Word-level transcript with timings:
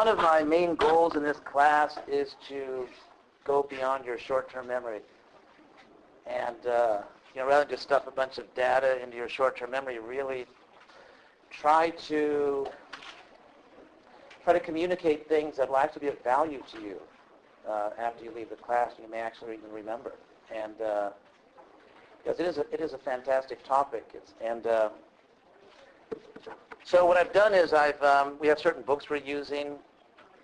one 0.00 0.08
of 0.08 0.16
my 0.16 0.42
main 0.42 0.74
goals 0.76 1.14
in 1.14 1.22
this 1.22 1.40
class 1.40 1.98
is 2.08 2.34
to 2.48 2.88
go 3.44 3.66
beyond 3.68 4.02
your 4.02 4.16
short-term 4.16 4.66
memory. 4.66 5.00
And, 6.26 6.56
uh, 6.66 7.02
you 7.34 7.42
know, 7.42 7.46
rather 7.46 7.64
than 7.64 7.72
just 7.72 7.82
stuff 7.82 8.06
a 8.06 8.10
bunch 8.10 8.38
of 8.38 8.46
data 8.54 8.98
into 9.02 9.18
your 9.18 9.28
short-term 9.28 9.70
memory, 9.70 9.98
really 9.98 10.46
try 11.50 11.90
to 12.08 12.66
try 14.42 14.54
to 14.54 14.60
communicate 14.60 15.28
things 15.28 15.58
that 15.58 15.68
will 15.68 15.76
actually 15.76 16.00
be 16.00 16.08
of 16.08 16.24
value 16.24 16.62
to 16.72 16.80
you 16.80 16.96
uh, 17.68 17.90
after 17.98 18.24
you 18.24 18.30
leave 18.30 18.48
the 18.48 18.56
class. 18.56 18.92
and 18.96 19.04
You 19.04 19.10
may 19.10 19.20
actually 19.20 19.52
even 19.52 19.70
remember. 19.70 20.14
And 20.50 20.80
uh, 20.80 21.10
because 22.24 22.40
it 22.40 22.46
is 22.46 22.56
a, 22.56 22.64
it 22.72 22.80
is 22.80 22.94
a 22.94 22.98
fantastic 22.98 23.62
topic. 23.64 24.08
It's, 24.14 24.32
and 24.42 24.66
uh, 24.66 24.88
so 26.84 27.04
what 27.04 27.18
I've 27.18 27.34
done 27.34 27.52
is 27.52 27.74
I've 27.74 28.02
um, 28.02 28.38
we 28.40 28.48
have 28.48 28.58
certain 28.58 28.82
books 28.82 29.10
we're 29.10 29.16
using, 29.16 29.76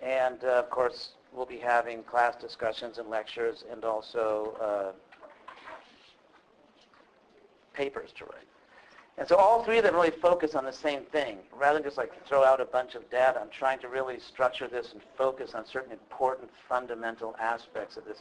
and 0.01 0.43
uh, 0.43 0.47
of 0.47 0.69
course 0.69 1.09
we'll 1.33 1.45
be 1.45 1.57
having 1.57 2.03
class 2.03 2.35
discussions 2.35 2.97
and 2.97 3.09
lectures, 3.09 3.63
and 3.71 3.83
also 3.83 4.55
uh, 4.61 4.91
papers 7.73 8.11
to 8.17 8.25
write. 8.25 8.47
And 9.19 9.27
so 9.27 9.35
all 9.35 9.63
three 9.63 9.79
of 9.79 9.83
them 9.83 9.95
really 9.95 10.11
focus 10.11 10.53
on 10.53 10.63
the 10.63 10.71
same 10.71 11.01
thing. 11.03 11.39
Rather 11.51 11.79
than 11.79 11.83
just 11.83 11.97
like 11.97 12.11
throw 12.27 12.43
out 12.43 12.61
a 12.61 12.65
bunch 12.65 12.93
of 12.93 13.09
data, 13.09 13.39
I'm 13.41 13.49
trying 13.49 13.79
to 13.79 13.87
really 13.87 14.19
structure 14.19 14.67
this 14.67 14.93
and 14.93 15.01
focus 15.17 15.55
on 15.55 15.65
certain 15.65 15.91
important 15.91 16.51
fundamental 16.69 17.35
aspects 17.39 17.97
of 17.97 18.05
this 18.05 18.19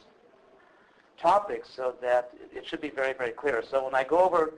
topic 1.19 1.65
so 1.67 1.95
that 2.01 2.33
it 2.55 2.67
should 2.67 2.81
be 2.81 2.89
very, 2.91 3.13
very 3.13 3.33
clear. 3.33 3.63
So 3.69 3.85
when 3.85 3.95
I 3.95 4.05
go 4.05 4.19
over 4.19 4.55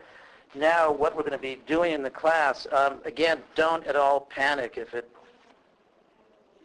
now 0.55 0.92
what 0.92 1.16
we're 1.16 1.22
going 1.22 1.33
to 1.33 1.39
be 1.39 1.61
doing 1.66 1.92
in 1.92 2.02
the 2.02 2.11
class, 2.11 2.66
um, 2.72 3.00
again, 3.05 3.42
don't 3.56 3.84
at 3.86 3.96
all 3.96 4.20
panic 4.20 4.74
if 4.77 4.94
it 4.94 5.11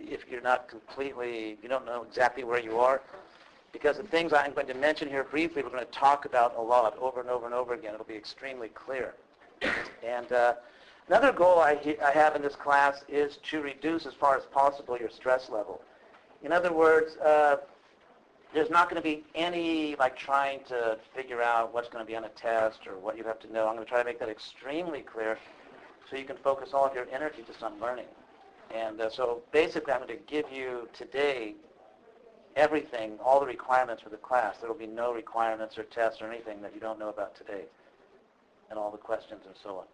if 0.09 0.25
you're 0.29 0.41
not 0.41 0.67
completely, 0.67 1.57
you 1.61 1.69
don't 1.69 1.85
know 1.85 2.03
exactly 2.03 2.43
where 2.43 2.59
you 2.59 2.79
are. 2.79 3.01
Because 3.71 3.97
the 3.97 4.03
things 4.03 4.33
I'm 4.33 4.53
going 4.53 4.67
to 4.67 4.75
mention 4.75 5.09
here 5.09 5.23
briefly, 5.23 5.63
we're 5.63 5.69
going 5.69 5.85
to 5.85 5.91
talk 5.91 6.25
about 6.25 6.55
a 6.57 6.61
lot 6.61 6.95
over 6.99 7.21
and 7.21 7.29
over 7.29 7.45
and 7.45 7.55
over 7.55 7.73
again. 7.73 7.93
It'll 7.93 8.05
be 8.05 8.15
extremely 8.15 8.67
clear. 8.69 9.15
And 10.03 10.31
uh, 10.31 10.55
another 11.07 11.31
goal 11.31 11.59
I, 11.59 11.97
I 12.05 12.11
have 12.11 12.35
in 12.35 12.41
this 12.41 12.55
class 12.55 13.03
is 13.07 13.37
to 13.49 13.61
reduce 13.61 14.05
as 14.05 14.13
far 14.13 14.37
as 14.37 14.43
possible 14.45 14.97
your 14.97 15.09
stress 15.09 15.49
level. 15.49 15.81
In 16.43 16.51
other 16.51 16.71
words, 16.71 17.15
uh, 17.17 17.57
there's 18.53 18.69
not 18.69 18.89
going 18.89 19.01
to 19.01 19.07
be 19.07 19.23
any 19.33 19.95
like 19.95 20.15
trying 20.15 20.59
to 20.65 20.97
figure 21.15 21.41
out 21.41 21.73
what's 21.73 21.89
going 21.89 22.05
to 22.05 22.07
be 22.07 22.15
on 22.15 22.25
a 22.25 22.29
test 22.29 22.85
or 22.85 22.99
what 22.99 23.17
you 23.17 23.23
have 23.23 23.39
to 23.39 23.51
know. 23.51 23.67
I'm 23.67 23.75
going 23.75 23.85
to 23.85 23.89
try 23.89 23.99
to 23.99 24.05
make 24.05 24.19
that 24.19 24.29
extremely 24.29 25.01
clear 25.01 25.39
so 26.09 26.17
you 26.17 26.25
can 26.25 26.37
focus 26.37 26.69
all 26.73 26.85
of 26.85 26.93
your 26.93 27.07
energy 27.11 27.43
just 27.47 27.63
on 27.63 27.79
learning. 27.79 28.05
And 28.73 29.01
uh, 29.01 29.09
so 29.09 29.41
basically 29.51 29.93
I'm 29.93 30.01
going 30.01 30.17
to 30.17 30.23
give 30.25 30.45
you 30.51 30.87
today 30.93 31.55
everything, 32.55 33.17
all 33.23 33.39
the 33.39 33.45
requirements 33.45 34.01
for 34.01 34.09
the 34.09 34.17
class. 34.17 34.57
There 34.57 34.69
will 34.69 34.77
be 34.77 34.87
no 34.87 35.13
requirements 35.13 35.77
or 35.77 35.83
tests 35.83 36.21
or 36.21 36.31
anything 36.31 36.61
that 36.61 36.73
you 36.73 36.79
don't 36.79 36.99
know 36.99 37.09
about 37.09 37.35
today 37.35 37.63
and 38.69 38.79
all 38.79 38.91
the 38.91 38.97
questions 38.97 39.41
and 39.45 39.55
so 39.61 39.77
on. 39.77 39.85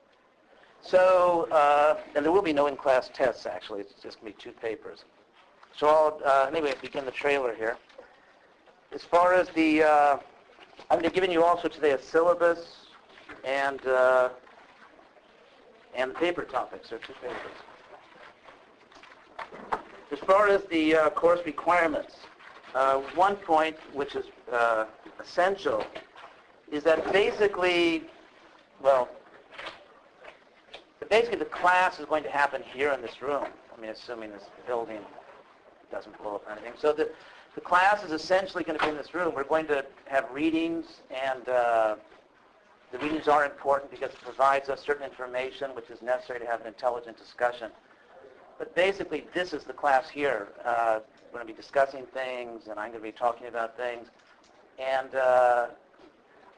So, 0.81 1.47
uh, 1.51 1.97
and 2.15 2.23
there 2.23 2.31
will 2.31 2.41
be 2.41 2.53
no 2.53 2.67
in-class 2.67 3.11
tests 3.13 3.45
actually. 3.45 3.81
It's 3.81 3.93
just 4.01 4.21
going 4.21 4.31
to 4.31 4.37
be 4.37 4.43
two 4.43 4.51
papers. 4.51 5.03
So 5.75 5.87
I'll, 5.87 6.21
uh, 6.25 6.47
anyway, 6.47 6.73
begin 6.81 7.05
the 7.05 7.11
trailer 7.11 7.53
here. 7.53 7.77
As 8.93 9.03
far 9.03 9.33
as 9.33 9.49
the, 9.49 9.83
uh, 9.83 10.17
I'm 10.89 11.01
giving 11.01 11.31
you 11.31 11.43
also 11.43 11.67
today 11.67 11.91
a 11.91 12.01
syllabus 12.01 12.87
and 13.43 13.85
uh, 13.85 14.29
and 15.95 16.15
paper 16.15 16.43
topics. 16.43 16.91
Are 16.91 16.97
two 16.97 17.13
papers. 17.13 17.57
As 20.11 20.19
far 20.19 20.47
as 20.47 20.63
the 20.65 20.95
uh, 20.95 21.09
course 21.11 21.39
requirements, 21.45 22.15
uh, 22.73 22.99
one 23.15 23.35
point 23.35 23.77
which 23.93 24.15
is 24.15 24.25
uh, 24.51 24.85
essential 25.19 25.85
is 26.71 26.83
that 26.83 27.11
basically, 27.13 28.03
well, 28.81 29.07
basically 31.09 31.37
the 31.37 31.45
class 31.45 31.99
is 31.99 32.05
going 32.05 32.23
to 32.23 32.29
happen 32.29 32.63
here 32.73 32.91
in 32.91 33.01
this 33.01 33.21
room. 33.21 33.45
I 33.75 33.81
mean, 33.81 33.91
assuming 33.91 34.31
this 34.31 34.43
building 34.65 34.99
doesn't 35.91 36.17
blow 36.17 36.35
up 36.35 36.47
or 36.47 36.53
anything. 36.53 36.73
So 36.77 36.91
the, 36.91 37.09
the 37.55 37.61
class 37.61 38.03
is 38.03 38.11
essentially 38.11 38.63
going 38.63 38.77
to 38.79 38.85
be 38.85 38.91
in 38.91 38.97
this 38.97 39.13
room. 39.13 39.33
We're 39.35 39.43
going 39.43 39.67
to 39.67 39.85
have 40.05 40.25
readings, 40.31 40.85
and 41.09 41.47
uh, 41.49 41.95
the 42.91 42.97
readings 42.99 43.27
are 43.27 43.45
important 43.45 43.91
because 43.91 44.11
it 44.11 44.21
provides 44.21 44.69
us 44.69 44.83
certain 44.83 45.03
information 45.03 45.71
which 45.75 45.89
is 45.89 46.01
necessary 46.01 46.39
to 46.39 46.45
have 46.45 46.61
an 46.61 46.67
intelligent 46.67 47.17
discussion. 47.17 47.71
But 48.59 48.75
basically, 48.75 49.25
this 49.33 49.53
is 49.53 49.63
the 49.63 49.73
class 49.73 50.09
here. 50.09 50.49
Uh, 50.63 50.99
we're 51.31 51.39
going 51.39 51.47
to 51.47 51.53
be 51.53 51.59
discussing 51.59 52.05
things, 52.07 52.67
and 52.67 52.77
I'm 52.77 52.91
going 52.91 53.01
to 53.01 53.07
be 53.07 53.11
talking 53.11 53.47
about 53.47 53.75
things. 53.77 54.09
And 54.77 55.15
uh, 55.15 55.67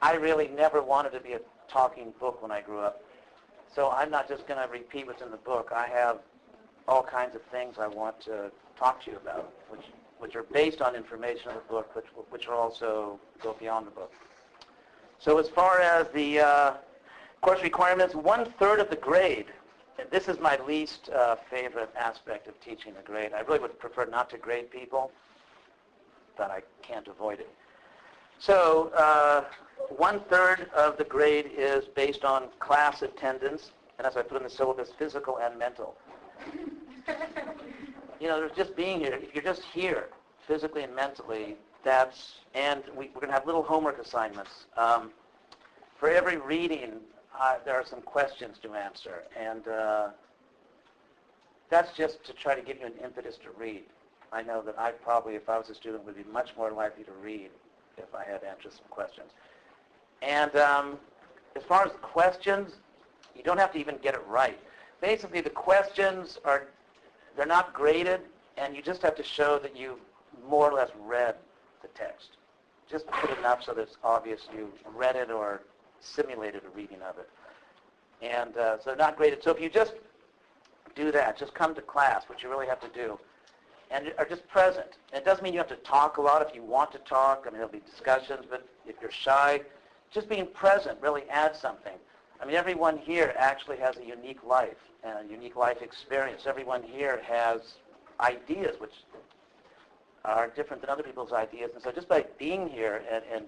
I 0.01 0.15
really 0.15 0.47
never 0.49 0.81
wanted 0.81 1.11
to 1.11 1.19
be 1.19 1.33
a 1.33 1.39
talking 1.69 2.11
book 2.19 2.41
when 2.41 2.51
I 2.51 2.61
grew 2.61 2.79
up. 2.79 3.03
So 3.73 3.91
I'm 3.91 4.09
not 4.09 4.27
just 4.27 4.47
going 4.47 4.61
to 4.61 4.69
repeat 4.69 5.07
what's 5.07 5.21
in 5.21 5.31
the 5.31 5.37
book. 5.37 5.71
I 5.73 5.87
have 5.87 6.19
all 6.87 7.03
kinds 7.03 7.35
of 7.35 7.43
things 7.43 7.77
I 7.79 7.87
want 7.87 8.19
to 8.21 8.51
talk 8.77 9.03
to 9.05 9.11
you 9.11 9.17
about, 9.17 9.53
which 9.69 9.85
which 10.21 10.35
are 10.35 10.43
based 10.43 10.83
on 10.83 10.95
information 10.95 11.49
in 11.49 11.55
the 11.55 11.61
book, 11.61 11.95
which, 11.95 12.05
which 12.29 12.47
are 12.47 12.53
also 12.53 13.19
go 13.41 13.53
beyond 13.59 13.87
the 13.87 13.91
book. 13.91 14.13
So 15.17 15.39
as 15.39 15.49
far 15.49 15.79
as 15.79 16.05
the 16.13 16.39
uh, 16.39 16.73
course 17.41 17.63
requirements, 17.63 18.13
one-third 18.13 18.79
of 18.79 18.91
the 18.91 18.97
grade, 18.97 19.47
this 20.09 20.27
is 20.27 20.39
my 20.39 20.57
least 20.67 21.09
uh, 21.09 21.35
favorite 21.49 21.93
aspect 21.97 22.47
of 22.47 22.59
teaching 22.61 22.93
a 22.99 23.03
grade. 23.03 23.31
I 23.33 23.41
really 23.41 23.59
would 23.59 23.79
prefer 23.79 24.05
not 24.05 24.29
to 24.31 24.37
grade 24.37 24.71
people, 24.71 25.11
but 26.37 26.51
I 26.51 26.61
can't 26.81 27.07
avoid 27.07 27.39
it. 27.39 27.49
So 28.39 28.91
uh, 28.97 29.45
one-third 29.89 30.69
of 30.75 30.97
the 30.97 31.03
grade 31.03 31.51
is 31.55 31.85
based 31.85 32.25
on 32.25 32.49
class 32.59 33.01
attendance, 33.03 33.71
and 33.97 34.07
as 34.07 34.17
I 34.17 34.23
put 34.23 34.37
in 34.37 34.43
the 34.43 34.49
syllabus, 34.49 34.89
physical 34.97 35.37
and 35.37 35.57
mental 35.59 35.95
you 38.21 38.27
know, 38.27 38.39
there's 38.39 38.55
just 38.55 38.75
being 38.75 38.99
here. 38.99 39.19
If 39.21 39.33
you're 39.33 39.43
just 39.43 39.63
here, 39.73 40.09
physically 40.47 40.83
and 40.83 40.95
mentally, 40.95 41.55
that's, 41.83 42.35
and 42.53 42.83
we, 42.95 43.05
are 43.07 43.13
going 43.13 43.27
to 43.27 43.33
have 43.33 43.47
little 43.47 43.63
homework 43.63 43.99
assignments. 43.99 44.67
Um, 44.77 45.11
for 45.97 46.09
every 46.09 46.37
reading, 46.37 46.99
uh, 47.39 47.55
there 47.65 47.75
are 47.75 47.85
some 47.85 48.01
questions 48.01 48.57
to 48.63 48.73
answer, 48.73 49.23
and 49.39 49.67
uh, 49.67 50.09
that's 51.69 51.95
just 51.95 52.23
to 52.25 52.33
try 52.33 52.55
to 52.55 52.61
give 52.61 52.79
you 52.79 52.85
an 52.85 52.93
impetus 53.03 53.37
to 53.37 53.49
read. 53.57 53.83
I 54.33 54.41
know 54.41 54.61
that 54.61 54.77
I 54.79 54.91
probably, 54.91 55.35
if 55.35 55.49
I 55.49 55.57
was 55.57 55.69
a 55.69 55.75
student, 55.75 56.05
would 56.05 56.15
be 56.15 56.23
much 56.31 56.51
more 56.57 56.71
likely 56.71 57.03
to 57.05 57.11
read 57.21 57.49
if 57.97 58.13
I 58.15 58.23
had 58.23 58.43
answered 58.43 58.73
some 58.73 58.85
questions. 58.89 59.31
And 60.21 60.55
um, 60.55 60.97
as 61.55 61.63
far 61.63 61.85
as 61.85 61.91
questions, 62.01 62.75
you 63.35 63.43
don't 63.43 63.57
have 63.57 63.71
to 63.73 63.79
even 63.79 63.97
get 63.97 64.13
it 64.13 64.21
right. 64.27 64.59
Basically, 65.01 65.41
the 65.41 65.49
questions 65.49 66.37
are 66.45 66.67
they're 67.35 67.45
not 67.45 67.73
graded, 67.73 68.21
and 68.57 68.75
you 68.75 68.81
just 68.81 69.01
have 69.01 69.15
to 69.15 69.23
show 69.23 69.57
that 69.59 69.75
you 69.75 69.97
more 70.47 70.69
or 70.69 70.73
less 70.73 70.89
read 71.01 71.35
the 71.81 71.87
text. 71.89 72.37
Just 72.89 73.07
put 73.07 73.37
enough 73.37 73.63
so 73.63 73.73
that 73.73 73.83
it's 73.83 73.97
obvious 74.03 74.41
you 74.55 74.71
read 74.95 75.15
it 75.15 75.31
or 75.31 75.61
simulated 76.01 76.63
a 76.65 76.69
reading 76.75 77.01
of 77.01 77.17
it. 77.17 77.29
And 78.21 78.55
uh, 78.57 78.79
so 78.83 78.93
not 78.93 79.17
graded. 79.17 79.43
So 79.43 79.51
if 79.51 79.61
you 79.61 79.69
just 79.69 79.93
do 80.95 81.11
that, 81.11 81.37
just 81.37 81.53
come 81.53 81.73
to 81.75 81.81
class, 81.81 82.23
which 82.27 82.43
you 82.43 82.49
really 82.49 82.67
have 82.67 82.79
to 82.81 82.89
do, 82.89 83.17
and 83.89 84.13
are 84.17 84.25
just 84.25 84.47
present. 84.47 84.97
And 85.11 85.21
it 85.21 85.25
doesn't 85.25 85.43
mean 85.43 85.53
you 85.53 85.59
have 85.59 85.67
to 85.69 85.75
talk 85.77 86.17
a 86.17 86.21
lot 86.21 86.41
if 86.47 86.53
you 86.53 86.63
want 86.63 86.91
to 86.91 86.99
talk. 86.99 87.45
I 87.47 87.49
mean, 87.49 87.55
there'll 87.55 87.69
be 87.69 87.79
discussions, 87.79 88.45
but 88.49 88.67
if 88.85 88.95
you're 89.01 89.11
shy, 89.11 89.61
just 90.11 90.29
being 90.29 90.47
present 90.47 90.99
really 91.01 91.23
adds 91.29 91.59
something. 91.59 91.93
I 92.41 92.45
mean, 92.45 92.55
everyone 92.55 92.97
here 92.97 93.33
actually 93.37 93.77
has 93.77 93.97
a 93.97 94.05
unique 94.05 94.43
life 94.43 94.77
and 95.03 95.29
a 95.29 95.31
unique 95.31 95.55
life 95.55 95.81
experience. 95.81 96.43
Everyone 96.45 96.83
here 96.83 97.21
has 97.23 97.75
ideas 98.19 98.79
which 98.79 98.93
are 100.25 100.49
different 100.49 100.81
than 100.81 100.89
other 100.89 101.03
people's 101.03 101.33
ideas. 101.33 101.71
And 101.73 101.83
so 101.83 101.91
just 101.91 102.07
by 102.07 102.25
being 102.37 102.67
here 102.67 103.03
and, 103.11 103.23
and 103.33 103.45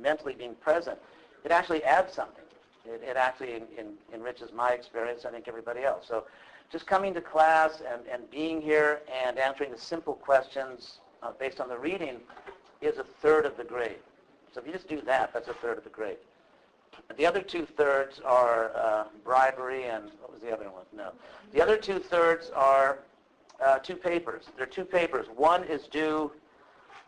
mentally 0.00 0.34
being 0.34 0.54
present, 0.56 0.98
it 1.44 1.50
actually 1.50 1.82
adds 1.84 2.14
something. 2.14 2.44
It, 2.84 3.02
it 3.02 3.16
actually 3.16 3.54
in, 3.54 3.62
in, 3.78 3.94
enriches 4.12 4.52
my 4.52 4.70
experience, 4.70 5.24
I 5.24 5.30
think 5.30 5.48
everybody 5.48 5.82
else. 5.84 6.06
So 6.08 6.24
just 6.70 6.86
coming 6.86 7.14
to 7.14 7.20
class 7.20 7.82
and, 7.92 8.02
and 8.10 8.30
being 8.30 8.60
here 8.60 9.00
and 9.24 9.38
answering 9.38 9.70
the 9.70 9.78
simple 9.78 10.14
questions 10.14 10.98
uh, 11.22 11.32
based 11.38 11.60
on 11.60 11.68
the 11.68 11.78
reading 11.78 12.20
is 12.80 12.98
a 12.98 13.04
third 13.04 13.46
of 13.46 13.56
the 13.56 13.64
grade. 13.64 13.98
So 14.52 14.60
if 14.60 14.66
you 14.66 14.72
just 14.72 14.88
do 14.88 15.00
that, 15.02 15.32
that's 15.32 15.48
a 15.48 15.54
third 15.54 15.78
of 15.78 15.84
the 15.84 15.90
grade. 15.90 16.16
The 17.16 17.26
other 17.26 17.40
two-thirds 17.40 18.20
are 18.24 18.74
uh, 18.76 19.04
bribery 19.24 19.84
and 19.84 20.10
what 20.20 20.32
was 20.32 20.40
the 20.42 20.52
other 20.52 20.70
one? 20.70 20.84
No. 20.94 21.12
The 21.52 21.62
other 21.62 21.76
two-thirds 21.76 22.50
are 22.50 22.98
uh, 23.64 23.78
two 23.78 23.96
papers. 23.96 24.44
There 24.56 24.64
are 24.64 24.70
two 24.70 24.84
papers. 24.84 25.26
One 25.34 25.64
is 25.64 25.86
due 25.86 26.32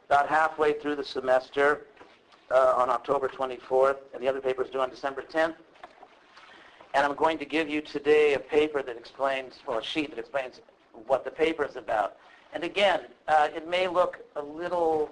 about 0.08 0.28
halfway 0.28 0.74
through 0.74 0.96
the 0.96 1.04
semester 1.04 1.86
uh, 2.50 2.74
on 2.76 2.90
October 2.90 3.28
24th, 3.28 3.96
and 4.12 4.22
the 4.22 4.28
other 4.28 4.40
paper 4.40 4.62
is 4.62 4.70
due 4.70 4.80
on 4.80 4.90
December 4.90 5.22
10th. 5.22 5.54
And 6.94 7.04
I'm 7.04 7.14
going 7.14 7.38
to 7.38 7.44
give 7.44 7.68
you 7.68 7.80
today 7.80 8.34
a 8.34 8.38
paper 8.38 8.82
that 8.82 8.96
explains, 8.96 9.54
well, 9.66 9.78
a 9.78 9.82
sheet 9.82 10.10
that 10.10 10.18
explains 10.18 10.60
what 11.06 11.24
the 11.24 11.30
paper 11.30 11.64
is 11.64 11.76
about. 11.76 12.16
And 12.52 12.62
again, 12.62 13.06
uh, 13.26 13.48
it 13.54 13.68
may 13.68 13.88
look 13.88 14.18
a 14.36 14.42
little 14.42 15.10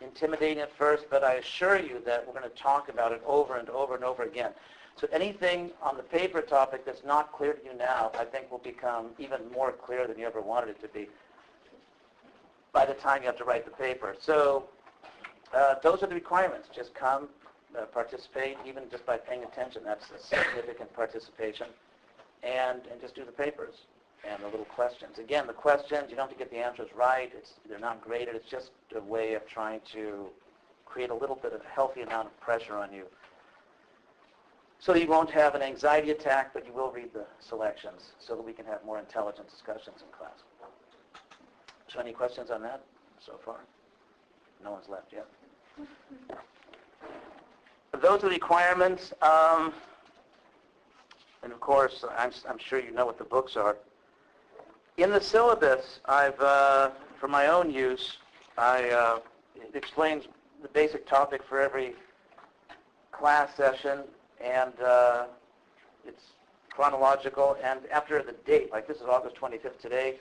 intimidating 0.00 0.58
at 0.58 0.76
first, 0.76 1.06
but 1.10 1.24
I 1.24 1.34
assure 1.34 1.78
you 1.78 2.00
that 2.04 2.24
we're 2.26 2.38
going 2.38 2.48
to 2.48 2.56
talk 2.56 2.88
about 2.88 3.12
it 3.12 3.22
over 3.26 3.56
and 3.56 3.68
over 3.70 3.94
and 3.94 4.04
over 4.04 4.22
again. 4.22 4.52
So 4.96 5.08
anything 5.12 5.70
on 5.82 5.96
the 5.96 6.02
paper 6.02 6.40
topic 6.42 6.84
that's 6.84 7.02
not 7.04 7.32
clear 7.32 7.54
to 7.54 7.64
you 7.64 7.74
now, 7.76 8.12
I 8.18 8.24
think 8.24 8.50
will 8.50 8.58
become 8.58 9.10
even 9.18 9.40
more 9.52 9.72
clear 9.72 10.06
than 10.06 10.18
you 10.18 10.26
ever 10.26 10.40
wanted 10.40 10.70
it 10.70 10.82
to 10.82 10.88
be 10.88 11.08
by 12.72 12.84
the 12.86 12.94
time 12.94 13.22
you 13.22 13.26
have 13.26 13.38
to 13.38 13.44
write 13.44 13.64
the 13.64 13.70
paper. 13.70 14.14
So 14.20 14.64
uh, 15.54 15.74
those 15.82 16.02
are 16.02 16.06
the 16.06 16.14
requirements. 16.14 16.68
Just 16.74 16.94
come, 16.94 17.28
uh, 17.78 17.84
participate, 17.86 18.56
even 18.66 18.84
just 18.90 19.04
by 19.06 19.16
paying 19.16 19.44
attention. 19.44 19.82
That's 19.84 20.06
a 20.10 20.18
significant 20.22 20.92
participation. 20.94 21.66
And, 22.42 22.80
and 22.90 23.00
just 23.00 23.14
do 23.14 23.24
the 23.24 23.32
papers 23.32 23.74
and 24.28 24.42
the 24.42 24.46
little 24.46 24.64
questions. 24.66 25.18
Again, 25.18 25.46
the 25.46 25.52
questions, 25.52 26.06
you 26.10 26.16
don't 26.16 26.28
have 26.28 26.36
to 26.36 26.38
get 26.38 26.50
the 26.50 26.58
answers 26.58 26.88
right. 26.94 27.30
It's, 27.36 27.54
they're 27.68 27.78
not 27.78 28.02
graded. 28.02 28.34
It's 28.34 28.48
just 28.48 28.70
a 28.94 29.00
way 29.00 29.34
of 29.34 29.46
trying 29.46 29.80
to 29.92 30.26
create 30.84 31.10
a 31.10 31.14
little 31.14 31.36
bit 31.36 31.52
of 31.52 31.60
a 31.60 31.68
healthy 31.68 32.02
amount 32.02 32.28
of 32.28 32.40
pressure 32.40 32.76
on 32.76 32.92
you. 32.92 33.06
So 34.78 34.94
you 34.94 35.06
won't 35.06 35.30
have 35.30 35.54
an 35.54 35.62
anxiety 35.62 36.10
attack, 36.10 36.52
but 36.52 36.66
you 36.66 36.72
will 36.72 36.90
read 36.90 37.14
the 37.14 37.24
selections 37.38 38.12
so 38.18 38.34
that 38.34 38.42
we 38.42 38.52
can 38.52 38.66
have 38.66 38.84
more 38.84 38.98
intelligent 38.98 39.48
discussions 39.48 40.02
in 40.02 40.10
class. 40.16 40.42
So 41.88 42.00
any 42.00 42.12
questions 42.12 42.50
on 42.50 42.62
that 42.62 42.82
so 43.24 43.38
far? 43.44 43.60
No 44.62 44.72
one's 44.72 44.88
left 44.88 45.12
yet. 45.12 45.26
Those 48.00 48.18
are 48.18 48.28
the 48.28 48.28
requirements. 48.28 49.12
Um, 49.22 49.72
and 51.42 51.52
of 51.52 51.60
course, 51.60 52.04
I'm, 52.16 52.30
I'm 52.48 52.58
sure 52.58 52.80
you 52.80 52.92
know 52.92 53.06
what 53.06 53.18
the 53.18 53.24
books 53.24 53.56
are. 53.56 53.76
In 54.96 55.10
the 55.10 55.20
syllabus, 55.20 56.00
I've, 56.04 56.38
uh, 56.40 56.90
for 57.18 57.28
my 57.28 57.46
own 57.46 57.70
use, 57.70 58.18
I, 58.58 58.90
uh, 58.90 59.18
it 59.56 59.74
explains 59.74 60.24
the 60.62 60.68
basic 60.68 61.06
topic 61.06 61.42
for 61.48 61.60
every 61.60 61.94
class 63.10 63.54
session, 63.56 64.00
and 64.42 64.72
uh, 64.80 65.26
it's 66.06 66.24
chronological, 66.74 67.56
and 67.62 67.80
after 67.92 68.22
the 68.22 68.32
date, 68.46 68.70
like 68.72 68.88
this 68.88 68.98
is 68.98 69.04
August 69.04 69.36
25th 69.36 69.80
today, 69.80 70.16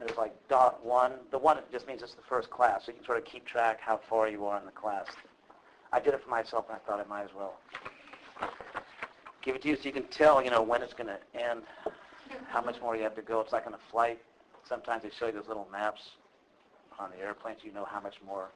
and 0.00 0.08
it's 0.08 0.18
like 0.18 0.34
dot 0.48 0.84
one. 0.84 1.12
The 1.30 1.38
one 1.38 1.58
just 1.72 1.86
means 1.86 2.02
it's 2.02 2.14
the 2.14 2.22
first 2.28 2.50
class, 2.50 2.86
so 2.86 2.92
you 2.92 2.98
can 2.98 3.04
sort 3.04 3.18
of 3.18 3.24
keep 3.24 3.44
track 3.44 3.80
how 3.80 4.00
far 4.08 4.28
you 4.28 4.46
are 4.46 4.58
in 4.58 4.66
the 4.66 4.72
class. 4.72 5.06
I 5.92 6.00
did 6.00 6.14
it 6.14 6.22
for 6.22 6.30
myself, 6.30 6.66
and 6.68 6.76
I 6.76 6.86
thought 6.86 7.04
I 7.04 7.08
might 7.08 7.24
as 7.24 7.34
well 7.36 7.54
give 9.42 9.56
it 9.56 9.62
to 9.62 9.68
you 9.68 9.76
so 9.76 9.82
you 9.82 9.92
can 9.92 10.04
tell, 10.04 10.42
you 10.42 10.50
know, 10.50 10.60
when 10.60 10.82
it's 10.82 10.92
going 10.92 11.06
to 11.06 11.18
end, 11.40 11.62
how 12.48 12.60
much 12.60 12.80
more 12.80 12.96
you 12.96 13.02
have 13.02 13.14
to 13.14 13.22
go. 13.22 13.40
It's 13.40 13.52
like 13.52 13.66
on 13.66 13.74
a 13.74 13.78
flight. 13.90 14.18
Sometimes 14.68 15.04
they 15.04 15.10
show 15.10 15.26
you 15.26 15.32
those 15.32 15.46
little 15.46 15.68
maps 15.70 16.02
on 16.98 17.10
the 17.10 17.24
airplane 17.24 17.54
so 17.58 17.66
you 17.66 17.72
know 17.72 17.84
how 17.84 18.00
much 18.00 18.16
more, 18.26 18.48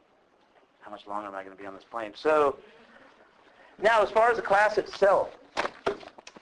how 0.81 0.91
much 0.91 1.07
longer 1.07 1.29
am 1.29 1.35
I 1.35 1.45
going 1.45 1.57
to 1.57 1.61
be 1.61 1.67
on 1.67 1.75
this 1.75 1.85
plane. 1.89 2.13
So 2.17 2.59
now 3.81 4.03
as 4.03 4.11
far 4.11 4.31
as 4.31 4.37
the 4.37 4.43
class 4.43 4.79
itself, 4.79 5.31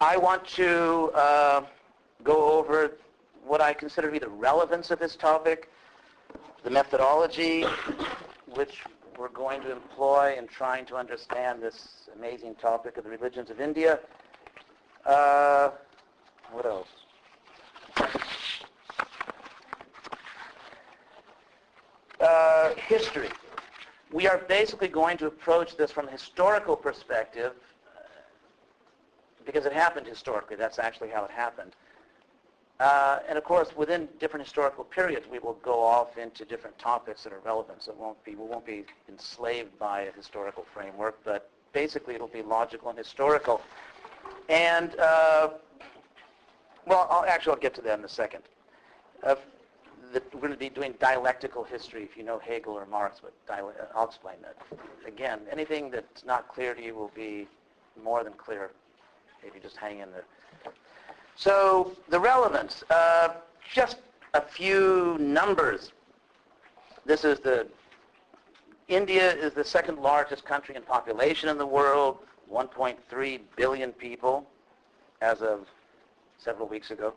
I 0.01 0.17
want 0.17 0.47
to 0.51 1.11
uh, 1.13 1.63
go 2.23 2.53
over 2.53 2.93
what 3.45 3.61
I 3.61 3.73
consider 3.73 4.07
to 4.07 4.13
be 4.13 4.21
the 4.21 4.29
relevance 4.29 4.93
of 4.93 5.01
this 5.01 5.17
topic, 5.17 5.73
the 6.63 6.71
methodology 6.71 7.65
which 8.55 8.85
we're 9.19 9.29
going 9.31 9.61
to 9.63 9.73
employ 9.73 10.37
in 10.39 10.47
trying 10.47 10.87
to 10.87 10.97
understand 10.97 11.61
this 11.61 12.09
amazing 12.17 12.55
topic 12.55 12.97
of 12.97 13.03
the 13.03 13.11
religions 13.11 13.51
of 13.51 13.61
India. 13.61 13.99
Uh, 15.05 15.71
what 16.53 16.65
else? 16.65 16.87
Uh, 22.21 22.75
history. 22.77 23.31
We 24.13 24.29
are 24.29 24.39
basically 24.39 24.89
going 24.89 25.19
to 25.19 25.27
approach 25.27 25.77
this 25.77 25.91
from 25.91 26.07
a 26.07 26.11
historical 26.13 26.77
perspective 26.77 27.55
because 29.49 29.65
it 29.65 29.73
happened 29.73 30.07
historically. 30.07 30.57
That's 30.57 30.79
actually 30.79 31.09
how 31.09 31.25
it 31.25 31.31
happened. 31.31 31.73
Uh, 32.81 33.21
and 33.27 33.39
of 33.39 33.45
course, 33.45 33.75
within 33.75 34.07
different 34.21 34.45
historical 34.45 34.85
periods, 34.85 35.27
we 35.33 35.39
will 35.39 35.59
go 35.63 35.83
off 35.83 36.19
into 36.19 36.45
different 36.45 36.79
topics 36.79 37.25
that 37.25 37.33
are 37.33 37.41
relevant. 37.47 37.83
So 37.83 37.93
it 37.93 37.97
won't 37.97 38.23
be, 38.25 38.35
we 38.35 38.45
won't 38.45 38.67
be 38.67 38.85
enslaved 39.09 39.77
by 39.79 40.03
a 40.03 40.13
historical 40.13 40.67
framework, 40.75 41.19
but 41.25 41.51
basically 41.73 42.15
it'll 42.15 42.29
be 42.29 42.43
logical 42.43 42.91
and 42.91 42.99
historical. 42.99 43.63
And, 44.51 44.95
uh, 45.01 45.49
well, 46.87 47.09
I'll, 47.11 47.25
actually 47.25 47.55
I'll 47.55 47.61
get 47.61 47.75
to 47.77 47.81
that 47.81 47.99
in 47.99 48.05
a 48.05 48.09
second. 48.09 48.43
Uh, 49.25 49.37
the, 50.13 50.23
we're 50.35 50.41
going 50.41 50.53
to 50.53 50.59
be 50.59 50.69
doing 50.69 50.93
dialectical 51.01 51.65
history, 51.65 52.03
if 52.03 52.19
you 52.19 52.23
know 52.23 52.39
Hegel 52.39 52.75
or 52.75 52.85
Marx, 52.85 53.23
but 53.23 53.33
I'll 53.95 54.05
explain 54.05 54.37
that. 54.43 54.57
Again, 55.07 55.41
anything 55.51 55.91
that's 55.91 56.23
not 56.27 56.49
clear 56.49 56.75
to 56.75 56.83
you 56.83 56.95
will 56.95 57.13
be 57.15 57.49
more 58.05 58.23
than 58.23 58.35
clear 58.35 58.73
if 59.49 59.55
you 59.55 59.61
just 59.61 59.77
hang 59.77 59.99
in 59.99 60.11
there. 60.13 60.25
So 61.35 61.97
the 62.09 62.21
relevance, 62.21 62.85
uh, 62.91 63.31
just 63.73 63.99
a 64.35 64.43
few 64.43 65.17
numbers. 65.19 65.93
This 67.07 67.25
is 67.25 67.41
the, 67.41 67.67
India 68.89 69.33
is 69.35 69.55
the 69.55 69.65
second 69.65 69.99
largest 69.99 70.45
country 70.45 70.77
in 70.77 70.83
population 70.83 71.49
in 71.49 71.59
the 71.59 71.67
world, 71.67 72.19
1.3 72.53 73.41
billion 73.57 73.93
people 73.93 74.49
as 75.21 75.41
of 75.43 75.67
several 76.39 76.69
weeks 76.69 76.91
ago. 76.91 77.15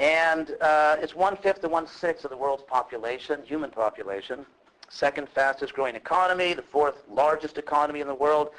And 0.00 0.54
uh, 0.60 0.96
it's 1.00 1.14
one-fifth 1.14 1.60
to 1.62 1.68
one-sixth 1.68 2.24
of 2.24 2.30
the 2.30 2.36
world's 2.36 2.62
population, 2.62 3.42
human 3.44 3.70
population. 3.70 4.46
Second 4.88 5.28
fastest 5.28 5.74
growing 5.74 5.96
economy, 5.96 6.54
the 6.54 6.62
fourth 6.62 7.02
largest 7.10 7.58
economy 7.58 8.00
in 8.00 8.06
the 8.06 8.14
world, 8.14 8.50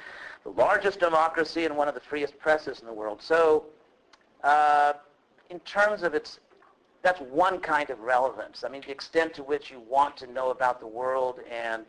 the 0.55 0.61
largest 0.61 0.99
democracy, 0.99 1.65
and 1.65 1.75
one 1.75 1.87
of 1.87 1.93
the 1.93 1.99
freest 1.99 2.37
presses 2.39 2.79
in 2.79 2.87
the 2.87 2.93
world. 2.93 3.21
So 3.21 3.65
uh, 4.43 4.93
in 5.49 5.59
terms 5.61 6.03
of 6.03 6.13
its, 6.13 6.39
that's 7.01 7.21
one 7.21 7.59
kind 7.59 7.89
of 7.89 7.99
relevance. 7.99 8.63
I 8.63 8.69
mean, 8.69 8.81
the 8.85 8.91
extent 8.91 9.33
to 9.35 9.43
which 9.43 9.69
you 9.71 9.81
want 9.87 10.17
to 10.17 10.27
know 10.27 10.49
about 10.49 10.79
the 10.79 10.87
world 10.87 11.39
and 11.49 11.83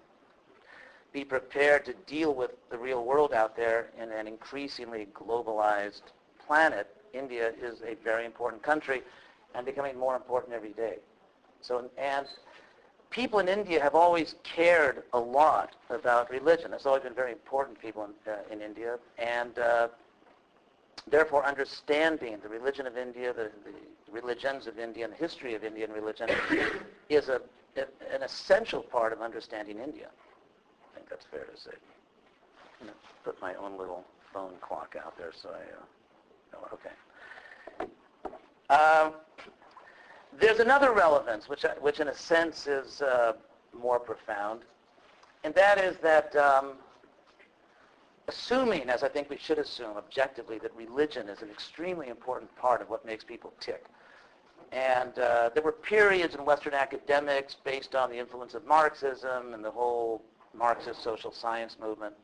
be 1.13 1.25
prepared 1.25 1.85
to 1.87 1.95
deal 2.07 2.35
with 2.35 2.53
the 2.71 2.79
real 2.79 3.05
world 3.05 3.33
out 3.33 3.57
there 3.57 3.91
in 4.01 4.11
an 4.13 4.29
increasingly 4.29 5.09
globalized 5.15 6.03
planet, 6.47 6.95
India 7.13 7.53
is 7.61 7.83
a 7.83 7.95
very 8.05 8.25
important 8.25 8.63
country 8.63 9.03
and 9.55 9.67
becoming 9.67 9.99
more 9.99 10.15
important 10.15 10.53
every 10.53 10.73
day. 10.73 10.99
So, 11.61 11.91
and 11.99 12.27
people 13.11 13.41
in 13.41 13.49
India 13.49 13.81
have 13.81 13.95
always 13.95 14.37
cared 14.43 15.03
a 15.13 15.19
lot 15.19 15.75
about 15.91 16.31
religion. 16.31 16.73
It's 16.73 16.87
always 16.87 17.03
been 17.03 17.15
very 17.15 17.33
important 17.33 17.81
people 17.81 18.05
in, 18.05 18.33
uh, 18.33 18.37
in 18.51 18.63
India. 18.63 18.99
And 19.19 19.59
uh, 19.59 19.89
therefore 21.09 21.45
understanding 21.45 22.39
the 22.43 22.49
religion 22.49 22.87
of 22.87 22.97
India, 22.97 23.33
the, 23.33 23.51
the, 23.65 23.73
religions 24.13 24.67
of 24.67 24.77
India, 24.79 25.05
and 25.05 25.13
the 25.13 25.17
history 25.19 25.55
of 25.55 25.63
Indian 25.63 25.93
religion 25.93 26.29
is 27.09 27.29
a, 27.29 27.41
an 27.77 28.23
essential 28.25 28.83
part 28.83 29.13
of 29.13 29.21
understanding 29.21 29.79
India. 29.79 30.09
I 30.93 30.97
think 30.97 31.09
that's 31.09 31.27
fair 31.27 31.45
to 31.45 31.61
say. 31.61 31.71
I'm 32.81 32.87
going 32.87 32.99
to 32.99 33.25
put 33.25 33.41
my 33.41 33.55
own 33.55 33.79
little 33.79 34.05
phone 34.33 34.55
clock 34.61 34.97
out 35.01 35.17
there 35.17 35.33
so 35.33 35.51
I, 35.51 36.57
uh, 36.57 36.61
oh, 36.61 36.69
okay. 36.75 36.91
Um, 38.71 39.13
there's 40.39 40.61
another 40.61 40.93
relevance, 40.93 41.49
which, 41.49 41.65
which 41.81 42.01
in 42.01 42.09
a 42.09 42.15
sense 42.15 42.67
is 42.67 43.03
uh, 43.03 43.33
more 43.73 43.99
profound, 43.99 44.61
and 45.45 45.55
that 45.55 45.79
is 45.79 45.97
that 45.99 46.35
um, 46.37 46.75
assuming, 48.29 48.89
as 48.89 49.03
I 49.03 49.09
think 49.09 49.29
we 49.29 49.39
should 49.39 49.59
assume 49.59 49.97
objectively, 49.97 50.59
that 50.59 50.75
religion 50.77 51.29
is 51.29 51.43
an 51.43 51.51
extremely 51.51 52.09
important 52.09 52.55
part 52.57 52.81
of 52.81 52.89
what 52.89 53.05
makes 53.05 53.25
people 53.25 53.53
tick. 53.61 53.85
And 54.73 55.19
uh, 55.19 55.51
there 55.53 55.65
were 55.65 55.73
periods 55.73 56.37
in 56.37 56.45
Western 56.45 56.75
academics 56.75 57.57
based 57.65 57.97
on 57.97 58.09
the 58.09 58.17
influence 58.17 58.55
of 58.55 58.65
Marxism 58.67 59.53
and 59.53 59.65
the 59.65 59.71
whole 59.71 60.23
Marxist 60.55 61.03
social 61.03 61.33
science 61.33 61.77
movement 61.81 62.15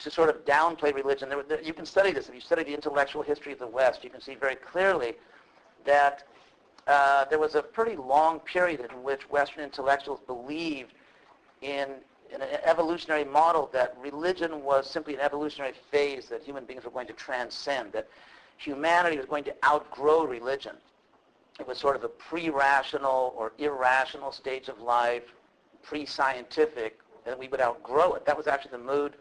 to 0.00 0.10
sort 0.10 0.30
of 0.30 0.44
downplay 0.44 0.92
religion. 0.94 1.28
There, 1.28 1.42
there, 1.42 1.62
you 1.62 1.72
can 1.72 1.86
study 1.86 2.12
this. 2.12 2.28
If 2.28 2.34
you 2.34 2.40
study 2.40 2.64
the 2.64 2.74
intellectual 2.74 3.22
history 3.22 3.52
of 3.52 3.58
the 3.58 3.66
West, 3.66 4.02
you 4.02 4.10
can 4.10 4.20
see 4.20 4.34
very 4.34 4.56
clearly 4.56 5.14
that 5.84 6.24
uh, 6.88 7.24
there 7.26 7.38
was 7.38 7.54
a 7.54 7.62
pretty 7.62 7.96
long 7.96 8.40
period 8.40 8.80
in 8.80 9.02
which 9.02 9.28
Western 9.30 9.62
intellectuals 9.64 10.20
believed 10.26 10.92
in 11.62 11.96
in 12.32 12.42
an 12.42 12.48
evolutionary 12.64 13.24
model 13.24 13.70
that 13.72 13.96
religion 13.98 14.62
was 14.62 14.88
simply 14.88 15.14
an 15.14 15.20
evolutionary 15.20 15.72
phase 15.90 16.26
that 16.28 16.42
human 16.42 16.64
beings 16.64 16.84
were 16.84 16.90
going 16.90 17.06
to 17.06 17.12
transcend, 17.14 17.92
that 17.92 18.06
humanity 18.58 19.16
was 19.16 19.26
going 19.26 19.44
to 19.44 19.54
outgrow 19.64 20.24
religion. 20.24 20.76
It 21.58 21.66
was 21.66 21.78
sort 21.78 21.96
of 21.96 22.04
a 22.04 22.08
pre-rational 22.08 23.34
or 23.36 23.52
irrational 23.58 24.30
stage 24.30 24.68
of 24.68 24.80
life, 24.80 25.24
pre-scientific, 25.82 26.98
and 27.26 27.38
we 27.38 27.48
would 27.48 27.60
outgrow 27.60 28.14
it. 28.14 28.26
That 28.26 28.36
was 28.36 28.46
actually 28.46 28.72
the 28.72 28.78
mood 28.78 29.14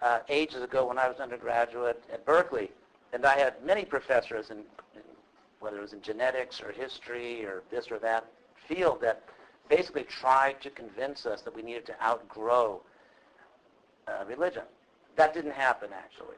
uh, 0.00 0.20
ages 0.28 0.62
ago 0.62 0.86
when 0.86 0.98
I 0.98 1.08
was 1.08 1.18
undergraduate 1.20 2.02
at 2.12 2.24
Berkeley. 2.24 2.70
And 3.12 3.24
I 3.24 3.38
had 3.38 3.62
many 3.64 3.84
professors 3.84 4.50
in, 4.50 4.58
in 4.94 5.02
whether 5.60 5.78
it 5.78 5.80
was 5.80 5.92
in 5.92 6.00
genetics 6.00 6.60
or 6.60 6.72
history 6.72 7.44
or 7.44 7.62
this 7.70 7.90
or 7.90 7.98
that 7.98 8.26
field, 8.66 9.00
that 9.00 9.22
basically 9.68 10.04
tried 10.04 10.60
to 10.60 10.70
convince 10.70 11.26
us 11.26 11.42
that 11.42 11.54
we 11.54 11.62
needed 11.62 11.86
to 11.86 12.02
outgrow 12.02 12.80
uh, 14.06 14.24
religion. 14.26 14.62
That 15.16 15.34
didn't 15.34 15.52
happen, 15.52 15.90
actually. 15.92 16.36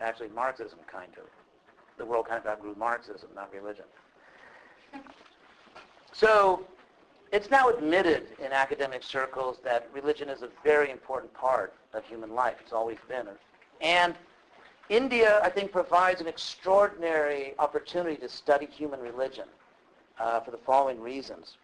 Actually, 0.00 0.28
Marxism 0.28 0.78
kind 0.90 1.12
of. 1.18 1.24
The 1.98 2.04
world 2.04 2.26
kind 2.28 2.40
of 2.40 2.46
outgrew 2.46 2.74
Marxism, 2.78 3.28
not 3.34 3.52
religion. 3.52 3.84
So 6.12 6.66
it's 7.32 7.50
now 7.50 7.68
admitted 7.68 8.28
in 8.44 8.52
academic 8.52 9.02
circles 9.02 9.58
that 9.64 9.88
religion 9.92 10.28
is 10.28 10.42
a 10.42 10.48
very 10.64 10.90
important 10.90 11.32
part 11.34 11.74
of 11.92 12.04
human 12.04 12.34
life. 12.34 12.56
It's 12.60 12.72
always 12.72 12.98
been. 13.08 13.26
And 13.80 14.14
India, 14.90 15.40
I 15.42 15.48
think, 15.48 15.70
provides 15.70 16.20
an 16.20 16.26
extraordinary 16.26 17.54
opportunity 17.60 18.16
to 18.16 18.28
study 18.28 18.66
human 18.66 18.98
religion 19.00 19.46
uh, 20.18 20.40
for 20.40 20.50
the 20.50 20.58
following 20.58 21.00
reasons. 21.00 21.56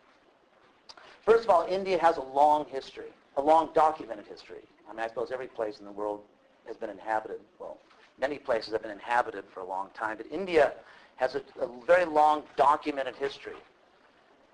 First 1.24 1.42
of 1.42 1.50
all, 1.50 1.66
India 1.68 1.98
has 1.98 2.18
a 2.18 2.22
long 2.22 2.66
history, 2.66 3.10
a 3.36 3.42
long 3.42 3.70
documented 3.74 4.26
history. 4.28 4.62
I 4.88 4.92
mean, 4.92 5.00
I 5.00 5.08
suppose 5.08 5.32
every 5.32 5.48
place 5.48 5.80
in 5.80 5.84
the 5.84 5.90
world 5.90 6.20
has 6.68 6.76
been 6.76 6.88
inhabited. 6.88 7.40
Well, 7.58 7.78
many 8.20 8.38
places 8.38 8.72
have 8.72 8.82
been 8.82 8.92
inhabited 8.92 9.42
for 9.52 9.58
a 9.58 9.66
long 9.66 9.88
time, 9.92 10.18
but 10.18 10.26
India 10.30 10.74
has 11.16 11.34
a, 11.34 11.42
a 11.60 11.68
very 11.84 12.04
long 12.04 12.44
documented 12.56 13.16
history. 13.16 13.56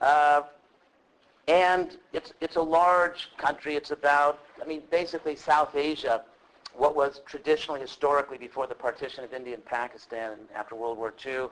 Uh, 0.01 0.45
and 1.47 1.99
it's, 2.15 2.33
it's 2.41 2.57
a 2.57 2.63
large 2.63 3.29
country. 3.37 3.77
It's 3.77 3.91
about, 3.91 4.41
I 4.63 4.67
mean, 4.67 4.81
basically 4.91 5.37
South 5.37 5.77
Asia, 5.77 6.23
what 6.77 6.97
was 6.97 7.21
traditionally, 7.27 7.81
historically, 7.81 8.39
before 8.39 8.67
the 8.67 8.75
partition 8.75 9.25
of 9.25 9.33
India 9.33 9.55
and 9.55 9.65
Pakistan 9.65 10.33
after 10.55 10.75
World 10.75 10.99
War 10.99 11.13
II, 11.25 11.49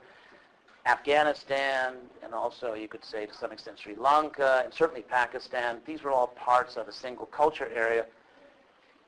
Afghanistan, 0.86 1.94
and 2.24 2.32
also 2.32 2.74
you 2.74 2.88
could 2.88 3.04
say 3.04 3.26
to 3.26 3.34
some 3.34 3.52
extent 3.52 3.78
Sri 3.78 3.94
Lanka, 3.96 4.62
and 4.64 4.72
certainly 4.72 5.02
Pakistan. 5.02 5.78
These 5.84 6.02
were 6.02 6.10
all 6.10 6.28
parts 6.28 6.76
of 6.76 6.88
a 6.88 6.92
single 6.92 7.26
culture 7.26 7.70
area. 7.74 8.06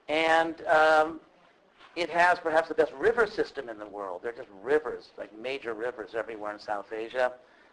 And 0.09 0.65
um, 0.67 1.21
it 1.97 2.11
has 2.11 2.39
perhaps 2.39 2.69
the 2.69 2.75
best 2.75 2.93
river 2.93 3.27
system 3.27 3.69
in 3.69 3.79
the 3.79 3.87
world. 3.87 4.23
There 4.23 4.33
are 4.33 4.37
just 4.37 4.49
rivers, 4.63 5.11
like 5.17 5.37
major 5.39 5.75
rivers 5.75 6.15
everywhere 6.15 6.53
in 6.53 6.59
South 6.59 6.93
Asia. 6.93 7.33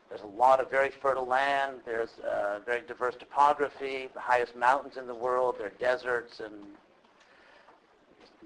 There's 0.10 0.22
a 0.22 0.38
lot 0.38 0.60
of 0.60 0.72
very 0.72 0.90
fertile 0.90 1.28
land. 1.28 1.82
There's 1.86 2.20
uh, 2.20 2.60
very 2.66 2.82
diverse 2.82 3.16
topography, 3.16 4.10
the 4.14 4.20
highest 4.20 4.56
mountains 4.56 4.98
in 4.98 5.08
the 5.08 5.14
world. 5.14 5.56
There 5.58 5.68
are 5.68 5.74
deserts 5.80 6.40
and 6.40 6.54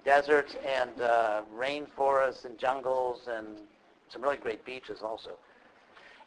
deserts 0.05 0.55
and 0.65 1.01
uh, 1.01 1.41
rainforests 1.55 2.45
and 2.45 2.57
jungles 2.57 3.27
and 3.27 3.59
some 4.09 4.21
really 4.21 4.37
great 4.37 4.63
beaches 4.65 5.01
also. 5.01 5.31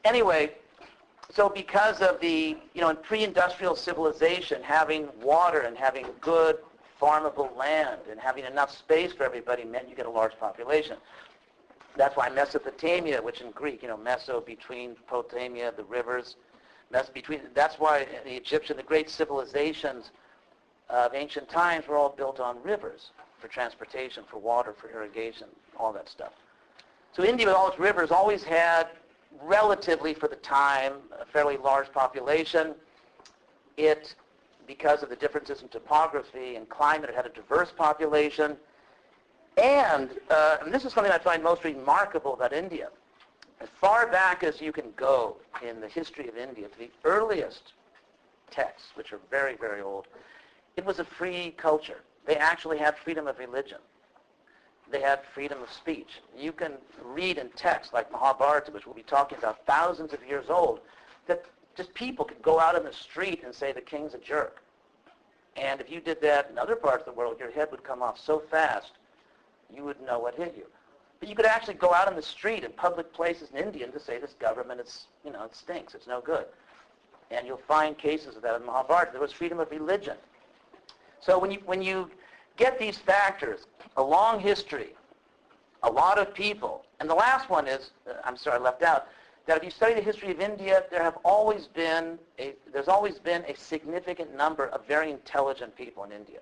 Anyway, 0.04 0.52
so 1.30 1.48
because 1.48 2.00
of 2.00 2.20
the, 2.20 2.56
you 2.74 2.80
know, 2.80 2.88
in 2.88 2.96
pre-industrial 2.96 3.76
civilization, 3.76 4.62
having 4.62 5.08
water 5.20 5.60
and 5.60 5.76
having 5.76 6.06
good 6.20 6.58
farmable 7.00 7.54
land 7.56 8.00
and 8.10 8.18
having 8.18 8.44
enough 8.44 8.76
space 8.76 9.12
for 9.12 9.24
everybody 9.24 9.64
meant 9.64 9.88
you 9.88 9.94
get 9.94 10.06
a 10.06 10.10
large 10.10 10.38
population. 10.38 10.96
That's 11.96 12.16
why 12.16 12.28
Mesopotamia, 12.28 13.22
which 13.22 13.40
in 13.40 13.50
Greek, 13.50 13.82
you 13.82 13.88
know, 13.88 13.96
Meso 13.96 14.44
between 14.44 14.96
Potamia, 15.10 15.72
the 15.76 15.84
rivers, 15.84 16.36
Mes 16.90 17.08
between. 17.08 17.40
That's 17.54 17.78
why 17.78 18.06
the 18.24 18.36
Egyptian, 18.36 18.76
the 18.76 18.82
great 18.82 19.10
civilizations 19.10 20.10
of 20.88 21.14
ancient 21.14 21.48
times 21.48 21.88
were 21.88 21.96
all 21.96 22.10
built 22.10 22.38
on 22.38 22.62
rivers 22.62 23.10
for 23.38 23.48
transportation, 23.48 24.24
for 24.30 24.38
water, 24.38 24.72
for 24.72 24.90
irrigation, 24.90 25.48
all 25.78 25.92
that 25.92 26.08
stuff. 26.08 26.32
So 27.12 27.24
India, 27.24 27.46
with 27.46 27.54
all 27.54 27.68
its 27.68 27.78
rivers, 27.78 28.10
always 28.10 28.42
had, 28.42 28.88
relatively 29.42 30.14
for 30.14 30.28
the 30.28 30.36
time, 30.36 30.94
a 31.20 31.24
fairly 31.24 31.56
large 31.56 31.92
population. 31.92 32.74
It, 33.76 34.14
because 34.66 35.02
of 35.02 35.08
the 35.08 35.16
differences 35.16 35.62
in 35.62 35.68
topography 35.68 36.56
and 36.56 36.68
climate, 36.68 37.10
it 37.10 37.16
had 37.16 37.26
a 37.26 37.30
diverse 37.30 37.72
population. 37.76 38.56
And, 39.56 40.10
uh, 40.30 40.58
and 40.62 40.72
this 40.72 40.84
is 40.84 40.92
something 40.92 41.12
I 41.12 41.18
find 41.18 41.42
most 41.42 41.64
remarkable 41.64 42.34
about 42.34 42.52
India. 42.52 42.88
As 43.60 43.68
far 43.80 44.06
back 44.06 44.44
as 44.44 44.60
you 44.60 44.72
can 44.72 44.92
go 44.96 45.36
in 45.66 45.80
the 45.80 45.88
history 45.88 46.28
of 46.28 46.36
India, 46.36 46.68
to 46.68 46.78
the 46.78 46.90
earliest 47.04 47.72
texts, 48.50 48.88
which 48.94 49.12
are 49.12 49.20
very, 49.30 49.56
very 49.56 49.80
old, 49.80 50.06
it 50.76 50.84
was 50.84 50.98
a 50.98 51.04
free 51.04 51.54
culture. 51.56 52.00
They 52.26 52.36
actually 52.36 52.78
had 52.78 52.96
freedom 52.98 53.26
of 53.26 53.38
religion. 53.38 53.78
They 54.90 55.00
had 55.00 55.20
freedom 55.34 55.62
of 55.62 55.72
speech. 55.72 56.20
You 56.36 56.52
can 56.52 56.72
read 57.02 57.38
in 57.38 57.48
texts 57.50 57.92
like 57.92 58.10
Mahabharata, 58.12 58.70
which 58.70 58.86
we'll 58.86 58.94
be 58.94 59.02
talking 59.02 59.38
about, 59.38 59.64
thousands 59.66 60.12
of 60.12 60.20
years 60.26 60.46
old, 60.48 60.80
that 61.26 61.44
just 61.76 61.92
people 61.94 62.24
could 62.24 62.42
go 62.42 62.60
out 62.60 62.76
in 62.76 62.84
the 62.84 62.92
street 62.92 63.42
and 63.44 63.54
say 63.54 63.72
the 63.72 63.80
king's 63.80 64.14
a 64.14 64.18
jerk. 64.18 64.62
And 65.56 65.80
if 65.80 65.90
you 65.90 66.00
did 66.00 66.20
that 66.22 66.50
in 66.50 66.58
other 66.58 66.76
parts 66.76 67.06
of 67.06 67.14
the 67.14 67.18
world, 67.18 67.38
your 67.38 67.50
head 67.50 67.68
would 67.70 67.82
come 67.82 68.02
off 68.02 68.18
so 68.18 68.38
fast 68.38 68.92
you 69.74 69.84
wouldn't 69.84 70.06
know 70.06 70.18
what 70.18 70.34
hit 70.34 70.54
you. 70.56 70.66
But 71.20 71.28
you 71.28 71.34
could 71.34 71.46
actually 71.46 71.74
go 71.74 71.92
out 71.92 72.08
on 72.08 72.14
the 72.14 72.22
street 72.22 72.62
in 72.62 72.72
public 72.72 73.12
places 73.12 73.48
in 73.52 73.58
India 73.58 73.86
to 73.88 74.00
say 74.00 74.18
this 74.18 74.34
government 74.38 74.80
is, 74.80 75.06
you 75.24 75.32
know, 75.32 75.44
it 75.44 75.56
stinks, 75.56 75.94
it's 75.94 76.06
no 76.06 76.20
good. 76.20 76.44
And 77.30 77.46
you'll 77.46 77.56
find 77.56 77.96
cases 77.96 78.36
of 78.36 78.42
that 78.42 78.60
in 78.60 78.66
Mahabharata. 78.66 79.10
There 79.12 79.20
was 79.20 79.32
freedom 79.32 79.58
of 79.58 79.70
religion. 79.70 80.16
So 81.20 81.38
when 81.38 81.50
you, 81.50 81.60
when 81.64 81.82
you 81.82 82.10
get 82.56 82.78
these 82.78 82.98
factors, 82.98 83.66
a 83.96 84.02
long 84.02 84.40
history, 84.40 84.94
a 85.82 85.90
lot 85.90 86.18
of 86.18 86.34
people, 86.34 86.84
and 87.00 87.08
the 87.08 87.14
last 87.14 87.48
one 87.50 87.66
is, 87.66 87.90
uh, 88.08 88.14
I'm 88.24 88.36
sorry, 88.36 88.58
I 88.58 88.62
left 88.62 88.82
out, 88.82 89.08
that 89.46 89.58
if 89.58 89.64
you 89.64 89.70
study 89.70 89.94
the 89.94 90.00
history 90.00 90.30
of 90.30 90.40
India, 90.40 90.84
there 90.90 91.02
have 91.02 91.18
always 91.24 91.68
been 91.68 92.18
a, 92.38 92.54
there's 92.72 92.88
always 92.88 93.18
been 93.18 93.44
a 93.44 93.56
significant 93.56 94.34
number 94.36 94.66
of 94.68 94.84
very 94.86 95.10
intelligent 95.10 95.76
people 95.76 96.02
in 96.04 96.12
India. 96.12 96.40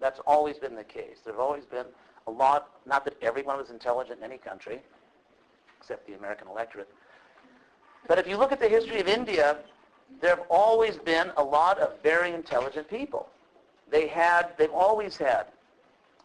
That's 0.00 0.20
always 0.26 0.58
been 0.58 0.74
the 0.74 0.84
case. 0.84 1.18
There 1.24 1.34
have 1.34 1.40
always 1.40 1.64
been 1.64 1.86
a 2.26 2.30
lot, 2.30 2.70
not 2.86 3.04
that 3.04 3.14
everyone 3.22 3.58
was 3.58 3.70
intelligent 3.70 4.18
in 4.18 4.24
any 4.24 4.38
country, 4.38 4.80
except 5.78 6.06
the 6.06 6.14
American 6.14 6.48
electorate. 6.48 6.88
But 8.08 8.18
if 8.18 8.26
you 8.26 8.36
look 8.36 8.52
at 8.52 8.60
the 8.60 8.68
history 8.68 9.00
of 9.00 9.08
India, 9.08 9.58
there 10.20 10.36
have 10.36 10.46
always 10.48 10.96
been 10.96 11.30
a 11.36 11.42
lot 11.42 11.78
of 11.78 12.00
very 12.02 12.32
intelligent 12.32 12.88
people. 12.88 13.28
They 13.90 14.06
had, 14.06 14.56
they've 14.56 14.70
always 14.70 15.16
had, 15.16 15.46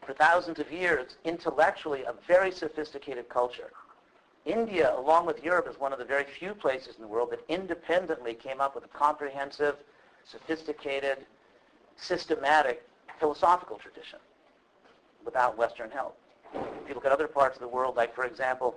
for 0.06 0.14
thousands 0.14 0.60
of 0.60 0.72
years, 0.72 1.18
intellectually, 1.26 2.04
a 2.04 2.14
very 2.28 2.52
sophisticated 2.52 3.30
culture. 3.30 3.72
India, 4.46 4.94
along 4.98 5.26
with 5.26 5.44
Europe, 5.44 5.68
is 5.70 5.80
one 5.80 5.92
of 5.94 6.00
the 6.00 6.06
very 6.06 6.24
few 6.24 6.54
places 6.54 6.96
in 6.96 7.02
the 7.02 7.08
world 7.08 7.30
that 7.32 7.42
independently 7.50 8.34
came 8.34 8.62
up 8.62 8.74
with 8.74 8.86
a 8.86 8.88
comprehensive, 8.88 9.76
sophisticated, 10.24 11.26
systematic 11.98 12.88
philosophical 13.20 13.78
tradition 13.78 14.20
without 15.26 15.58
Western 15.58 15.92
help. 15.92 16.18
If 16.54 16.88
you 16.88 16.96
look 16.96 17.06
at 17.06 17.12
other 17.12 17.28
parts 17.28 17.56
of 17.58 17.62
the 17.62 17.68
world, 17.68 17.96
like, 17.96 18.16
for 18.16 18.26
example, 18.26 18.76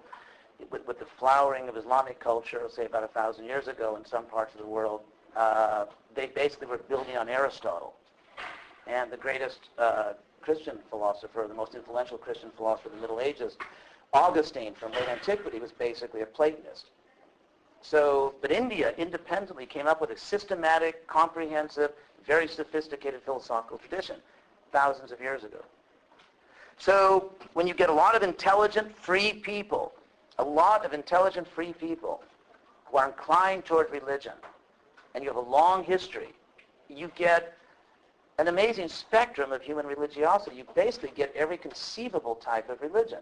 with, 0.70 0.86
with 0.86 0.98
the 0.98 1.06
flowering 1.18 1.68
of 1.68 1.76
Islamic 1.76 2.20
culture, 2.20 2.62
say 2.68 2.86
about 2.86 3.04
a 3.04 3.08
thousand 3.08 3.44
years 3.46 3.68
ago 3.68 3.96
in 3.96 4.04
some 4.04 4.24
parts 4.24 4.54
of 4.54 4.60
the 4.60 4.66
world, 4.66 5.00
uh, 5.36 5.86
they 6.14 6.26
basically 6.26 6.66
were 6.66 6.78
building 6.78 7.16
on 7.16 7.28
Aristotle. 7.28 7.94
And 8.86 9.10
the 9.10 9.16
greatest 9.16 9.60
uh, 9.78 10.12
Christian 10.40 10.78
philosopher, 10.90 11.46
the 11.48 11.54
most 11.54 11.74
influential 11.74 12.18
Christian 12.18 12.50
philosopher 12.56 12.88
of 12.88 12.96
the 12.96 13.00
Middle 13.00 13.20
Ages, 13.20 13.56
Augustine 14.12 14.74
from 14.74 14.92
late 14.92 15.08
antiquity 15.08 15.58
was 15.58 15.72
basically 15.72 16.20
a 16.20 16.26
Platonist. 16.26 16.86
So, 17.80 18.34
but 18.40 18.52
India 18.52 18.94
independently 18.98 19.66
came 19.66 19.86
up 19.86 20.00
with 20.00 20.10
a 20.10 20.18
systematic, 20.18 21.06
comprehensive, 21.06 21.92
very 22.26 22.46
sophisticated 22.46 23.22
philosophical 23.22 23.78
tradition 23.78 24.16
thousands 24.70 25.10
of 25.12 25.20
years 25.20 25.44
ago. 25.44 25.58
So 26.78 27.32
when 27.54 27.66
you 27.66 27.74
get 27.74 27.90
a 27.90 27.92
lot 27.92 28.14
of 28.14 28.22
intelligent, 28.22 28.94
free 28.96 29.34
people, 29.34 29.92
a 30.38 30.44
lot 30.44 30.84
of 30.84 30.92
intelligent, 30.92 31.46
free 31.46 31.72
people 31.72 32.22
who 32.86 32.98
are 32.98 33.08
inclined 33.08 33.64
toward 33.64 33.90
religion, 33.90 34.32
and 35.14 35.22
you 35.22 35.30
have 35.30 35.36
a 35.36 35.50
long 35.50 35.84
history, 35.84 36.28
you 36.88 37.10
get 37.14 37.56
an 38.38 38.48
amazing 38.48 38.88
spectrum 38.88 39.52
of 39.52 39.62
human 39.62 39.86
religiosity. 39.86 40.56
You 40.56 40.64
basically 40.74 41.12
get 41.14 41.34
every 41.36 41.56
conceivable 41.56 42.34
type 42.34 42.70
of 42.70 42.80
religion. 42.80 43.20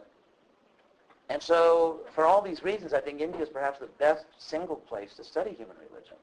And 1.28 1.42
so 1.42 2.00
for 2.14 2.24
all 2.24 2.42
these 2.42 2.62
reasons, 2.64 2.92
I 2.92 3.00
think 3.00 3.20
India 3.20 3.40
is 3.40 3.48
perhaps 3.48 3.78
the 3.78 3.86
best 3.86 4.24
single 4.38 4.76
place 4.76 5.14
to 5.14 5.24
study 5.24 5.50
human 5.50 5.76
religion 5.90 6.16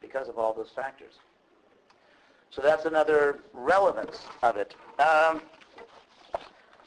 because 0.00 0.28
of 0.28 0.38
all 0.38 0.52
those 0.52 0.70
factors. 0.74 1.14
So 2.50 2.62
that's 2.62 2.86
another 2.86 3.40
relevance 3.52 4.20
of 4.42 4.56
it. 4.56 4.74
Um, 4.98 5.42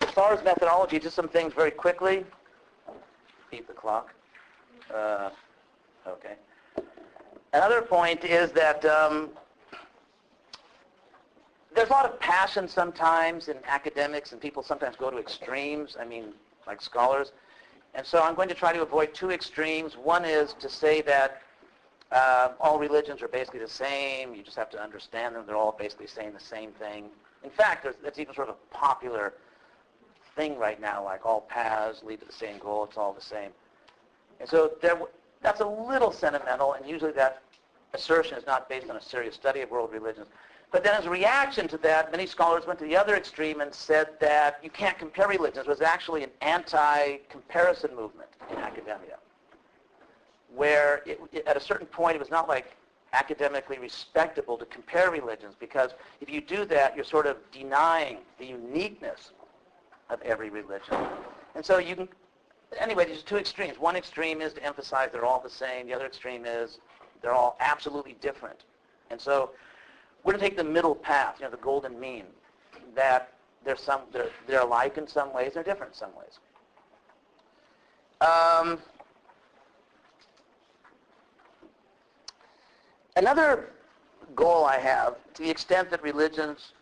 as 0.01 0.09
far 0.11 0.33
as 0.33 0.43
methodology, 0.43 0.99
just 0.99 1.15
some 1.15 1.29
things 1.29 1.53
very 1.53 1.71
quickly. 1.71 2.25
Beat 3.51 3.67
the 3.67 3.73
clock. 3.73 4.13
Uh, 4.93 5.29
okay. 6.07 6.35
Another 7.53 7.81
point 7.81 8.23
is 8.23 8.51
that 8.51 8.85
um, 8.85 9.29
there's 11.75 11.89
a 11.89 11.91
lot 11.91 12.05
of 12.05 12.19
passion 12.19 12.67
sometimes 12.67 13.47
in 13.47 13.57
academics, 13.67 14.31
and 14.31 14.41
people 14.41 14.61
sometimes 14.61 14.95
go 14.95 15.09
to 15.09 15.17
extremes. 15.17 15.97
I 15.99 16.05
mean, 16.05 16.33
like 16.67 16.81
scholars. 16.81 17.31
And 17.95 18.05
so 18.05 18.21
I'm 18.21 18.35
going 18.35 18.49
to 18.49 18.55
try 18.55 18.71
to 18.71 18.81
avoid 18.81 19.13
two 19.13 19.31
extremes. 19.31 19.97
One 19.97 20.25
is 20.25 20.53
to 20.59 20.69
say 20.69 21.01
that 21.01 21.41
uh, 22.11 22.49
all 22.59 22.79
religions 22.79 23.21
are 23.21 23.27
basically 23.27 23.59
the 23.59 23.67
same. 23.67 24.35
You 24.35 24.43
just 24.43 24.57
have 24.57 24.69
to 24.71 24.81
understand 24.81 25.35
them. 25.35 25.43
They're 25.47 25.55
all 25.55 25.75
basically 25.77 26.07
saying 26.07 26.33
the 26.33 26.39
same 26.39 26.71
thing. 26.71 27.05
In 27.43 27.49
fact, 27.49 27.87
that's 28.03 28.19
even 28.19 28.33
sort 28.35 28.49
of 28.49 28.55
a 28.55 28.75
popular 28.75 29.33
thing 30.39 30.57
right 30.57 30.79
now, 30.79 31.03
like 31.03 31.25
all 31.25 31.41
paths 31.41 32.01
lead 32.01 32.21
to 32.21 32.25
the 32.25 32.31
same 32.31 32.57
goal. 32.59 32.85
It's 32.85 32.95
all 32.95 33.11
the 33.11 33.27
same. 33.35 33.51
And 34.39 34.47
so 34.47 34.71
there, 34.81 34.97
that's 35.41 35.59
a 35.59 35.67
little 35.67 36.13
sentimental, 36.13 36.73
and 36.73 36.87
usually 36.87 37.11
that 37.11 37.41
assertion 37.93 38.37
is 38.37 38.45
not 38.45 38.69
based 38.69 38.89
on 38.89 38.95
a 38.95 39.01
serious 39.01 39.35
study 39.35 39.59
of 39.59 39.69
world 39.69 39.91
religions. 39.91 40.27
But 40.71 40.85
then 40.85 40.95
as 40.95 41.05
a 41.05 41.09
reaction 41.09 41.67
to 41.67 41.77
that, 41.79 42.11
many 42.11 42.25
scholars 42.25 42.65
went 42.65 42.79
to 42.79 42.85
the 42.85 42.95
other 42.95 43.15
extreme 43.17 43.59
and 43.59 43.73
said 43.73 44.07
that 44.21 44.59
you 44.63 44.69
can't 44.69 44.97
compare 44.97 45.27
religions. 45.27 45.65
It 45.65 45.69
was 45.69 45.81
actually 45.81 46.23
an 46.23 46.31
anti-comparison 46.39 47.93
movement 47.93 48.29
in 48.49 48.57
academia, 48.59 49.17
where 50.55 51.01
it, 51.05 51.19
it, 51.33 51.45
at 51.47 51.57
a 51.57 51.59
certain 51.59 51.87
point 51.87 52.15
it 52.15 52.19
was 52.19 52.31
not 52.31 52.47
like 52.47 52.77
academically 53.11 53.77
respectable 53.77 54.57
to 54.57 54.65
compare 54.65 55.11
religions 55.11 55.55
because 55.59 55.91
if 56.21 56.29
you 56.29 56.39
do 56.39 56.63
that, 56.63 56.95
you're 56.95 57.03
sort 57.03 57.25
of 57.25 57.35
denying 57.51 58.19
the 58.37 58.45
uniqueness 58.45 59.31
of 60.09 60.21
every 60.21 60.49
religion. 60.49 60.95
And 61.55 61.63
so 61.63 61.77
you 61.77 61.95
can, 61.95 62.09
anyway, 62.79 63.05
these 63.05 63.19
are 63.19 63.25
two 63.25 63.37
extremes. 63.37 63.79
One 63.79 63.95
extreme 63.95 64.41
is 64.41 64.53
to 64.53 64.63
emphasize 64.63 65.09
they're 65.11 65.25
all 65.25 65.41
the 65.41 65.49
same. 65.49 65.87
The 65.87 65.93
other 65.93 66.05
extreme 66.05 66.45
is 66.45 66.79
they're 67.21 67.33
all 67.33 67.57
absolutely 67.59 68.15
different. 68.21 68.63
And 69.11 69.19
so 69.19 69.51
we're 70.23 70.33
going 70.33 70.41
to 70.41 70.49
take 70.49 70.57
the 70.57 70.63
middle 70.63 70.95
path, 70.95 71.35
you 71.39 71.45
know, 71.45 71.51
the 71.51 71.57
golden 71.57 71.99
mean, 71.99 72.25
that 72.95 73.33
they're, 73.63 73.77
some, 73.77 74.01
they're, 74.11 74.29
they're 74.47 74.61
alike 74.61 74.97
in 74.97 75.07
some 75.07 75.33
ways, 75.33 75.53
they're 75.53 75.63
different 75.63 75.93
in 75.93 75.97
some 75.97 76.11
ways. 76.15 76.39
Um, 78.21 78.79
another 83.15 83.69
goal 84.35 84.65
I 84.65 84.77
have, 84.77 85.15
to 85.35 85.43
the 85.43 85.49
extent 85.49 85.89
that 85.91 86.03
religions 86.03 86.73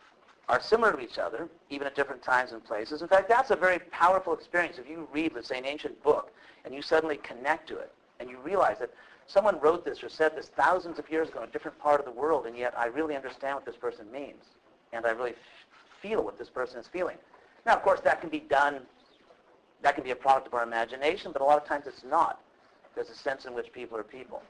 are 0.49 0.61
similar 0.61 0.93
to 0.93 0.99
each 0.99 1.17
other, 1.17 1.49
even 1.69 1.87
at 1.87 1.95
different 1.95 2.21
times 2.21 2.53
and 2.53 2.63
places. 2.63 3.01
In 3.01 3.07
fact, 3.07 3.27
that's 3.27 3.51
a 3.51 3.55
very 3.55 3.79
powerful 3.91 4.33
experience. 4.33 4.77
If 4.77 4.89
you 4.89 5.07
read, 5.11 5.33
let's 5.35 5.49
say, 5.49 5.57
an 5.57 5.65
ancient 5.65 6.01
book, 6.03 6.31
and 6.63 6.73
you 6.73 6.81
suddenly 6.81 7.17
connect 7.17 7.67
to 7.69 7.77
it, 7.77 7.93
and 8.19 8.29
you 8.29 8.37
realize 8.39 8.79
that 8.79 8.91
someone 9.27 9.59
wrote 9.59 9.83
this 9.83 10.01
or 10.03 10.09
said 10.09 10.35
this 10.35 10.47
thousands 10.55 10.99
of 10.99 11.09
years 11.09 11.29
ago 11.29 11.43
in 11.43 11.49
a 11.49 11.51
different 11.51 11.77
part 11.79 11.99
of 11.99 12.05
the 12.05 12.11
world, 12.11 12.45
and 12.45 12.57
yet 12.57 12.73
I 12.77 12.85
really 12.85 13.15
understand 13.15 13.55
what 13.55 13.65
this 13.65 13.75
person 13.75 14.09
means, 14.11 14.43
and 14.93 15.05
I 15.05 15.11
really 15.11 15.33
feel 16.01 16.23
what 16.23 16.37
this 16.37 16.49
person 16.49 16.79
is 16.79 16.87
feeling. 16.87 17.17
Now, 17.65 17.75
of 17.75 17.81
course, 17.81 17.99
that 18.01 18.21
can 18.21 18.29
be 18.29 18.39
done, 18.39 18.79
that 19.81 19.95
can 19.95 20.03
be 20.03 20.11
a 20.11 20.15
product 20.15 20.47
of 20.47 20.53
our 20.53 20.63
imagination, 20.63 21.33
but 21.33 21.41
a 21.41 21.45
lot 21.45 21.61
of 21.61 21.67
times 21.67 21.87
it's 21.87 22.05
not. 22.05 22.39
There's 22.95 23.09
a 23.09 23.15
sense 23.15 23.45
in 23.45 23.53
which 23.53 23.71
people 23.73 23.97
are 23.97 24.03
people. 24.03 24.41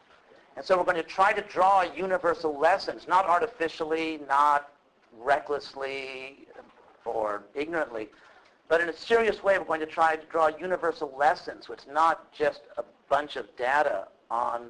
And 0.55 0.65
so 0.65 0.77
we're 0.77 0.85
going 0.85 0.97
to 0.97 1.03
try 1.03 1.33
to 1.33 1.41
draw 1.41 1.81
universal 1.81 2.57
lessons, 2.57 3.07
not 3.07 3.25
artificially, 3.25 4.19
not 4.27 4.71
recklessly 5.19 6.47
or 7.05 7.43
ignorantly, 7.55 8.09
but 8.67 8.81
in 8.81 8.89
a 8.89 8.93
serious 8.93 9.43
way, 9.43 9.57
we're 9.57 9.65
going 9.65 9.79
to 9.79 9.85
try 9.85 10.15
to 10.15 10.25
draw 10.27 10.47
universal 10.47 11.13
lessons. 11.17 11.67
So 11.67 11.73
it's 11.73 11.87
not 11.87 12.31
just 12.33 12.61
a 12.77 12.83
bunch 13.09 13.37
of 13.37 13.55
data 13.55 14.07
on 14.29 14.67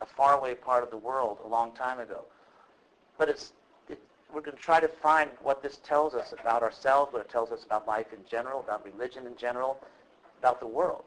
a 0.00 0.06
faraway 0.06 0.54
part 0.54 0.82
of 0.82 0.90
the 0.90 0.96
world 0.96 1.38
a 1.44 1.48
long 1.48 1.72
time 1.72 2.00
ago. 2.00 2.24
But 3.16 3.28
it's, 3.28 3.52
it, 3.88 4.00
we're 4.32 4.40
going 4.40 4.56
to 4.56 4.62
try 4.62 4.80
to 4.80 4.88
find 4.88 5.30
what 5.42 5.62
this 5.62 5.78
tells 5.84 6.14
us 6.14 6.32
about 6.32 6.62
ourselves, 6.62 7.12
what 7.12 7.22
it 7.22 7.28
tells 7.30 7.52
us 7.52 7.64
about 7.64 7.86
life 7.86 8.12
in 8.12 8.18
general, 8.28 8.60
about 8.60 8.84
religion 8.84 9.26
in 9.26 9.36
general, 9.36 9.78
about 10.40 10.58
the 10.58 10.66
world. 10.66 11.04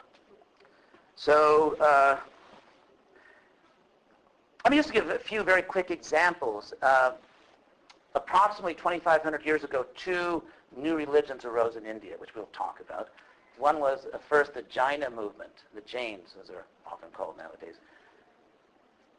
So 1.15 1.75
uh, 1.81 2.17
let 4.63 4.71
me 4.71 4.77
just 4.77 4.93
give 4.93 5.09
a 5.09 5.19
few 5.19 5.43
very 5.43 5.61
quick 5.61 5.91
examples. 5.91 6.73
Uh, 6.81 7.11
approximately 8.15 8.73
2,500 8.73 9.45
years 9.45 9.63
ago, 9.63 9.85
two 9.95 10.43
new 10.75 10.95
religions 10.95 11.45
arose 11.45 11.75
in 11.75 11.85
India, 11.85 12.13
which 12.17 12.35
we'll 12.35 12.45
talk 12.47 12.79
about. 12.81 13.09
One 13.57 13.79
was 13.79 14.07
uh, 14.13 14.17
first 14.29 14.53
the 14.53 14.61
Jaina 14.63 15.09
movement, 15.09 15.51
the 15.73 15.81
Jains, 15.81 16.35
as 16.41 16.47
they're 16.47 16.65
often 16.85 17.09
called 17.13 17.37
nowadays. 17.37 17.75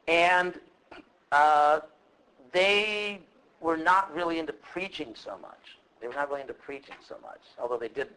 And 0.06 0.58
uh, 1.32 1.80
they 2.52 3.20
were 3.60 3.76
not 3.76 4.14
really 4.14 4.38
into 4.38 4.52
preaching 4.52 5.14
so 5.14 5.36
much. 5.42 5.78
They 6.00 6.06
were 6.06 6.14
not 6.14 6.28
really 6.28 6.42
into 6.42 6.54
preaching 6.54 6.94
so 7.06 7.16
much, 7.22 7.40
although 7.60 7.78
they 7.78 7.88
did 7.88 8.08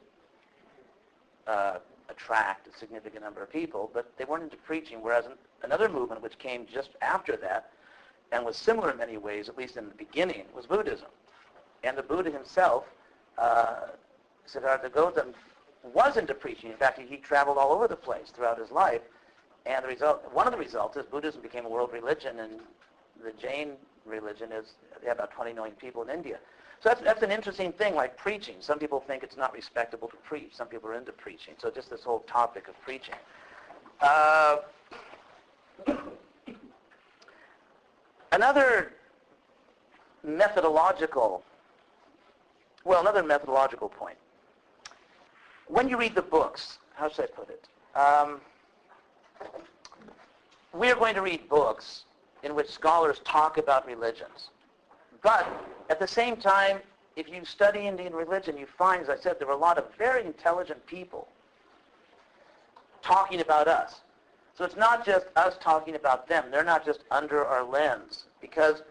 uh, 1.48 1.80
attract 2.10 2.68
a 2.68 2.78
significant 2.78 3.24
number 3.24 3.42
of 3.42 3.52
people, 3.52 3.90
but 3.94 4.12
they 4.18 4.26
weren't 4.26 4.44
into 4.44 4.58
preaching, 4.58 5.02
whereas 5.02 5.26
another 5.64 5.90
movement 5.90 6.22
which 6.22 6.38
came 6.38 6.68
just 6.72 6.90
after 7.02 7.36
that 7.38 7.72
and 8.32 8.46
was 8.46 8.58
similar 8.58 8.92
in 8.92 8.98
many 8.98 9.18
ways, 9.18 9.50
at 9.50 9.58
least 9.58 9.78
in 9.78 9.88
the 9.88 9.96
beginning, 9.96 10.44
was 10.56 10.66
Buddhism. 10.66 11.08
And 11.84 11.98
the 11.98 12.04
Buddha 12.04 12.32
himself, 12.32 12.86
uh, 13.38 13.88
Siddhartha 14.46 14.90
Gautama, 14.90 15.34
was 15.94 16.18
into 16.18 16.34
preaching. 16.34 16.72
In 16.72 16.78
fact, 16.78 17.00
he, 17.00 17.06
he 17.06 17.18
traveled 17.18 17.58
all 17.58 17.72
over 17.72 17.88
the 17.88 17.96
place 17.96 18.30
throughout 18.30 18.60
his 18.60 18.72
life. 18.72 19.02
And 19.66 19.84
the 19.84 19.90
result, 19.90 20.24
one 20.34 20.48
of 20.48 20.54
the 20.54 20.60
results 20.60 20.98
is 20.98 21.06
Buddhism 21.06 21.42
became 21.42 21.66
a 21.66 21.70
world 21.70 21.92
religion, 21.92 22.40
and 22.40 22.60
the 23.24 23.32
Jain 23.34 23.74
religion 24.06 24.52
is 24.52 24.74
about 25.10 25.32
20 25.32 25.54
million 25.54 25.76
people 25.76 26.02
in 26.04 26.10
India. 26.10 26.40
So 26.82 26.90
that's, 26.90 27.02
that's 27.02 27.22
an 27.22 27.32
interesting 27.32 27.72
thing, 27.74 27.94
like 27.94 28.18
preaching. 28.18 28.56
Some 28.60 28.80
people 28.80 29.04
think 29.06 29.22
it's 29.22 29.38
not 29.38 29.54
respectable 29.54 30.08
to 30.08 30.18
preach. 30.18 30.56
Some 30.56 30.68
people 30.68 30.90
are 30.90 30.96
into 30.96 31.12
preaching. 31.12 31.54
So 31.60 31.70
just 31.70 31.92
this 31.92 32.04
whole 32.04 32.22
topic 32.22 32.68
of 32.68 32.82
preaching. 32.82 33.16
Uh, 34.02 34.58
another 38.32 38.94
methodological, 40.24 41.44
well, 42.84 43.02
another 43.02 43.24
methodological 43.24 43.90
point 43.90 44.18
when 45.72 45.88
you 45.88 45.98
read 45.98 46.14
the 46.14 46.22
books, 46.22 46.80
how 46.96 47.10
should 47.10 47.26
I 47.26 47.28
put 47.28 47.50
it? 47.50 47.68
Um, 47.98 48.42
we 50.74 50.92
are 50.92 50.96
going 50.96 51.16
to 51.16 51.22
read 51.22 51.48
books 51.48 52.04
in 52.44 52.56
which 52.56 52.70
scholars 52.70 53.22
talk 53.24 53.58
about 53.58 53.88
religions. 53.88 54.50
But 55.24 55.48
at 55.90 56.00
the 56.00 56.08
same 56.08 56.36
time, 56.36 56.80
if 57.16 57.30
you 57.30 57.46
study 57.46 57.88
Indian 57.88 58.14
religion, 58.14 58.58
you 58.58 58.66
find, 58.66 59.02
as 59.02 59.10
I 59.10 59.18
said, 59.18 59.40
there 59.40 59.48
were 59.48 59.54
a 59.54 59.58
lot 59.58 59.78
of 59.78 59.86
very 59.98 60.26
intelligent 60.26 60.86
people 60.86 61.28
talking 63.02 63.40
about 63.40 63.68
us. 63.68 64.02
So 64.62 64.66
it's 64.66 64.76
not 64.76 65.04
just 65.04 65.26
us 65.38 65.58
talking 65.60 65.96
about 65.96 66.30
them. 66.30 66.52
They're 66.52 66.64
not 66.64 66.86
just 66.86 67.00
under 67.10 67.44
our 67.44 67.64
lens. 67.64 68.26
Because 68.42 68.84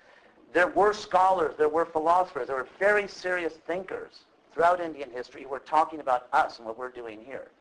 there 0.52 0.66
were 0.66 0.92
scholars, 0.92 1.54
there 1.58 1.68
were 1.68 1.84
philosophers, 1.84 2.48
there 2.48 2.56
were 2.56 2.66
very 2.80 3.06
serious 3.06 3.52
thinkers 3.68 4.22
throughout 4.52 4.80
Indian 4.80 5.12
history 5.12 5.46
we're 5.46 5.60
talking 5.60 6.00
about 6.00 6.26
us 6.32 6.58
and 6.58 6.66
what 6.66 6.76
we're 6.76 6.90
doing 6.90 7.20
here. 7.24 7.52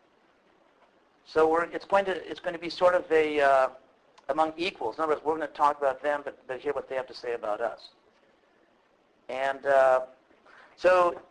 So 1.28 1.56
it's, 1.72 1.86
going 1.86 2.04
to, 2.06 2.28
it's 2.28 2.40
going 2.40 2.56
to 2.56 2.60
be 2.60 2.68
sort 2.68 2.96
of 2.96 3.04
a, 3.12 3.42
uh, 3.42 3.70
among 4.30 4.54
equals. 4.58 4.96
In 4.98 5.04
other 5.04 5.14
words, 5.14 5.22
we're 5.24 5.38
going 5.38 5.48
to 5.48 5.54
talk 5.54 5.78
about 5.78 6.02
them, 6.02 6.22
but, 6.26 6.36
but 6.48 6.60
hear 6.60 6.74
what 6.74 6.90
they 6.90 6.96
have 6.96 7.06
to 7.10 7.14
say 7.14 7.36
about 7.36 7.62
us. 7.62 7.90
And 9.30 9.68
uh, 9.68 10.00
so 10.78 11.22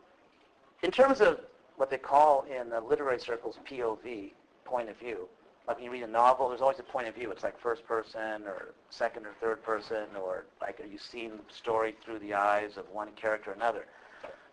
in 0.85 0.93
terms 0.93 1.21
of 1.21 1.41
what 1.75 1.91
they 1.91 1.99
call 1.99 2.45
in 2.45 2.71
the 2.71 2.81
literary 2.81 3.19
circles 3.19 3.59
POV, 3.69 4.31
point 4.64 4.88
of 4.88 4.97
view, 4.97 5.29
like 5.68 5.76
when 5.76 5.85
you 5.85 5.90
read 5.90 6.02
a 6.02 6.07
novel, 6.07 6.48
there's 6.48 6.62
always 6.62 6.78
a 6.78 6.83
point 6.83 7.09
of 7.09 7.14
view. 7.14 7.31
It's 7.31 7.42
like 7.42 7.61
first 7.61 7.87
person 7.87 8.46
or 8.46 8.74
second 8.88 9.26
or 9.26 9.33
third 9.38 9.62
person, 9.62 10.07
or 10.18 10.46
like 10.62 10.81
are 10.81 10.87
you 10.87 10.98
see 10.98 11.28
the 11.28 11.38
story 11.54 11.94
through 12.02 12.20
the 12.20 12.33
eyes 12.33 12.78
of 12.78 12.88
one 12.90 13.11
character 13.12 13.50
or 13.50 13.54
another. 13.54 13.85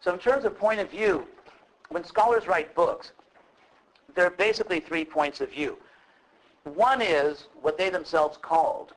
So 0.02 0.14
in 0.14 0.20
terms 0.20 0.44
of 0.44 0.60
point 0.60 0.82
of 0.82 0.92
view, 0.92 1.26
when 1.90 2.04
scholars 2.04 2.48
write 2.48 2.76
books, 2.76 3.14
there 4.14 4.26
are 4.26 4.32
basically 4.32 4.82
three 4.82 5.06
points 5.06 5.40
of 5.40 5.50
view. 5.50 5.78
One 6.66 7.02
is 7.02 7.48
what 7.62 7.78
they 7.78 7.90
themselves 7.90 8.38
called, 8.42 8.94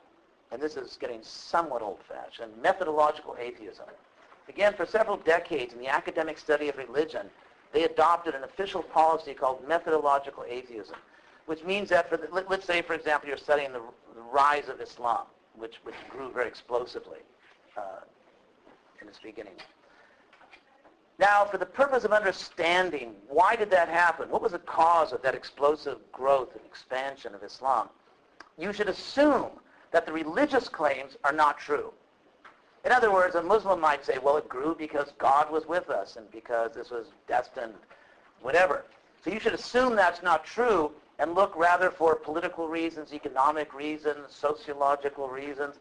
and 0.51 0.61
this 0.61 0.75
is 0.75 0.97
getting 0.99 1.19
somewhat 1.21 1.81
old-fashioned, 1.81 2.51
methodological 2.61 3.37
atheism. 3.39 3.85
Again, 4.49 4.73
for 4.73 4.85
several 4.85 5.17
decades 5.17 5.73
in 5.73 5.79
the 5.79 5.87
academic 5.87 6.37
study 6.37 6.67
of 6.67 6.77
religion, 6.77 7.27
they 7.71 7.83
adopted 7.83 8.33
an 8.33 8.43
official 8.43 8.81
policy 8.81 9.33
called 9.33 9.65
methodological 9.67 10.43
atheism, 10.49 10.95
which 11.49 11.63
means 11.63 11.89
that, 11.89 12.07
for 12.07 12.15
the, 12.15 12.27
let's 12.47 12.63
say, 12.63 12.79
for 12.83 12.93
example, 12.93 13.27
you're 13.27 13.35
studying 13.35 13.71
the, 13.73 13.81
the 14.13 14.21
rise 14.21 14.69
of 14.69 14.79
Islam, 14.79 15.25
which, 15.55 15.77
which 15.81 15.95
grew 16.07 16.31
very 16.31 16.47
explosively 16.47 17.17
uh, 17.75 18.01
in 19.01 19.07
its 19.07 19.17
beginning. 19.17 19.55
Now, 21.17 21.45
for 21.45 21.57
the 21.57 21.65
purpose 21.65 22.03
of 22.03 22.11
understanding 22.11 23.15
why 23.27 23.55
did 23.55 23.71
that 23.71 23.89
happen, 23.89 24.29
what 24.29 24.43
was 24.43 24.51
the 24.51 24.59
cause 24.59 25.11
of 25.11 25.23
that 25.23 25.33
explosive 25.33 25.97
growth 26.11 26.51
and 26.53 26.63
expansion 26.67 27.33
of 27.33 27.41
Islam, 27.41 27.89
you 28.59 28.71
should 28.71 28.87
assume 28.87 29.49
that 29.89 30.05
the 30.05 30.13
religious 30.13 30.69
claims 30.69 31.17
are 31.23 31.33
not 31.33 31.57
true. 31.57 31.91
In 32.85 32.91
other 32.91 33.11
words, 33.11 33.33
a 33.33 33.41
Muslim 33.41 33.81
might 33.81 34.05
say, 34.05 34.19
well, 34.21 34.37
it 34.37 34.47
grew 34.47 34.75
because 34.77 35.13
God 35.17 35.51
was 35.51 35.65
with 35.65 35.89
us 35.89 36.15
and 36.15 36.29
because 36.29 36.75
this 36.75 36.91
was 36.91 37.07
destined, 37.27 37.73
whatever. 38.39 38.85
So 39.23 39.31
you 39.31 39.39
should 39.39 39.55
assume 39.55 39.95
that's 39.95 40.21
not 40.21 40.45
true 40.45 40.91
and 41.19 41.35
look 41.35 41.55
rather 41.55 41.91
for 41.91 42.15
political 42.15 42.67
reasons, 42.67 43.13
economic 43.13 43.73
reasons, 43.73 44.33
sociological 44.33 45.27
reasons. 45.27 45.75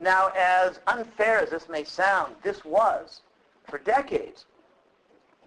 Now, 0.00 0.30
as 0.36 0.78
unfair 0.86 1.40
as 1.40 1.50
this 1.50 1.68
may 1.68 1.82
sound, 1.82 2.36
this 2.42 2.64
was, 2.64 3.22
for 3.68 3.78
decades, 3.78 4.46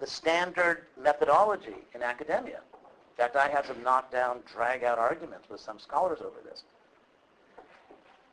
the 0.02 0.08
standard 0.08 0.84
methodology 1.02 1.76
in 1.96 2.04
academia. 2.04 2.58
In 2.58 3.18
fact, 3.18 3.36
I 3.38 3.48
had 3.48 3.66
some 3.66 3.82
knockdown, 3.82 4.40
drag-out 4.52 5.00
arguments 5.00 5.50
with 5.50 5.62
some 5.62 5.80
scholars 5.80 6.20
over 6.20 6.38
this. 6.44 6.64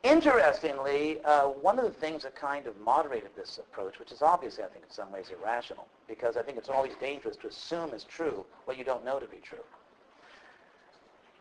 Interestingly, 0.03 1.19
uh, 1.23 1.43
one 1.43 1.77
of 1.77 1.85
the 1.85 1.91
things 1.91 2.23
that 2.23 2.35
kind 2.35 2.67
of 2.67 2.79
moderated 2.79 3.29
this 3.35 3.57
approach, 3.57 3.99
which 3.99 4.11
is 4.11 4.21
obviously, 4.21 4.63
I 4.63 4.67
think, 4.67 4.85
in 4.85 4.91
some 4.91 5.11
ways 5.11 5.27
irrational, 5.29 5.87
because 6.07 6.37
I 6.37 6.41
think 6.41 6.57
it's 6.57 6.69
always 6.69 6.93
dangerous 6.99 7.35
to 7.37 7.47
assume 7.47 7.91
as 7.93 8.03
true 8.03 8.45
what 8.65 8.77
you 8.77 8.83
don't 8.83 9.05
know 9.05 9.19
to 9.19 9.27
be 9.27 9.37
true. 9.37 9.59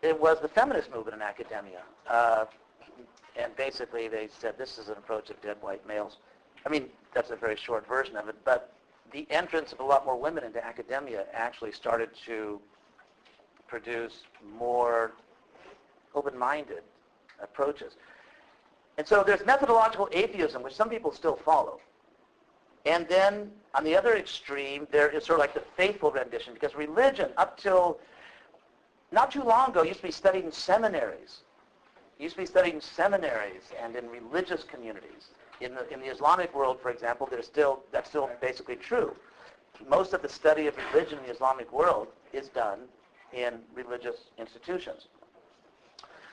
It 0.03 0.19
was 0.19 0.41
the 0.41 0.49
feminist 0.49 0.91
movement 0.93 1.17
in 1.17 1.23
academia. 1.23 1.83
Uh, 2.09 2.45
and 3.37 3.55
basically 3.57 4.09
they 4.09 4.29
said 4.39 4.57
this 4.59 4.79
is 4.79 4.89
an 4.89 4.95
approach 4.95 5.31
of 5.31 5.41
dead 5.43 5.57
white 5.61 5.87
males. 5.87 6.19
I 6.67 6.69
mean, 6.69 6.87
that's 7.15 7.31
a 7.31 7.37
very 7.37 7.57
short 7.57 7.87
version 7.87 8.17
of 8.17 8.29
it, 8.29 8.37
but 8.45 8.73
the 9.13 9.27
entrance 9.31 9.73
of 9.73 9.81
a 9.81 9.85
lot 9.85 10.05
more 10.05 10.17
women 10.17 10.45
into 10.45 10.65
academia 10.65 11.27
actually 11.33 11.73
started 11.73 12.11
to 12.27 12.61
produce 13.67 14.23
more 14.59 15.13
open-minded 16.15 16.83
approaches. 17.43 17.95
And 18.99 19.07
so 19.07 19.23
there's 19.23 19.45
methodological 19.47 20.09
atheism, 20.13 20.63
which 20.63 20.75
some 20.75 20.91
people 20.91 21.13
still 21.13 21.37
follow. 21.37 21.81
And 22.87 23.07
then 23.09 23.53
on 23.75 23.85
the 23.85 23.95
other 23.95 24.17
extreme, 24.17 24.87
there 24.91 25.09
is 25.11 25.25
sort 25.25 25.39
of 25.39 25.41
like 25.41 25.55
the 25.55 25.63
faithful 25.77 26.11
rendition, 26.11 26.55
because 26.55 26.75
religion, 26.75 27.31
up 27.37 27.59
till 27.59 28.01
not 29.11 29.31
too 29.31 29.43
long 29.43 29.71
ago, 29.71 29.83
used 29.83 30.01
to 30.01 30.07
be 30.07 30.13
studied 30.13 30.45
in 30.45 30.53
seminaries. 30.53 31.41
Used 32.19 32.35
to 32.35 32.43
be 32.43 32.47
studied 32.47 32.75
in 32.75 32.81
seminaries 32.81 33.63
and 33.83 33.97
in 33.97 34.09
religious 34.11 34.65
communities. 34.65 35.29
In 35.61 35.75
the, 35.75 35.93
in 35.93 36.01
the 36.01 36.07
Islamic 36.07 36.55
world, 36.55 36.79
for 36.81 36.91
example, 36.91 37.27
there's 37.31 37.47
still, 37.47 37.81
that's 37.91 38.09
still 38.09 38.31
basically 38.41 38.77
true. 38.77 39.15
Most 39.89 40.13
of 40.13 40.23
the 40.23 40.29
study 40.29 40.67
of 40.67 40.77
religion 40.93 41.19
in 41.19 41.25
the 41.25 41.33
Islamic 41.33 41.73
world 41.73 42.09
is 42.33 42.49
done 42.49 42.81
in 43.33 43.59
religious 43.75 44.17
institutions. 44.39 45.07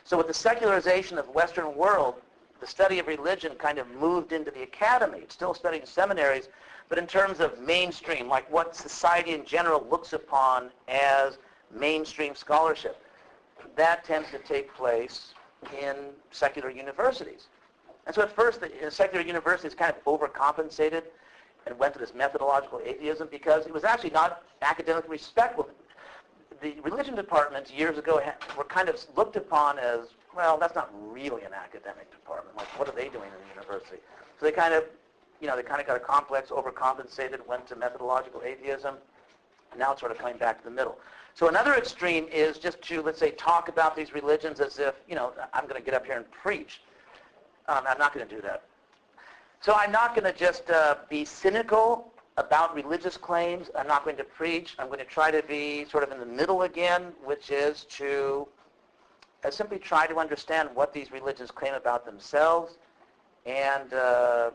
So 0.04 0.18
with 0.18 0.28
the 0.28 0.34
secularization 0.34 1.18
of 1.18 1.26
the 1.26 1.32
Western 1.32 1.76
world, 1.76 2.16
the 2.60 2.68
study 2.68 3.00
of 3.00 3.08
religion 3.08 3.54
kind 3.56 3.78
of 3.78 3.88
moved 3.90 4.32
into 4.32 4.52
the 4.52 4.64
academy. 4.64 5.20
It's 5.20 5.34
still 5.34 5.54
studied 5.54 5.82
in 5.82 5.88
seminaries, 5.88 6.50
but 6.90 6.98
in 6.98 7.08
terms 7.08 7.40
of 7.40 7.60
mainstream, 7.60 8.28
like 8.28 8.50
what 8.52 8.76
society 8.76 9.34
in 9.34 9.46
general 9.46 9.86
looks 9.90 10.14
upon 10.14 10.70
as 10.88 11.38
mainstream 11.74 12.36
scholarship, 12.36 13.02
that 13.76 14.04
tends 14.04 14.30
to 14.32 14.40
take 14.40 14.74
place 14.74 15.34
in 15.82 15.96
secular 16.32 16.70
universities. 16.70 17.48
And 18.06 18.14
so 18.14 18.22
at 18.22 18.36
first, 18.36 18.62
the 18.62 18.88
uh, 18.88 18.90
secular 18.90 19.26
universities 19.26 19.74
kind 19.74 19.94
of 19.94 20.04
overcompensated 20.06 21.04
and 21.66 21.78
went 21.80 21.94
to 21.94 22.00
this 22.00 22.14
methodological 22.14 22.80
atheism 22.86 23.28
because 23.32 23.66
it 23.66 23.74
was 23.74 23.84
actually 23.84 24.12
not 24.12 24.44
academically 24.62 25.10
respectful. 25.10 25.68
The 26.62 26.76
religion 26.84 27.16
departments 27.16 27.72
years 27.72 27.98
ago 27.98 28.22
were 28.58 28.64
kind 28.64 28.88
of 28.88 29.04
looked 29.16 29.36
upon 29.36 29.80
as, 29.80 30.10
well, 30.36 30.58
that's 30.58 30.76
not 30.76 30.92
really 31.12 31.44
an 31.44 31.54
academic 31.54 32.12
department. 32.12 32.56
Like, 32.56 32.68
what 32.80 32.88
are 32.88 32.96
they 32.96 33.10
doing 33.10 33.30
in 33.30 33.48
the 33.48 33.62
university? 33.62 33.98
So 34.40 34.46
they 34.46 34.52
kind 34.52 34.74
of, 34.74 34.84
you 35.42 35.48
know, 35.48 35.56
they 35.56 35.64
kind 35.64 35.82
of 35.82 35.88
got 35.88 35.98
a 35.98 36.00
complex, 36.00 36.50
overcompensated, 36.50 37.46
went 37.48 37.68
to 37.68 37.76
methodological 37.76 38.42
atheism. 38.44 38.96
Now 39.78 39.92
it's 39.92 40.00
sort 40.00 40.12
of 40.12 40.18
coming 40.18 40.38
back 40.38 40.60
to 40.60 40.64
the 40.64 40.72
middle. 40.74 40.98
So 41.36 41.50
another 41.50 41.76
extreme 41.76 42.28
is 42.32 42.58
just 42.58 42.82
to, 42.84 43.02
let's 43.02 43.20
say, 43.20 43.32
talk 43.32 43.68
about 43.68 43.94
these 43.94 44.14
religions 44.14 44.62
as 44.62 44.80
if, 44.80 44.96
you 45.06 45.16
know, 45.16 45.34
I'm 45.54 45.68
going 45.68 45.76
to 45.76 45.86
get 45.86 45.94
up 45.94 46.06
here 46.06 46.16
and 46.16 46.32
preach. 46.32 46.82
Um, 47.68 47.84
I'm 47.86 47.98
not 47.98 48.14
going 48.14 48.26
to 48.26 48.36
do 48.36 48.42
that. 48.44 48.64
So 49.60 49.74
I'm 49.76 49.92
not 49.92 50.16
going 50.16 50.32
to 50.32 50.38
just 50.38 50.70
uh, 50.70 50.96
be 51.10 51.26
cynical 51.26 52.14
about 52.38 52.74
religious 52.74 53.18
claims. 53.18 53.70
I'm 53.78 53.88
not 53.88 54.06
going 54.06 54.16
to 54.16 54.24
preach. 54.24 54.76
I'm 54.80 54.88
going 54.88 55.00
to 55.00 55.06
try 55.06 55.30
to 55.30 55.44
be 55.44 55.84
sort 55.86 56.04
of 56.04 56.12
in 56.12 56.20
the 56.20 56.26
middle 56.26 56.62
again, 56.62 57.12
which 57.22 57.52
is 57.52 57.84
to 57.98 58.48
uh, 59.44 59.52
simply 59.52 59.78
try 59.78 60.08
to 60.08 60.18
understand 60.18 60.70
what 60.74 60.94
these 60.94 61.12
religions 61.12 61.52
claim 61.52 61.74
about 61.74 62.06
themselves 62.06 62.78
and 63.46 63.94
uh, 63.94 64.52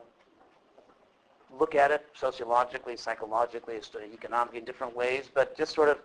look 1.59 1.75
at 1.75 1.91
it 1.91 2.07
sociologically, 2.15 2.97
psychologically, 2.97 3.79
economically 4.15 4.61
in 4.61 4.65
different 4.65 4.97
ways, 4.97 5.29
but 5.33 5.55
just 5.59 5.75
sort 5.75 5.91
of 5.91 5.99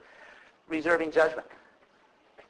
reserving 0.68 1.12
judgment. 1.12 1.48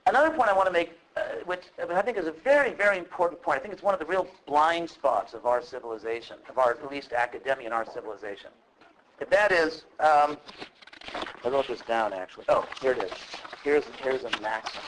Another 0.08 0.30
point 0.30 0.49
I 0.49 0.54
want 0.54 0.67
to 0.67 0.73
make, 0.73 0.91
uh, 1.17 1.21
which 1.45 1.63
I 1.80 2.01
think 2.01 2.17
is 2.17 2.28
a 2.28 2.32
very, 2.32 2.73
very 2.73 2.97
important 2.97 3.41
point, 3.41 3.58
I 3.58 3.62
think 3.62 3.73
it's 3.73 3.82
one 3.82 3.93
of 3.93 3.99
the 3.99 4.06
real 4.06 4.28
blind 4.45 4.89
spots 4.89 5.34
of 5.34 5.45
our 5.45 5.62
civilization, 5.62 6.38
of 6.47 6.58
our, 6.58 6.71
at 6.71 6.91
least 6.91 7.12
academia 7.12 7.67
in 7.67 7.73
our 7.73 7.86
civilization. 7.91 8.51
If 9.19 9.30
that 9.32 9.51
is, 9.51 9.86
um, 9.99 10.38
I 11.43 11.49
wrote 11.49 11.67
this 11.67 11.82
down 11.82 12.13
actually. 12.13 12.45
Oh, 12.49 12.67
here 12.82 12.91
it 12.91 13.04
is. 13.04 13.12
Here's, 13.63 13.84
here's 14.04 14.23
a 14.25 14.41
maxim, 14.41 14.82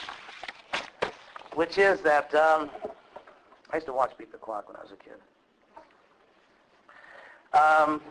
which 1.55 1.79
is 1.79 2.01
that, 2.01 2.33
um, 2.35 2.69
I 3.71 3.77
used 3.77 3.87
to 3.87 3.93
watch 3.93 4.15
Beat 4.17 4.31
the 4.31 4.37
Clock 4.37 4.67
when 4.67 4.77
I 4.77 4.81
was 4.81 4.91
a 4.91 4.97
kid. 4.97 5.15
Um, 7.53 8.01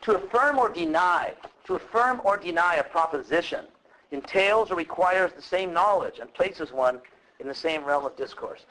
to 0.00 0.16
affirm 0.16 0.58
or 0.58 0.70
deny, 0.70 1.34
to 1.66 1.74
affirm 1.74 2.22
or 2.24 2.36
deny 2.38 2.76
a 2.76 2.84
proposition 2.84 3.66
entails 4.12 4.70
or 4.70 4.76
requires 4.76 5.32
the 5.32 5.42
same 5.42 5.72
knowledge 5.72 6.18
and 6.20 6.32
places 6.34 6.72
one 6.72 7.00
in 7.40 7.48
the 7.48 7.54
same 7.54 7.84
realm 7.84 8.04
of 8.04 8.16
discourse. 8.16 8.64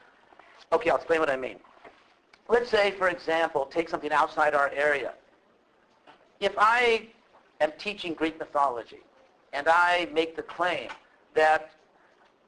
Okay, 0.72 0.90
I'll 0.90 0.96
explain 0.96 1.20
what 1.20 1.30
I 1.30 1.36
mean. 1.36 1.58
Let's 2.48 2.70
say, 2.70 2.92
for 2.92 3.08
example, 3.08 3.66
take 3.66 3.88
something 3.88 4.12
outside 4.12 4.54
our 4.54 4.70
area. 4.70 5.14
If 6.40 6.54
I 6.58 7.08
am 7.60 7.72
teaching 7.78 8.14
Greek 8.14 8.38
mythology 8.38 9.00
and 9.52 9.68
I 9.68 10.08
make 10.12 10.36
the 10.36 10.42
claim 10.42 10.88
that, 11.34 11.70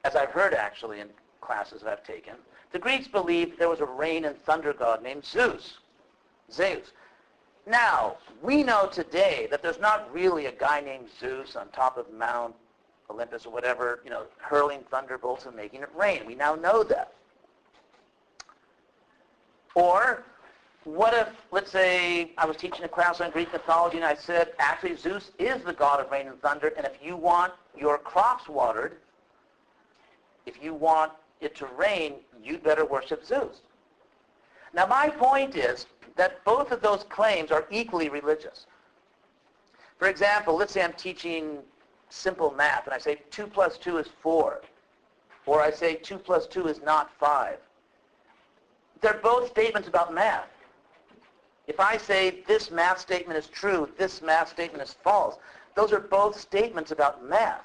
as 0.03 0.15
I've 0.15 0.29
heard 0.29 0.53
actually 0.53 0.99
in 0.99 1.09
classes 1.41 1.81
that 1.81 1.91
I've 1.91 2.03
taken, 2.03 2.35
the 2.71 2.79
Greeks 2.79 3.07
believed 3.07 3.57
there 3.57 3.69
was 3.69 3.79
a 3.79 3.85
rain 3.85 4.25
and 4.25 4.41
thunder 4.43 4.73
god 4.73 5.01
named 5.01 5.25
Zeus. 5.25 5.79
Zeus. 6.51 6.91
Now, 7.65 8.17
we 8.41 8.63
know 8.63 8.87
today 8.87 9.47
that 9.51 9.61
there's 9.61 9.79
not 9.79 10.11
really 10.13 10.45
a 10.45 10.51
guy 10.51 10.81
named 10.81 11.07
Zeus 11.19 11.55
on 11.55 11.67
top 11.69 11.97
of 11.97 12.11
Mount 12.13 12.55
Olympus 13.09 13.45
or 13.45 13.51
whatever, 13.51 14.01
you 14.03 14.09
know, 14.09 14.23
hurling 14.37 14.81
thunderbolts 14.91 15.45
and 15.45 15.55
making 15.55 15.81
it 15.81 15.89
rain. 15.95 16.25
We 16.25 16.35
now 16.35 16.55
know 16.55 16.83
that. 16.83 17.13
Or 19.75 20.23
what 20.83 21.13
if, 21.13 21.29
let's 21.51 21.71
say, 21.71 22.31
I 22.37 22.45
was 22.45 22.57
teaching 22.57 22.83
a 22.83 22.87
class 22.87 23.21
on 23.21 23.31
Greek 23.31 23.51
mythology 23.51 23.97
and 23.97 24.05
I 24.05 24.15
said, 24.15 24.53
actually 24.59 24.95
Zeus 24.95 25.31
is 25.37 25.63
the 25.63 25.73
god 25.73 25.99
of 25.99 26.11
rain 26.11 26.27
and 26.27 26.41
thunder, 26.41 26.73
and 26.77 26.85
if 26.85 26.93
you 27.03 27.15
want 27.15 27.53
your 27.77 27.97
crops 27.97 28.47
watered, 28.47 28.97
if 30.45 30.63
you 30.63 30.73
want 30.73 31.11
it 31.41 31.55
to 31.57 31.67
rain, 31.77 32.15
you'd 32.43 32.63
better 32.63 32.85
worship 32.85 33.25
Zeus. 33.25 33.61
Now 34.73 34.85
my 34.85 35.09
point 35.09 35.55
is 35.55 35.85
that 36.15 36.43
both 36.43 36.71
of 36.71 36.81
those 36.81 37.03
claims 37.03 37.51
are 37.51 37.65
equally 37.71 38.09
religious. 38.09 38.65
For 39.97 40.07
example, 40.07 40.55
let's 40.55 40.73
say 40.73 40.81
I'm 40.81 40.93
teaching 40.93 41.59
simple 42.09 42.51
math, 42.51 42.85
and 42.85 42.93
I 42.93 42.97
say 42.97 43.21
2 43.31 43.47
plus 43.47 43.77
2 43.77 43.97
is 43.97 44.07
4. 44.21 44.61
Or 45.45 45.61
I 45.61 45.71
say 45.71 45.95
2 45.95 46.17
plus 46.17 46.47
2 46.47 46.67
is 46.67 46.81
not 46.81 47.11
5. 47.19 47.57
They're 49.01 49.19
both 49.23 49.49
statements 49.49 49.87
about 49.87 50.13
math. 50.13 50.47
If 51.67 51.79
I 51.79 51.97
say 51.97 52.41
this 52.47 52.71
math 52.71 52.99
statement 52.99 53.37
is 53.37 53.47
true, 53.47 53.89
this 53.97 54.21
math 54.21 54.49
statement 54.49 54.83
is 54.83 54.95
false, 55.03 55.37
those 55.75 55.93
are 55.93 55.99
both 55.99 56.39
statements 56.39 56.91
about 56.91 57.23
math. 57.23 57.63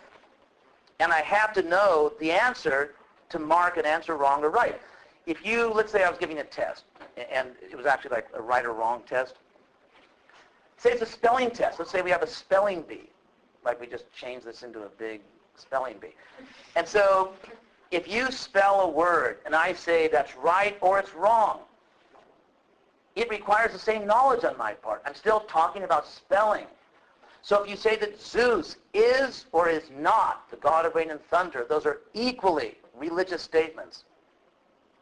And 1.01 1.13
I 1.13 1.21
have 1.23 1.53
to 1.55 1.63
know 1.63 2.13
the 2.21 2.31
answer 2.31 2.95
to 3.31 3.39
mark 3.39 3.77
an 3.77 3.87
answer 3.87 4.17
wrong 4.17 4.45
or 4.45 4.51
right. 4.51 4.81
If 5.27 5.45
you, 5.45 5.73
let's 5.73 5.91
say 5.91 6.05
I 6.05 6.11
was 6.11 6.19
giving 6.19 6.39
a 6.39 6.45
test, 6.45 6.85
and 7.17 7.49
it 7.61 7.77
was 7.77 7.87
actually 7.87 8.11
like 8.11 8.29
a 8.35 8.43
right 8.43 8.65
or 8.65 8.73
wrong 8.73 9.03
test. 9.07 9.35
Say 10.77 10.91
it's 10.91 11.03
a 11.03 11.07
spelling 11.07 11.51
test. 11.51 11.79
Let's 11.79 11.91
say 11.91 12.03
we 12.03 12.11
have 12.11 12.23
a 12.23 12.27
spelling 12.27 12.83
bee 12.83 13.09
like 13.65 13.81
we 13.81 13.87
just 13.87 14.13
changed 14.13 14.47
this 14.47 14.63
into 14.63 14.83
a 14.83 14.89
big 14.99 15.21
spelling 15.57 15.97
bee. 16.01 16.15
And 16.77 16.87
so 16.87 17.33
if 17.91 18.09
you 18.09 18.31
spell 18.31 18.81
a 18.83 18.89
word 18.89 19.39
and 19.47 19.55
I 19.55 19.73
say 19.73 20.09
that's 20.09 20.37
right 20.37 20.77
or 20.81 20.99
it's 20.99 21.15
wrong, 21.15 21.61
it 23.17 23.31
requires 23.31 23.73
the 23.73 23.79
same 23.79 24.07
knowledge 24.07 24.45
on 24.45 24.57
my 24.59 24.73
part. 24.73 25.03
I'm 25.07 25.15
still 25.15 25.41
talking 25.41 25.85
about 25.85 26.07
spelling. 26.07 26.67
So 27.43 27.63
if 27.63 27.71
you 27.71 27.77
say 27.77 27.97
that 27.97 28.21
Zeus 28.21 28.77
is 28.95 29.47
or 29.53 29.69
is 29.69 29.85
not 29.97 30.51
the 30.51 30.57
god 30.57 30.87
of 30.87 30.95
rain 30.95 31.11
and 31.11 31.21
thunder, 31.27 31.67
those 31.69 31.87
are 31.87 32.01
equally 32.15 32.79
religious 32.97 33.43
statements. 33.43 34.05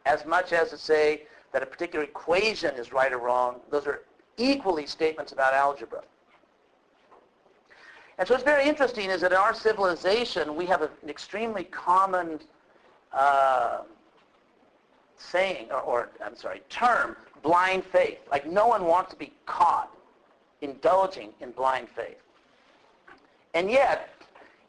As 0.04 0.26
much 0.26 0.52
as 0.52 0.70
to 0.70 0.76
say 0.76 1.22
that 1.52 1.62
a 1.62 1.66
particular 1.66 2.04
equation 2.04 2.74
is 2.74 2.92
right 2.92 3.12
or 3.12 3.18
wrong, 3.18 3.60
those 3.70 3.86
are 3.86 4.02
equally 4.36 4.86
statements 4.86 5.32
about 5.32 5.54
algebra. 5.54 6.02
And 8.18 8.28
so 8.28 8.34
what's 8.34 8.44
very 8.44 8.68
interesting 8.68 9.10
is 9.10 9.22
that 9.22 9.32
in 9.32 9.38
our 9.38 9.54
civilization, 9.54 10.54
we 10.54 10.66
have 10.66 10.82
an 10.82 10.90
extremely 11.08 11.64
common 11.64 12.40
uh, 13.12 13.82
saying, 15.16 15.68
or, 15.70 15.80
or, 15.80 16.10
I'm 16.24 16.36
sorry, 16.36 16.62
term, 16.68 17.16
blind 17.42 17.84
faith. 17.84 18.18
Like 18.30 18.46
no 18.46 18.66
one 18.66 18.84
wants 18.84 19.10
to 19.12 19.16
be 19.16 19.32
caught 19.46 19.90
indulging 20.60 21.30
in 21.40 21.50
blind 21.52 21.88
faith. 21.88 22.18
And 23.54 23.70
yet, 23.70 24.10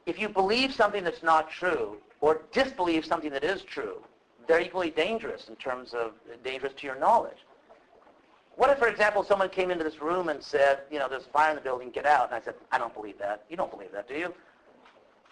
if 0.05 0.19
you 0.19 0.27
believe 0.27 0.73
something 0.73 1.03
that's 1.03 1.23
not 1.23 1.49
true, 1.49 1.97
or 2.21 2.41
disbelieve 2.51 3.05
something 3.05 3.31
that 3.31 3.43
is 3.43 3.61
true, 3.63 3.97
they're 4.47 4.61
equally 4.61 4.89
dangerous 4.89 5.49
in 5.49 5.55
terms 5.55 5.93
of 5.93 6.13
dangerous 6.43 6.73
to 6.77 6.87
your 6.87 6.97
knowledge. 6.97 7.45
What 8.55 8.69
if, 8.69 8.77
for 8.77 8.87
example, 8.87 9.23
someone 9.23 9.49
came 9.49 9.71
into 9.71 9.83
this 9.83 10.01
room 10.01 10.29
and 10.29 10.41
said, 10.41 10.81
you 10.91 10.99
know, 10.99 11.09
there's 11.09 11.25
a 11.25 11.29
fire 11.29 11.49
in 11.49 11.55
the 11.55 11.61
building, 11.61 11.89
get 11.89 12.05
out. 12.05 12.27
And 12.27 12.35
I 12.35 12.41
said, 12.41 12.53
I 12.71 12.77
don't 12.77 12.93
believe 12.93 13.17
that. 13.17 13.45
You 13.49 13.57
don't 13.57 13.71
believe 13.71 13.91
that, 13.91 14.07
do 14.07 14.13
you? 14.13 14.33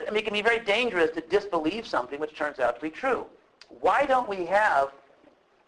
I 0.08 0.10
mean, 0.10 0.20
it 0.20 0.24
can 0.24 0.34
be 0.34 0.42
very 0.42 0.60
dangerous 0.60 1.12
to 1.12 1.22
disbelieve 1.22 1.86
something 1.86 2.20
which 2.20 2.36
turns 2.36 2.60
out 2.60 2.76
to 2.76 2.82
be 2.82 2.90
true. 2.90 3.26
Why 3.80 4.06
don't 4.06 4.28
we 4.28 4.46
have, 4.48 4.92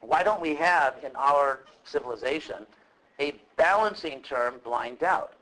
why 0.01 0.23
don't 0.23 0.41
we 0.41 0.55
have 0.55 0.95
in 1.03 1.11
our 1.15 1.61
civilization 1.83 2.65
a 3.19 3.35
balancing 3.55 4.23
term, 4.23 4.55
blind 4.63 4.99
doubt? 4.99 5.33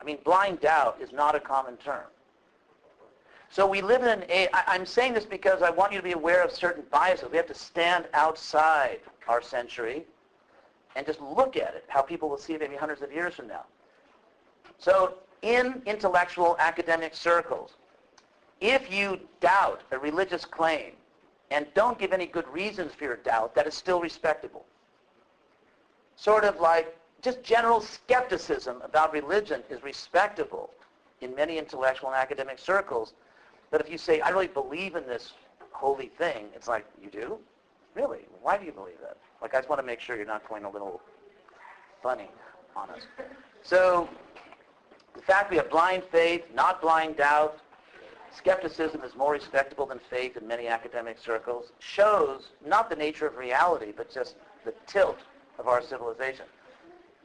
I 0.00 0.04
mean, 0.04 0.18
blind 0.24 0.60
doubt 0.60 0.98
is 1.00 1.12
not 1.12 1.34
a 1.34 1.40
common 1.40 1.76
term. 1.78 2.04
So 3.48 3.66
we 3.66 3.80
live 3.80 4.02
in 4.02 4.22
an 4.22 4.48
I'm 4.52 4.86
saying 4.86 5.14
this 5.14 5.24
because 5.24 5.60
I 5.60 5.70
want 5.70 5.92
you 5.92 5.98
to 5.98 6.04
be 6.04 6.12
aware 6.12 6.44
of 6.44 6.52
certain 6.52 6.84
biases. 6.90 7.28
We 7.30 7.36
have 7.36 7.48
to 7.48 7.54
stand 7.54 8.06
outside 8.12 9.00
our 9.26 9.42
century 9.42 10.04
and 10.96 11.06
just 11.06 11.20
look 11.20 11.56
at 11.56 11.74
it, 11.74 11.84
how 11.88 12.02
people 12.02 12.28
will 12.28 12.38
see 12.38 12.54
it 12.54 12.60
maybe 12.60 12.76
hundreds 12.76 13.02
of 13.02 13.12
years 13.12 13.34
from 13.34 13.48
now. 13.48 13.64
So 14.78 15.14
in 15.42 15.82
intellectual 15.86 16.56
academic 16.58 17.14
circles, 17.14 17.74
if 18.60 18.92
you 18.92 19.20
doubt 19.40 19.82
a 19.90 19.98
religious 19.98 20.44
claim 20.44 20.92
and 21.50 21.66
don't 21.74 21.98
give 21.98 22.12
any 22.12 22.26
good 22.26 22.46
reasons 22.48 22.92
for 22.94 23.04
your 23.04 23.16
doubt, 23.16 23.54
that 23.54 23.66
is 23.66 23.74
still 23.74 24.00
respectable. 24.00 24.64
Sort 26.16 26.44
of 26.44 26.60
like 26.60 26.96
just 27.22 27.42
general 27.42 27.80
skepticism 27.80 28.82
about 28.82 29.12
religion 29.12 29.62
is 29.70 29.82
respectable 29.82 30.70
in 31.20 31.34
many 31.34 31.58
intellectual 31.58 32.10
and 32.10 32.18
academic 32.18 32.58
circles. 32.58 33.14
But 33.70 33.80
if 33.80 33.90
you 33.90 33.98
say, 33.98 34.20
I 34.20 34.30
really 34.30 34.48
believe 34.48 34.96
in 34.96 35.06
this 35.06 35.32
holy 35.72 36.08
thing, 36.08 36.46
it's 36.54 36.68
like, 36.68 36.84
you 37.02 37.10
do? 37.10 37.38
Really? 37.94 38.20
Why 38.42 38.58
do 38.58 38.64
you 38.64 38.72
believe 38.72 38.98
that? 39.02 39.16
Like, 39.42 39.54
I 39.54 39.58
just 39.58 39.68
want 39.68 39.80
to 39.80 39.86
make 39.86 40.00
sure 40.00 40.16
you're 40.16 40.26
not 40.26 40.46
going 40.48 40.64
a 40.64 40.70
little 40.70 41.00
funny 42.02 42.28
on 42.76 42.90
us. 42.90 43.02
So, 43.62 44.08
the 45.14 45.22
fact 45.22 45.50
we 45.50 45.56
have 45.56 45.70
blind 45.70 46.02
faith, 46.10 46.44
not 46.54 46.80
blind 46.80 47.16
doubt, 47.16 47.60
skepticism 48.34 49.02
is 49.02 49.14
more 49.16 49.32
respectable 49.32 49.86
than 49.86 49.98
faith 49.98 50.36
in 50.36 50.46
many 50.46 50.68
academic 50.68 51.18
circles, 51.18 51.72
shows 51.78 52.50
not 52.64 52.88
the 52.88 52.96
nature 52.96 53.26
of 53.26 53.36
reality, 53.36 53.92
but 53.96 54.12
just 54.12 54.36
the 54.64 54.74
tilt 54.86 55.18
of 55.58 55.68
our 55.68 55.82
civilization. 55.82 56.44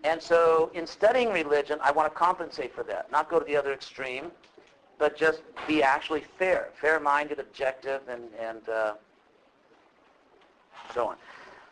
And 0.03 0.21
so 0.21 0.71
in 0.73 0.85
studying 0.85 1.31
religion, 1.31 1.79
I 1.81 1.91
want 1.91 2.11
to 2.11 2.17
compensate 2.17 2.73
for 2.73 2.83
that, 2.83 3.11
not 3.11 3.29
go 3.29 3.39
to 3.39 3.45
the 3.45 3.55
other 3.55 3.73
extreme, 3.73 4.31
but 4.97 5.17
just 5.17 5.41
be 5.67 5.83
actually 5.83 6.23
fair, 6.37 6.69
fair-minded, 6.79 7.39
objective, 7.39 8.01
and, 8.07 8.23
and 8.39 8.69
uh, 8.69 8.93
so 10.93 11.07
on. 11.07 11.17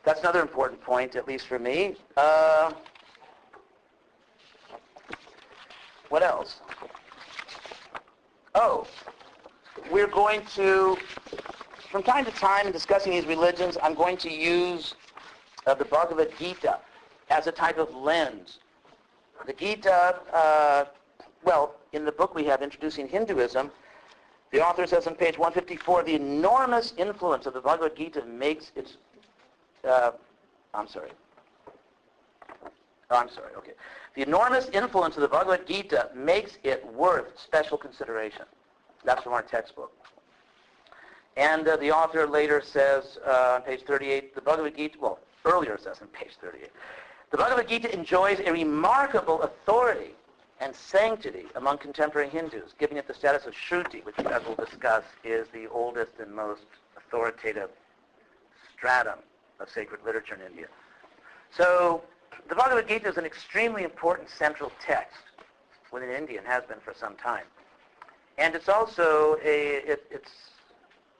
That's 0.03 0.19
another 0.19 0.41
important 0.41 0.81
point, 0.81 1.15
at 1.15 1.27
least 1.27 1.47
for 1.47 1.59
me. 1.59 1.95
Uh, 2.17 2.73
what 6.09 6.23
else? 6.23 6.59
Oh, 8.55 8.85
we're 9.91 10.07
going 10.07 10.45
to, 10.55 10.97
from 11.89 12.03
time 12.03 12.25
to 12.25 12.31
time 12.31 12.67
in 12.67 12.73
discussing 12.73 13.11
these 13.11 13.25
religions, 13.25 13.77
I'm 13.81 13.95
going 13.95 14.17
to 14.17 14.31
use 14.31 14.95
uh, 15.65 15.73
the 15.73 15.85
Bhagavad 15.85 16.31
Gita 16.37 16.79
as 17.29 17.47
a 17.47 17.51
type 17.51 17.77
of 17.77 17.95
lens. 17.95 18.59
The 19.45 19.53
Gita, 19.53 20.15
uh, 20.31 20.85
well, 21.43 21.75
in 21.93 22.05
the 22.05 22.11
book 22.11 22.35
we 22.35 22.43
have 22.45 22.61
Introducing 22.61 23.07
Hinduism, 23.07 23.71
the 24.51 24.63
author 24.63 24.85
says 24.85 25.07
on 25.07 25.15
page 25.15 25.37
154, 25.37 26.03
the 26.03 26.15
enormous 26.15 26.93
influence 26.97 27.45
of 27.45 27.53
the 27.53 27.61
Bhagavad 27.61 27.95
Gita 27.95 28.23
makes 28.25 28.71
its, 28.75 28.97
uh, 29.87 30.11
I'm 30.73 30.87
sorry. 30.87 31.11
Oh, 33.09 33.17
I'm 33.17 33.29
sorry, 33.29 33.53
okay. 33.57 33.73
The 34.15 34.21
enormous 34.23 34.69
influence 34.69 35.15
of 35.15 35.21
the 35.21 35.27
Bhagavad 35.27 35.67
Gita 35.67 36.09
makes 36.15 36.57
it 36.63 36.85
worth 36.93 37.39
special 37.39 37.77
consideration. 37.77 38.45
That's 39.03 39.23
from 39.23 39.33
our 39.33 39.41
textbook. 39.41 39.91
And 41.35 41.67
uh, 41.67 41.77
the 41.77 41.91
author 41.91 42.27
later 42.27 42.61
says 42.63 43.17
uh, 43.25 43.55
on 43.55 43.61
page 43.63 43.81
38, 43.81 44.35
the 44.35 44.41
Bhagavad 44.41 44.75
Gita, 44.77 44.97
well, 44.99 45.19
earlier 45.45 45.77
says 45.81 45.97
on 46.01 46.07
page 46.07 46.31
38, 46.39 46.69
the 47.31 47.37
Bhagavad 47.37 47.67
Gita 47.67 47.93
enjoys 47.93 48.39
a 48.39 48.51
remarkable 48.51 49.41
authority 49.41 50.11
and 50.59 50.75
sanctity 50.75 51.45
among 51.55 51.79
contemporary 51.79 52.29
Hindus, 52.29 52.73
giving 52.79 52.97
it 52.97 53.07
the 53.07 53.13
status 53.13 53.45
of 53.45 53.53
Shruti, 53.53 54.05
which, 54.05 54.17
as 54.19 54.43
we'll 54.45 54.55
discuss, 54.55 55.03
is 55.23 55.47
the 55.53 55.67
oldest 55.67 56.11
and 56.19 56.33
most 56.33 56.61
authoritative 56.95 57.69
stratum 58.75 59.19
of 59.63 59.69
sacred 59.69 60.02
literature 60.06 60.36
in 60.36 60.41
India. 60.41 60.67
So 61.56 62.04
the 62.49 62.56
Bhagavad 62.56 62.88
Gita 62.88 63.08
is 63.08 63.17
an 63.17 63.26
extremely 63.26 63.84
important 63.84 64.30
central 64.30 64.71
text 64.80 65.17
within 65.91 66.10
India 66.10 66.39
and 66.39 66.47
has 66.47 66.63
been 66.65 66.80
for 66.80 66.93
some 66.93 67.15
time. 67.15 67.45
And 68.38 68.56
it's 68.56 68.69
also 68.69 69.38
a, 69.43 69.91
it, 69.91 70.06
it's, 70.10 70.32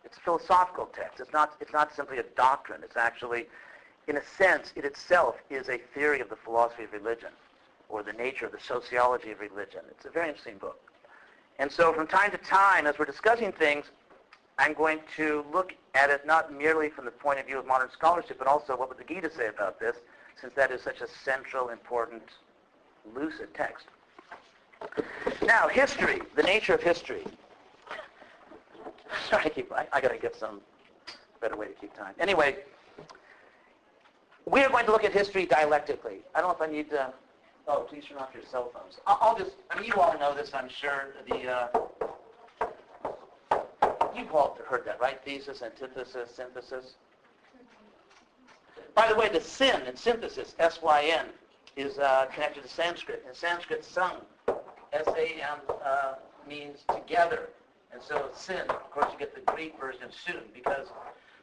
it's 0.04 0.18
a 0.18 0.20
philosophical 0.22 0.88
text. 0.88 1.20
It's 1.20 1.32
not, 1.32 1.54
it's 1.60 1.74
not 1.74 1.96
simply 1.96 2.18
a 2.18 2.24
doctrine. 2.36 2.82
It's 2.84 2.98
actually 2.98 3.48
in 4.08 4.18
a 4.18 4.24
sense, 4.38 4.74
it 4.76 4.86
itself 4.86 5.36
is 5.50 5.70
a 5.70 5.78
theory 5.94 6.20
of 6.20 6.30
the 6.30 6.36
philosophy 6.36 6.84
of 6.84 6.94
religion 6.94 7.30
or 7.90 8.04
the 8.04 8.14
nature 8.14 8.46
of 8.46 8.52
the 8.52 8.60
sociology 8.60 9.32
of 9.32 9.40
religion. 9.40 9.82
It's 9.90 10.06
a 10.06 10.10
very 10.10 10.30
interesting 10.30 10.58
book. 10.58 10.80
And 11.60 11.72
so 11.72 11.94
from 11.94 12.08
time 12.08 12.32
to 12.32 12.38
time, 12.38 12.88
as 12.88 12.98
we're 12.98 13.06
discussing 13.06 13.52
things, 13.52 13.86
I'm 14.58 14.74
going 14.74 15.00
to 15.18 15.46
look 15.52 15.74
at 15.96 16.10
it 16.10 16.26
not 16.26 16.54
merely 16.54 16.89
from 16.89 17.06
the 17.06 17.12
point 17.12 17.39
of 17.39 17.46
view 17.46 17.58
of 17.58 17.66
modern 17.66 17.89
scholarship, 17.92 18.38
but 18.38 18.48
also 18.48 18.76
what 18.76 18.89
would 18.89 18.98
the 18.98 19.04
Gita 19.04 19.32
say 19.32 19.48
about 19.48 19.80
this, 19.80 19.98
since 20.39 20.54
that 20.56 20.72
is 20.72 20.82
such 20.82 21.02
a 21.02 21.08
central, 21.08 21.70
important, 21.70 22.24
lucid 23.16 23.54
text. 23.54 23.88
Now, 25.46 25.68
history, 25.68 26.22
the 26.36 26.44
nature 26.44 26.74
of 26.74 26.84
history. 26.84 27.24
Sorry, 29.30 29.46
I, 29.46 29.50
keep, 29.50 29.72
I, 29.72 29.88
I 29.94 30.02
got 30.02 30.12
to 30.12 30.18
get 30.18 30.36
some 30.36 30.62
better 31.42 31.56
way 31.56 31.68
to 31.68 31.74
keep 31.74 31.96
time. 31.96 32.13
Anyway, 32.20 32.58
we 34.46 34.62
are 34.62 34.70
going 34.70 34.86
to 34.86 34.92
look 34.92 35.04
at 35.04 35.13
history 35.13 35.46
dialectically. 35.46 36.20
I 36.36 36.42
don't 36.42 36.50
know 36.50 36.66
if 36.66 36.70
I 36.70 36.72
need 36.72 36.89
to... 36.92 37.13
Oh, 37.66 37.86
please 37.89 38.04
turn 38.06 38.18
off 38.18 38.30
your 38.34 38.44
cell 38.52 38.72
phones. 38.74 39.00
I'll, 39.08 39.18
I'll 39.22 39.38
just... 39.38 39.52
I 39.72 39.80
mean, 39.80 39.88
you 39.88 39.94
all 39.94 40.18
know 40.20 40.36
this, 40.36 40.52
I'm 40.54 40.70
sure. 40.70 41.13
The... 41.28 41.48
Uh, 41.48 41.68
you've 44.15 44.34
all 44.34 44.58
heard 44.67 44.86
that, 44.86 44.99
right? 44.99 45.23
Thesis, 45.23 45.62
antithesis, 45.62 46.30
synthesis. 46.36 46.95
By 48.95 49.08
the 49.08 49.15
way, 49.15 49.30
the 49.30 49.41
sin 49.41 49.82
in 49.88 49.95
synthesis, 49.95 50.56
S-Y-N, 50.60 51.28
is 51.76 51.97
uh, 51.97 52.28
connected 52.32 52.63
to 52.63 52.69
Sanskrit. 52.69 53.26
In 53.28 53.34
Sanskrit, 53.34 53.84
sam, 53.84 54.17
S-A-M, 54.93 55.60
uh, 55.84 56.13
means 56.47 56.80
together. 56.93 57.49
And 57.91 58.02
so 58.02 58.30
sin, 58.34 58.62
of 58.69 58.91
course, 58.91 59.08
you 59.12 59.19
get 59.19 59.34
the 59.34 59.52
Greek 59.52 59.80
version 59.80 60.10
soon 60.26 60.43
because 60.54 60.88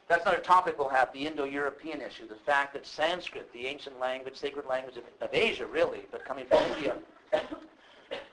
that's 0.07 0.25
another 0.25 0.41
topic 0.41 0.77
we'll 0.77 0.89
have, 0.89 1.11
the 1.13 1.25
Indo-European 1.25 2.01
issue, 2.01 2.27
the 2.27 2.35
fact 2.35 2.73
that 2.73 2.85
Sanskrit, 2.85 3.51
the 3.53 3.67
ancient 3.67 3.99
language, 3.99 4.35
sacred 4.35 4.65
language 4.65 4.97
of, 4.97 5.03
of 5.21 5.33
Asia, 5.33 5.65
really, 5.65 6.01
but 6.11 6.25
coming 6.25 6.45
from 6.45 6.63
India, 6.75 6.95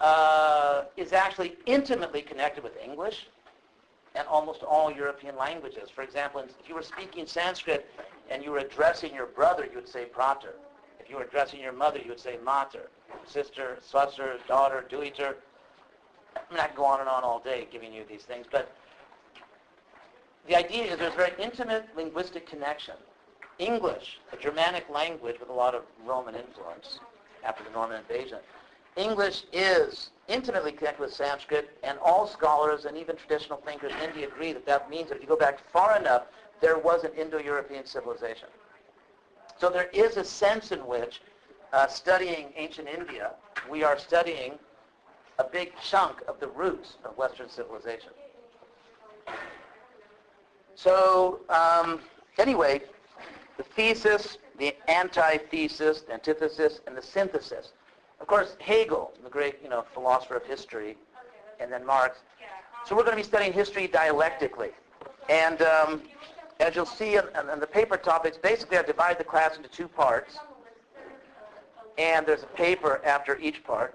uh, 0.01 0.85
is 0.97 1.13
actually 1.13 1.57
intimately 1.67 2.23
connected 2.23 2.65
with 2.65 2.77
English 2.83 3.29
and 4.19 4.27
almost 4.27 4.65
all 4.65 4.91
European 4.91 5.37
languages. 5.37 5.89
For 5.95 6.03
example, 6.03 6.41
if 6.41 6.69
you 6.69 6.75
were 6.75 6.83
speaking 6.83 7.25
Sanskrit 7.25 7.89
and 8.31 8.43
you 8.43 8.51
were 8.51 8.59
addressing 8.59 9.15
your 9.15 9.27
brother, 9.27 9.65
you 9.65 9.77
would 9.77 9.89
say 9.89 10.07
prater. 10.07 10.55
If 10.99 11.09
you 11.09 11.17
were 11.17 11.23
addressing 11.23 11.61
your 11.61 11.73
mother, 11.73 12.01
you 12.01 12.11
would 12.11 12.21
say 12.21 12.37
mater. 12.45 12.91
Sister, 13.27 13.79
swasser, 13.81 14.45
daughter, 14.49 14.85
duiter. 14.91 15.37
I'm 16.37 16.57
not 16.57 16.75
go 16.75 16.85
on 16.85 17.01
and 17.01 17.09
on 17.09 17.23
all 17.23 17.39
day 17.39 17.69
giving 17.71 17.93
you 17.93 18.03
these 18.09 18.23
things, 18.23 18.47
but 18.51 18.73
the 20.49 20.57
idea 20.57 20.85
is 20.85 20.99
there's 20.99 21.15
a 21.15 21.17
very 21.17 21.33
intimate 21.39 21.87
linguistic 21.97 22.47
connection. 22.49 22.95
English, 23.59 24.19
a 24.33 24.37
Germanic 24.37 24.89
language 24.91 25.37
with 25.39 25.49
a 25.49 25.53
lot 25.53 25.75
of 25.75 25.83
Roman 26.05 26.35
influence 26.35 26.99
after 27.45 27.63
the 27.63 27.71
Norman 27.71 27.99
invasion, 27.99 28.39
English 28.99 29.45
is 29.53 30.11
intimately 30.27 30.73
connected 30.73 31.01
with 31.01 31.15
Sanskrit, 31.15 31.71
and 31.83 31.99
all 32.01 32.27
scholars 32.27 32.85
and 32.85 32.97
even 32.97 33.17
traditional 33.17 33.59
thinkers 33.61 33.93
in 33.93 34.11
India 34.11 34.27
agree 34.27 34.53
that 34.53 34.67
that 34.67 34.91
means 34.91 35.09
that 35.09 35.17
if 35.17 35.23
you 35.23 35.29
go 35.29 35.37
back 35.37 35.59
far 35.73 35.97
enough, 35.97 36.25
there 36.61 36.79
was 36.79 37.05
an 37.05 37.13
Indo-European 37.17 37.87
civilization. 37.87 38.49
So 39.59 39.71
there 39.71 39.89
is 39.93 40.17
a 40.17 40.25
sense 40.25 40.73
in 40.73 40.81
which, 40.87 41.23
uh, 41.73 41.87
studying 41.87 42.53
ancient 42.57 42.89
India, 42.89 43.33
we 43.71 43.85
are 43.85 43.99
studying 43.99 44.59
a 45.39 45.45
big 45.45 45.73
chunk 45.81 46.23
of 46.27 46.41
the 46.41 46.49
roots 46.49 46.97
of 47.05 47.17
Western 47.17 47.49
civilization. 47.49 48.11
So 50.75 51.41
um, 51.49 52.01
anyway, 52.39 52.83
the 53.57 53.63
thesis, 53.63 54.39
the 54.59 54.75
antithesis, 54.89 56.03
the 56.03 56.13
antithesis, 56.13 56.81
and 56.87 56.97
the 56.97 57.03
synthesis. 57.03 57.73
Of 58.21 58.27
course, 58.27 58.57
Hegel, 58.61 59.13
the 59.23 59.31
great 59.31 59.61
you 59.63 59.69
know 59.69 59.85
philosopher 59.95 60.37
of 60.37 60.45
history, 60.45 60.97
and 61.61 61.71
then 61.71 61.85
Marx. 61.85 62.19
So 62.85 62.97
we're 62.97 63.03
going 63.03 63.17
to 63.17 63.23
be 63.23 63.29
studying 63.29 63.53
history 63.53 63.87
dialectically. 63.87 64.71
And 65.29 65.61
um, 65.63 66.03
as 66.61 66.75
you'll 66.75 66.87
see 66.87 67.17
in, 67.17 67.25
in 67.53 67.61
the 67.61 67.67
paper 67.67 67.97
topics, 67.97 68.39
basically 68.39 68.79
I 68.79 68.83
divide 68.83 69.19
the 69.19 69.25
class 69.25 69.57
into 69.57 69.69
two 69.69 69.89
parts. 69.89 70.39
And 71.99 72.25
there's 72.25 72.45
a 72.45 72.47
paper 72.47 73.03
after 73.05 73.39
each 73.39 73.65
part. 73.65 73.95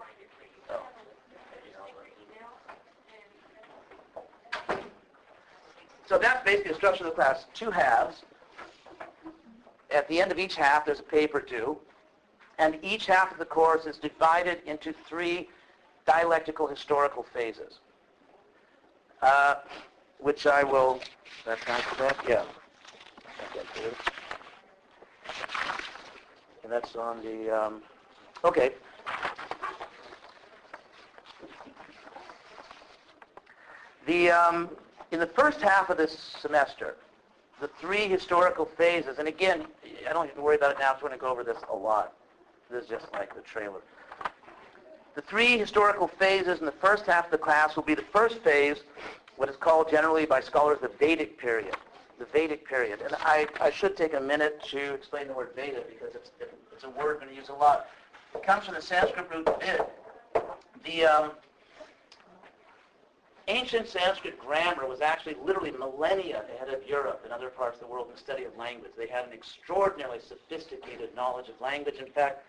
So 6.05 6.17
that's 6.17 6.43
basically 6.43 6.71
the 6.71 6.77
structure 6.77 7.05
of 7.05 7.09
the 7.09 7.15
class. 7.15 7.45
Two 7.53 7.71
halves. 7.71 8.23
At 9.89 10.07
the 10.09 10.21
end 10.21 10.31
of 10.31 10.37
each 10.37 10.55
half, 10.55 10.85
there's 10.85 10.99
a 10.99 11.03
paper 11.03 11.39
due. 11.39 11.77
And 12.59 12.77
each 12.81 13.05
half 13.07 13.31
of 13.31 13.39
the 13.39 13.45
course 13.45 13.85
is 13.85 13.97
divided 13.97 14.59
into 14.65 14.93
three 14.93 15.49
dialectical 16.05 16.67
historical 16.67 17.23
phases, 17.23 17.79
uh, 19.21 19.55
which 20.19 20.45
I 20.45 20.63
will, 20.63 20.99
that's 21.45 21.67
not 21.67 21.81
correct, 21.81 22.21
yeah. 22.27 22.43
And 26.63 26.71
that's 26.71 26.95
on 26.95 27.21
the, 27.23 27.49
um, 27.49 27.81
okay. 28.43 28.71
The, 34.05 34.31
um, 34.31 34.69
in 35.11 35.19
the 35.19 35.27
first 35.27 35.61
half 35.61 35.89
of 35.89 35.97
this 35.97 36.35
semester, 36.39 36.95
the 37.61 37.69
three 37.79 38.07
historical 38.07 38.65
phases, 38.65 39.19
and 39.19 39.27
again, 39.27 39.65
I 40.07 40.11
don't 40.11 40.25
have 40.25 40.35
to 40.35 40.41
worry 40.41 40.55
about 40.55 40.71
it 40.71 40.79
now, 40.79 40.93
we're 40.95 41.07
going 41.07 41.13
to 41.13 41.17
go 41.17 41.31
over 41.31 41.43
this 41.43 41.57
a 41.71 41.75
lot. 41.75 42.13
This 42.73 42.85
is 42.85 42.89
just 42.89 43.13
like 43.13 43.35
the 43.35 43.41
trailer. 43.41 43.81
The 45.13 45.21
three 45.21 45.59
historical 45.59 46.07
phases 46.07 46.59
in 46.59 46.65
the 46.65 46.71
first 46.71 47.05
half 47.05 47.25
of 47.25 47.31
the 47.31 47.37
class 47.37 47.75
will 47.75 47.83
be 47.83 47.93
the 47.93 48.01
first 48.01 48.39
phase, 48.39 48.77
what 49.35 49.47
is 49.47 49.55
called 49.55 49.91
generally 49.91 50.25
by 50.25 50.41
scholars 50.41 50.79
the 50.81 50.87
Vedic 50.87 51.37
period. 51.37 51.75
The 52.17 52.25
Vedic 52.25 52.67
period. 52.67 53.01
And 53.01 53.13
I, 53.19 53.47
I 53.61 53.69
should 53.69 53.95
take 53.95 54.15
a 54.15 54.19
minute 54.19 54.63
to 54.71 54.95
explain 54.95 55.27
the 55.27 55.33
word 55.33 55.51
Veda 55.55 55.83
because 55.87 56.15
it's, 56.15 56.31
it's 56.73 56.83
a 56.83 56.89
word 56.89 56.97
we're 56.97 57.13
going 57.15 57.29
to 57.29 57.35
use 57.35 57.49
a 57.49 57.53
lot. 57.53 57.85
It 58.33 58.41
comes 58.41 58.65
from 58.65 58.73
the 58.73 58.81
Sanskrit 58.81 59.29
root 59.31 59.47
vid. 59.61 59.81
The 60.83 61.05
um, 61.05 61.31
ancient 63.47 63.87
Sanskrit 63.87 64.39
grammar 64.39 64.87
was 64.87 65.01
actually 65.01 65.35
literally 65.45 65.69
millennia 65.69 66.43
ahead 66.55 66.73
of 66.73 66.87
Europe 66.87 67.21
and 67.23 67.31
other 67.31 67.49
parts 67.49 67.75
of 67.75 67.81
the 67.81 67.93
world 67.93 68.07
in 68.07 68.13
the 68.13 68.19
study 68.19 68.45
of 68.45 68.57
language. 68.57 68.93
They 68.97 69.07
had 69.07 69.25
an 69.25 69.33
extraordinarily 69.33 70.19
sophisticated 70.27 71.15
knowledge 71.15 71.49
of 71.49 71.61
language. 71.61 71.97
In 71.99 72.07
fact, 72.07 72.43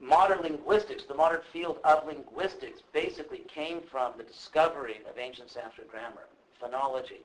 modern 0.00 0.40
linguistics, 0.42 1.04
the 1.04 1.14
modern 1.14 1.40
field 1.52 1.78
of 1.84 2.06
linguistics, 2.06 2.82
basically 2.92 3.38
came 3.48 3.80
from 3.80 4.12
the 4.16 4.22
discovery 4.24 5.00
of 5.08 5.18
ancient 5.18 5.50
Sanskrit 5.50 5.90
grammar, 5.90 6.26
phonology, 6.62 7.22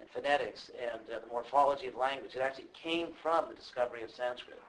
and 0.00 0.08
phonetics, 0.10 0.70
and 0.80 1.00
uh, 1.14 1.18
the 1.20 1.26
morphology 1.26 1.86
of 1.86 1.94
language. 1.96 2.34
It 2.34 2.40
actually 2.40 2.68
came 2.72 3.08
from 3.22 3.46
the 3.48 3.54
discovery 3.54 4.02
of 4.02 4.10
Sanskrit. 4.10 4.60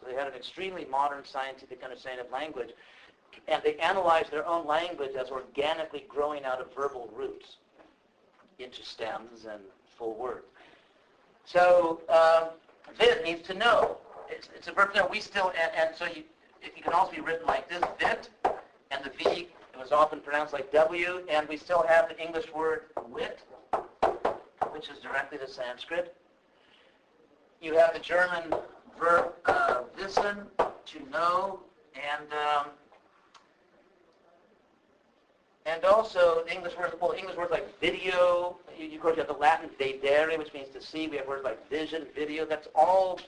So 0.00 0.06
they 0.06 0.14
had 0.14 0.28
an 0.28 0.34
extremely 0.34 0.86
modern 0.86 1.24
scientific 1.24 1.82
understanding 1.82 2.24
of 2.24 2.32
language, 2.32 2.70
and 3.48 3.62
they 3.62 3.76
analyzed 3.76 4.30
their 4.30 4.46
own 4.46 4.66
language 4.66 5.14
as 5.14 5.30
organically 5.30 6.04
growing 6.08 6.44
out 6.44 6.60
of 6.60 6.74
verbal 6.74 7.10
roots 7.14 7.56
into 8.58 8.84
stems 8.84 9.46
and 9.50 9.60
full 9.98 10.14
words. 10.14 10.44
So 11.44 12.00
uh, 12.08 12.50
vid 12.98 13.22
means 13.22 13.42
to 13.46 13.54
know. 13.54 13.98
It's, 14.28 14.48
it's 14.54 14.68
a 14.68 14.72
verb 14.72 14.92
to 14.92 15.00
know. 15.00 15.08
We 15.10 15.20
still, 15.20 15.52
and, 15.60 15.72
and 15.74 15.96
so 15.96 16.06
you, 16.06 16.22
it 16.62 16.82
can 16.82 16.92
also 16.92 17.12
be 17.12 17.20
written 17.20 17.46
like 17.46 17.68
this, 17.68 17.82
vit, 17.98 18.30
and 18.90 19.04
the 19.04 19.10
V 19.10 19.48
it 19.80 19.84
was 19.84 19.92
often 19.92 20.20
pronounced 20.20 20.52
like 20.52 20.70
W, 20.72 21.22
and 21.30 21.48
we 21.48 21.56
still 21.56 21.82
have 21.88 22.08
the 22.08 22.18
English 22.20 22.52
word 22.52 22.82
wit, 23.08 23.40
which 24.72 24.90
is 24.90 24.98
directly 24.98 25.38
to 25.38 25.48
Sanskrit. 25.48 26.14
You 27.62 27.76
have 27.76 27.94
the 27.94 28.00
German 28.00 28.54
verb 28.98 29.32
uh, 29.46 29.82
wissen, 29.96 30.46
to 30.58 31.10
know, 31.10 31.60
and 31.94 32.26
um, 32.32 32.66
and 35.66 35.84
also 35.84 36.44
English 36.50 36.76
words, 36.76 36.94
well, 37.00 37.12
English 37.12 37.36
words 37.36 37.50
like 37.50 37.80
video. 37.80 38.56
You, 38.78 38.96
of 38.96 39.00
course, 39.00 39.16
you 39.16 39.22
have 39.22 39.28
the 39.28 39.40
Latin 39.40 39.70
vedere, 39.78 40.36
which 40.36 40.52
means 40.52 40.68
to 40.74 40.82
see. 40.82 41.06
We 41.08 41.16
have 41.18 41.28
words 41.28 41.44
like 41.44 41.68
vision, 41.70 42.06
video. 42.14 42.44
That's 42.44 42.68
all 42.74 43.20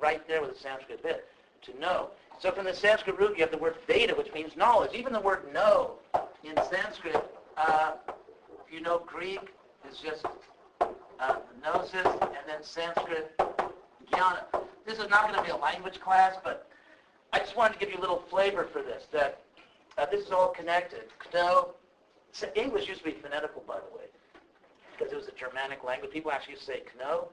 right 0.00 0.26
there 0.26 0.40
with 0.40 0.54
the 0.54 0.58
Sanskrit 0.58 1.02
bit, 1.02 1.28
to 1.62 1.78
know. 1.78 2.10
So 2.40 2.52
from 2.52 2.66
the 2.66 2.74
Sanskrit 2.74 3.18
root, 3.18 3.36
you 3.36 3.42
have 3.42 3.50
the 3.50 3.58
word 3.58 3.76
veda, 3.86 4.14
which 4.14 4.32
means 4.32 4.56
knowledge. 4.56 4.92
Even 4.94 5.12
the 5.12 5.20
word 5.20 5.52
know 5.52 5.94
in 6.44 6.54
Sanskrit, 6.70 7.16
uh, 7.56 7.92
if 8.64 8.72
you 8.72 8.80
know 8.80 9.02
Greek, 9.06 9.40
is 9.90 9.98
just 9.98 10.24
uh, 10.80 11.36
gnosis, 11.62 12.06
and 12.06 12.44
then 12.46 12.62
Sanskrit, 12.62 13.36
jnana. 14.12 14.44
This 14.86 14.98
is 14.98 15.08
not 15.08 15.24
going 15.24 15.34
to 15.34 15.42
be 15.42 15.50
a 15.50 15.56
language 15.56 16.00
class, 16.00 16.36
but 16.44 16.70
I 17.32 17.40
just 17.40 17.56
wanted 17.56 17.74
to 17.74 17.80
give 17.80 17.90
you 17.90 17.98
a 17.98 18.00
little 18.00 18.22
flavor 18.30 18.68
for 18.72 18.82
this, 18.82 19.06
that 19.12 19.40
uh, 19.96 20.06
this 20.06 20.24
is 20.26 20.30
all 20.30 20.48
connected. 20.48 21.04
Kno, 21.32 21.74
English 22.54 22.88
used 22.88 23.00
to 23.00 23.06
be 23.06 23.16
phonetical, 23.20 23.64
by 23.66 23.78
the 23.78 23.96
way, 23.96 24.04
because 24.96 25.12
it 25.12 25.16
was 25.16 25.26
a 25.26 25.32
Germanic 25.32 25.82
language. 25.82 26.12
People 26.12 26.30
actually 26.30 26.54
used 26.54 26.66
to 26.66 26.72
say 26.72 26.82
Kno. 26.96 27.30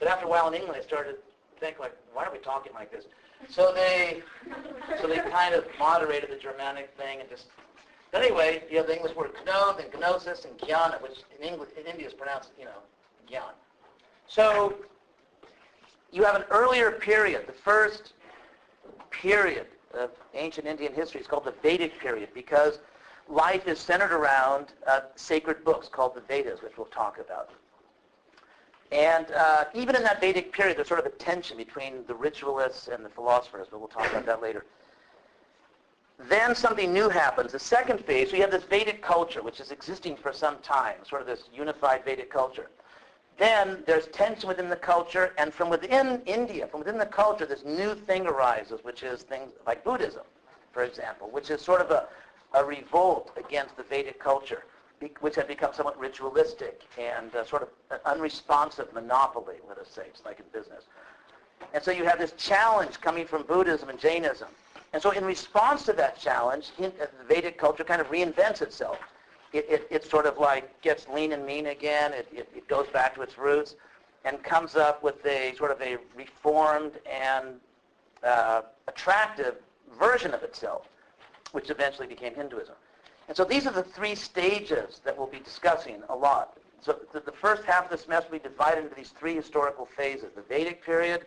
But 0.00 0.08
after 0.08 0.26
a 0.26 0.28
while 0.28 0.48
in 0.48 0.54
England, 0.54 0.80
they 0.80 0.86
started 0.86 1.12
to 1.12 1.60
think, 1.60 1.78
like, 1.78 1.96
why 2.12 2.24
are 2.24 2.32
we 2.32 2.38
talking 2.38 2.72
like 2.74 2.90
this? 2.90 3.04
So 3.48 3.72
they, 3.74 4.22
so 5.00 5.06
they 5.06 5.18
kind 5.18 5.54
of 5.54 5.64
moderated 5.78 6.30
the 6.30 6.36
Germanic 6.36 6.90
thing 6.96 7.20
and 7.20 7.28
just. 7.28 7.46
But 8.10 8.22
anyway, 8.22 8.64
you 8.70 8.76
have 8.76 8.86
the 8.86 8.94
English 8.94 9.16
word 9.16 9.32
kno, 9.46 9.74
then 9.76 9.86
gnosis, 9.98 10.44
and 10.44 10.56
jnana, 10.58 11.00
which 11.02 11.22
in 11.38 11.46
English 11.46 11.70
in 11.78 11.86
India 11.86 12.06
is 12.06 12.12
pronounced, 12.12 12.50
you 12.58 12.66
know, 12.66 12.70
gyan. 13.30 13.52
So 14.26 14.74
you 16.10 16.24
have 16.24 16.36
an 16.36 16.44
earlier 16.50 16.90
period, 16.90 17.46
the 17.46 17.52
first 17.52 18.12
period 19.10 19.66
of 19.94 20.10
ancient 20.34 20.66
Indian 20.66 20.92
history 20.92 21.20
is 21.20 21.26
called 21.26 21.44
the 21.44 21.54
Vedic 21.62 21.98
period 22.00 22.28
because 22.34 22.80
life 23.28 23.66
is 23.66 23.78
centered 23.78 24.12
around 24.12 24.72
uh, 24.86 25.00
sacred 25.16 25.64
books 25.64 25.88
called 25.88 26.14
the 26.14 26.20
Vedas, 26.20 26.62
which 26.62 26.72
we'll 26.76 26.86
talk 26.86 27.18
about. 27.18 27.50
And 28.92 29.30
uh, 29.32 29.64
even 29.72 29.96
in 29.96 30.02
that 30.02 30.20
Vedic 30.20 30.52
period, 30.52 30.76
there's 30.76 30.88
sort 30.88 31.00
of 31.00 31.06
a 31.06 31.16
tension 31.16 31.56
between 31.56 32.04
the 32.06 32.14
ritualists 32.14 32.88
and 32.88 33.02
the 33.02 33.08
philosophers, 33.08 33.68
but 33.70 33.80
we'll 33.80 33.88
talk 33.88 34.10
about 34.10 34.26
that 34.26 34.42
later. 34.42 34.66
Then 36.28 36.54
something 36.54 36.92
new 36.92 37.08
happens. 37.08 37.52
The 37.52 37.58
second 37.58 38.04
phase, 38.04 38.32
we 38.32 38.38
have 38.40 38.50
this 38.50 38.64
Vedic 38.64 39.02
culture, 39.02 39.42
which 39.42 39.60
is 39.60 39.70
existing 39.70 40.16
for 40.16 40.30
some 40.30 40.58
time, 40.58 40.96
sort 41.08 41.22
of 41.22 41.26
this 41.26 41.44
unified 41.54 42.04
Vedic 42.04 42.30
culture. 42.30 42.68
Then 43.38 43.82
there's 43.86 44.08
tension 44.08 44.46
within 44.46 44.68
the 44.68 44.76
culture, 44.76 45.32
and 45.38 45.54
from 45.54 45.70
within 45.70 46.20
India, 46.26 46.66
from 46.66 46.80
within 46.80 46.98
the 46.98 47.06
culture, 47.06 47.46
this 47.46 47.64
new 47.64 47.94
thing 47.94 48.26
arises, 48.26 48.84
which 48.84 49.02
is 49.02 49.22
things 49.22 49.52
like 49.66 49.82
Buddhism, 49.84 50.24
for 50.70 50.82
example, 50.82 51.30
which 51.30 51.50
is 51.50 51.62
sort 51.62 51.80
of 51.80 51.90
a, 51.90 52.08
a 52.52 52.62
revolt 52.62 53.32
against 53.38 53.74
the 53.78 53.84
Vedic 53.84 54.20
culture 54.20 54.64
which 55.20 55.34
had 55.36 55.48
become 55.48 55.72
somewhat 55.72 55.98
ritualistic 55.98 56.82
and 56.98 57.34
uh, 57.34 57.44
sort 57.44 57.62
of 57.62 57.68
an 57.90 57.98
unresponsive 58.04 58.92
monopoly, 58.92 59.56
let 59.68 59.78
us 59.78 59.88
say. 59.88 60.06
Like 60.24 60.40
in 60.40 60.46
business. 60.52 60.84
And 61.74 61.82
so 61.82 61.90
you 61.90 62.04
have 62.04 62.18
this 62.18 62.32
challenge 62.36 63.00
coming 63.00 63.26
from 63.26 63.44
Buddhism 63.44 63.88
and 63.88 63.98
Jainism. 63.98 64.48
And 64.92 65.02
so 65.02 65.10
in 65.10 65.24
response 65.24 65.84
to 65.84 65.92
that 65.94 66.18
challenge, 66.18 66.70
uh, 66.78 66.88
the 66.88 67.24
Vedic 67.26 67.58
culture 67.58 67.84
kind 67.84 68.00
of 68.00 68.08
reinvents 68.08 68.62
itself. 68.62 68.98
It, 69.52 69.66
it, 69.68 69.86
it 69.90 70.04
sort 70.04 70.26
of 70.26 70.38
like 70.38 70.80
gets 70.82 71.08
lean 71.08 71.32
and 71.32 71.44
mean 71.44 71.66
again. 71.66 72.12
It, 72.12 72.28
it, 72.32 72.48
it 72.54 72.68
goes 72.68 72.88
back 72.88 73.14
to 73.14 73.22
its 73.22 73.38
roots 73.38 73.76
and 74.24 74.42
comes 74.42 74.76
up 74.76 75.02
with 75.02 75.24
a 75.26 75.54
sort 75.56 75.70
of 75.70 75.80
a 75.80 75.98
reformed 76.16 76.92
and 77.10 77.54
uh, 78.22 78.62
attractive 78.88 79.56
version 79.98 80.32
of 80.32 80.42
itself, 80.42 80.88
which 81.52 81.70
eventually 81.70 82.06
became 82.06 82.34
Hinduism. 82.34 82.74
And 83.28 83.36
so 83.36 83.44
these 83.44 83.66
are 83.66 83.72
the 83.72 83.82
three 83.82 84.14
stages 84.14 85.00
that 85.04 85.16
we'll 85.16 85.26
be 85.26 85.38
discussing 85.38 86.02
a 86.08 86.16
lot. 86.16 86.58
So 86.80 86.98
the, 87.12 87.32
first 87.32 87.62
half 87.62 87.84
of 87.84 87.90
the 87.90 87.98
semester 87.98 88.30
will 88.30 88.40
be 88.40 88.48
divided 88.48 88.84
into 88.84 88.96
these 88.96 89.10
three 89.10 89.36
historical 89.36 89.86
phases, 89.86 90.32
the 90.34 90.42
Vedic 90.42 90.84
period, 90.84 91.26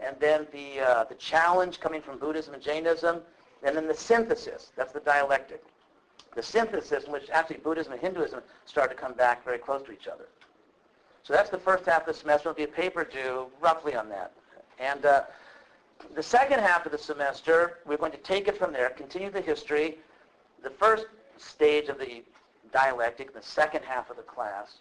and 0.00 0.14
then 0.20 0.46
the, 0.52 0.80
uh, 0.80 1.04
the 1.04 1.16
challenge 1.16 1.80
coming 1.80 2.00
from 2.00 2.18
Buddhism 2.18 2.54
and 2.54 2.62
Jainism, 2.62 3.20
and 3.64 3.76
then 3.76 3.88
the 3.88 3.94
synthesis, 3.94 4.70
that's 4.76 4.92
the 4.92 5.00
dialectic. 5.00 5.64
The 6.36 6.42
synthesis 6.42 7.04
in 7.04 7.12
which 7.12 7.28
actually 7.30 7.56
Buddhism 7.56 7.94
and 7.94 8.00
Hinduism 8.00 8.42
start 8.64 8.90
to 8.90 8.96
come 8.96 9.14
back 9.14 9.44
very 9.44 9.58
close 9.58 9.82
to 9.86 9.92
each 9.92 10.06
other. 10.06 10.28
So 11.24 11.32
that's 11.32 11.50
the 11.50 11.58
first 11.58 11.86
half 11.86 12.02
of 12.02 12.06
the 12.06 12.14
semester. 12.14 12.44
There'll 12.44 12.56
be 12.56 12.64
a 12.64 12.68
paper 12.68 13.02
due 13.02 13.46
roughly 13.60 13.96
on 13.96 14.08
that. 14.10 14.32
And 14.78 15.04
uh, 15.04 15.22
the 16.14 16.22
second 16.22 16.60
half 16.60 16.86
of 16.86 16.92
the 16.92 16.98
semester, 16.98 17.78
we're 17.86 17.96
going 17.96 18.12
to 18.12 18.18
take 18.18 18.46
it 18.46 18.56
from 18.56 18.72
there, 18.72 18.90
continue 18.90 19.30
the 19.30 19.40
history, 19.40 19.98
the 20.66 20.70
first 20.70 21.06
stage 21.38 21.88
of 21.88 21.96
the 21.96 22.24
dialectic, 22.72 23.32
the 23.32 23.40
second 23.40 23.84
half 23.84 24.10
of 24.10 24.16
the 24.16 24.22
class, 24.22 24.78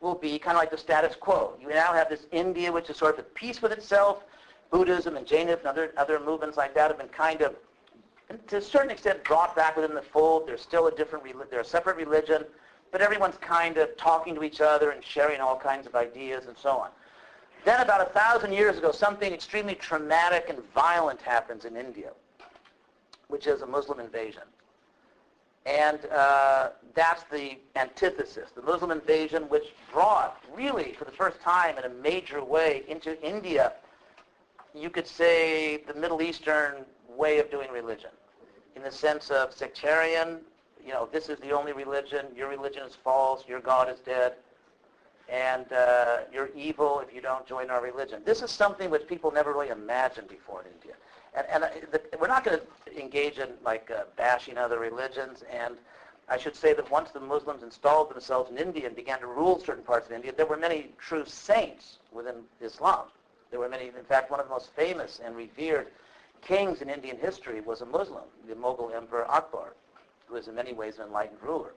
will 0.00 0.14
be 0.14 0.38
kind 0.38 0.56
of 0.56 0.62
like 0.62 0.70
the 0.70 0.78
status 0.78 1.14
quo. 1.14 1.52
You 1.60 1.68
now 1.68 1.92
have 1.92 2.08
this 2.08 2.26
India, 2.32 2.72
which 2.72 2.88
is 2.88 2.96
sort 2.96 3.14
of 3.14 3.18
at 3.20 3.34
peace 3.34 3.60
with 3.60 3.70
itself. 3.70 4.24
Buddhism 4.70 5.14
and 5.18 5.26
Jainism 5.26 5.60
and 5.60 5.68
other, 5.68 5.92
other 5.98 6.18
movements 6.18 6.56
like 6.56 6.74
that 6.74 6.88
have 6.88 6.96
been 6.96 7.08
kind 7.08 7.42
of, 7.42 7.54
to 8.46 8.56
a 8.56 8.62
certain 8.62 8.90
extent, 8.90 9.22
brought 9.24 9.54
back 9.54 9.76
within 9.76 9.94
the 9.94 10.00
fold. 10.00 10.48
There's 10.48 10.62
still 10.62 10.86
a 10.86 10.90
different, 10.90 11.22
they're 11.50 11.60
a 11.60 11.64
separate 11.64 11.96
religion, 11.96 12.44
but 12.90 13.02
everyone's 13.02 13.36
kind 13.36 13.76
of 13.76 13.94
talking 13.98 14.34
to 14.36 14.42
each 14.42 14.62
other 14.62 14.92
and 14.92 15.04
sharing 15.04 15.42
all 15.42 15.58
kinds 15.58 15.86
of 15.86 15.94
ideas 15.94 16.46
and 16.46 16.56
so 16.56 16.70
on. 16.70 16.88
Then 17.66 17.82
about 17.82 18.00
a 18.00 18.10
thousand 18.10 18.54
years 18.54 18.78
ago, 18.78 18.90
something 18.90 19.34
extremely 19.34 19.74
traumatic 19.74 20.46
and 20.48 20.60
violent 20.74 21.20
happens 21.20 21.66
in 21.66 21.76
India, 21.76 22.12
which 23.28 23.46
is 23.46 23.60
a 23.60 23.66
Muslim 23.66 24.00
invasion. 24.00 24.42
And 25.66 26.06
uh, 26.06 26.70
that's 26.94 27.24
the 27.24 27.58
antithesis, 27.74 28.50
the 28.54 28.62
Muslim 28.62 28.92
invasion, 28.92 29.48
which 29.48 29.74
brought, 29.92 30.40
really, 30.54 30.92
for 30.92 31.04
the 31.04 31.10
first 31.10 31.40
time 31.40 31.76
in 31.76 31.84
a 31.84 31.88
major 31.88 32.42
way, 32.44 32.84
into 32.86 33.20
India, 33.26 33.72
you 34.74 34.90
could 34.90 35.08
say, 35.08 35.78
the 35.88 35.94
Middle 35.94 36.22
Eastern 36.22 36.84
way 37.08 37.40
of 37.40 37.50
doing 37.50 37.68
religion, 37.72 38.10
in 38.76 38.82
the 38.82 38.92
sense 38.92 39.30
of 39.30 39.52
sectarian, 39.52 40.38
you 40.84 40.92
know, 40.92 41.08
this 41.12 41.28
is 41.28 41.38
the 41.40 41.50
only 41.50 41.72
religion, 41.72 42.26
your 42.36 42.48
religion 42.48 42.84
is 42.84 42.94
false, 42.94 43.42
your 43.48 43.58
God 43.58 43.90
is 43.90 43.98
dead, 43.98 44.34
and 45.28 45.72
uh, 45.72 46.18
you're 46.32 46.50
evil 46.54 47.00
if 47.00 47.12
you 47.12 47.20
don't 47.20 47.44
join 47.44 47.70
our 47.70 47.82
religion. 47.82 48.22
This 48.24 48.40
is 48.40 48.52
something 48.52 48.88
which 48.88 49.08
people 49.08 49.32
never 49.32 49.52
really 49.52 49.70
imagined 49.70 50.28
before 50.28 50.62
in 50.62 50.68
India. 50.74 50.94
And, 51.36 51.46
and 51.50 51.64
the, 51.92 52.00
we're 52.18 52.28
not 52.28 52.44
going 52.44 52.58
to 52.58 53.00
engage 53.00 53.38
in 53.38 53.48
like 53.64 53.90
uh, 53.90 54.04
bashing 54.16 54.58
other 54.58 54.78
religions. 54.78 55.44
And 55.52 55.76
I 56.28 56.38
should 56.38 56.56
say 56.56 56.72
that 56.72 56.90
once 56.90 57.10
the 57.10 57.20
Muslims 57.20 57.62
installed 57.62 58.10
themselves 58.10 58.50
in 58.50 58.58
India 58.58 58.86
and 58.86 58.96
began 58.96 59.20
to 59.20 59.26
rule 59.26 59.60
certain 59.60 59.84
parts 59.84 60.06
of 60.06 60.12
India, 60.12 60.32
there 60.36 60.46
were 60.46 60.56
many 60.56 60.90
true 60.98 61.24
saints 61.26 61.98
within 62.12 62.36
Islam. 62.60 63.04
There 63.50 63.60
were 63.60 63.68
many, 63.68 63.88
in 63.88 64.04
fact, 64.08 64.30
one 64.30 64.40
of 64.40 64.46
the 64.46 64.52
most 64.52 64.70
famous 64.74 65.20
and 65.24 65.36
revered 65.36 65.88
kings 66.42 66.82
in 66.82 66.90
Indian 66.90 67.16
history 67.16 67.60
was 67.60 67.80
a 67.80 67.86
Muslim, 67.86 68.24
the 68.48 68.54
Mughal 68.54 68.94
Emperor 68.94 69.30
Akbar 69.30 69.72
who 70.26 70.36
is 70.36 70.48
in 70.48 70.54
many 70.54 70.72
ways 70.72 70.98
an 70.98 71.06
enlightened 71.06 71.40
ruler. 71.42 71.72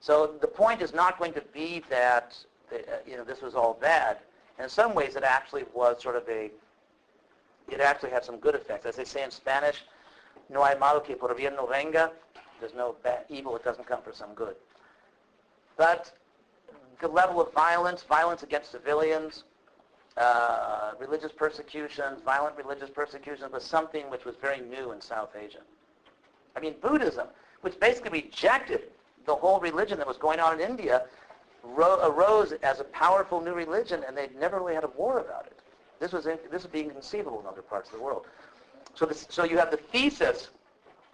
So 0.00 0.34
the 0.40 0.46
point 0.46 0.82
is 0.82 0.94
not 0.94 1.18
going 1.18 1.32
to 1.34 1.42
be 1.52 1.82
that 1.90 2.36
uh, 2.72 2.76
you 3.06 3.16
know 3.16 3.24
this 3.24 3.42
was 3.42 3.54
all 3.54 3.74
bad. 3.74 4.18
In 4.58 4.68
some 4.68 4.94
ways, 4.94 5.16
it 5.16 5.22
actually 5.22 5.64
was 5.74 6.02
sort 6.02 6.16
of 6.16 6.28
a. 6.28 6.50
It 7.70 7.80
actually 7.80 8.10
had 8.10 8.24
some 8.24 8.38
good 8.38 8.54
effects, 8.54 8.86
as 8.86 8.96
they 8.96 9.04
say 9.04 9.22
in 9.22 9.30
Spanish. 9.30 9.84
No 10.48 10.64
hay 10.64 10.78
malo 10.78 11.00
que 11.00 11.16
por 11.16 11.34
bien 11.34 11.54
no 11.54 11.66
venga. 11.66 12.10
There's 12.60 12.74
no 12.74 12.96
bad, 13.02 13.24
evil 13.28 13.52
that 13.52 13.64
doesn't 13.64 13.86
come 13.86 14.02
for 14.02 14.12
some 14.12 14.34
good. 14.34 14.56
But 15.76 16.12
the 17.00 17.08
level 17.08 17.40
of 17.40 17.52
violence, 17.52 18.02
violence 18.02 18.42
against 18.42 18.72
civilians, 18.72 19.44
uh, 20.16 20.92
religious 20.98 21.30
persecutions, 21.30 22.20
violent 22.24 22.56
religious 22.56 22.90
persecutions, 22.90 23.52
was 23.52 23.62
something 23.62 24.10
which 24.10 24.24
was 24.24 24.34
very 24.40 24.60
new 24.60 24.90
in 24.92 25.00
South 25.00 25.30
Asia. 25.40 25.60
I 26.56 26.60
mean, 26.60 26.74
Buddhism, 26.80 27.28
which 27.60 27.78
basically 27.78 28.22
rejected 28.22 28.90
the 29.26 29.34
whole 29.34 29.60
religion 29.60 29.98
that 29.98 30.06
was 30.06 30.16
going 30.16 30.40
on 30.40 30.60
in 30.60 30.68
India, 30.68 31.04
ro- 31.62 32.00
arose 32.02 32.52
as 32.62 32.80
a 32.80 32.84
powerful 32.84 33.40
new 33.40 33.52
religion, 33.52 34.02
and 34.06 34.16
they'd 34.16 34.34
never 34.34 34.58
really 34.58 34.74
had 34.74 34.84
a 34.84 34.88
war 34.88 35.20
about 35.20 35.46
it. 35.46 35.58
This 36.00 36.12
was 36.12 36.26
in, 36.26 36.38
this 36.50 36.62
was 36.62 36.72
being 36.72 36.90
conceivable 36.90 37.40
in 37.40 37.46
other 37.46 37.62
parts 37.62 37.90
of 37.90 37.96
the 37.96 38.02
world. 38.02 38.26
So, 38.94 39.06
this, 39.06 39.26
so 39.30 39.44
you 39.44 39.58
have 39.58 39.70
the 39.70 39.76
thesis 39.76 40.48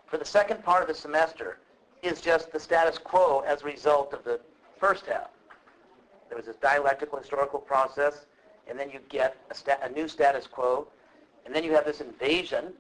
for 0.07 0.19
the 0.19 0.25
second 0.25 0.63
part 0.63 0.83
of 0.83 0.89
the 0.89 0.95
semester 0.95 1.59
is 2.03 2.21
just 2.21 2.53
the 2.53 2.61
status 2.61 2.99
quo 2.99 3.41
as 3.47 3.63
a 3.63 3.65
result 3.65 4.13
of 4.13 4.25
the 4.25 4.41
first 4.79 5.07
half. 5.07 5.31
There 6.29 6.37
was 6.37 6.47
this 6.47 6.57
dialectical 6.57 7.19
historical 7.19 7.59
process, 7.59 8.27
and 8.69 8.79
then 8.79 8.91
you 8.91 9.01
get 9.09 9.37
a, 9.51 9.55
sta- 9.55 9.79
a 9.83 9.89
new 9.89 10.09
status 10.09 10.47
quo, 10.47 10.87
and 11.47 11.55
then 11.55 11.65
you 11.65 11.73
have 11.73 11.85
this 11.85 12.01
invasion, 12.01 12.73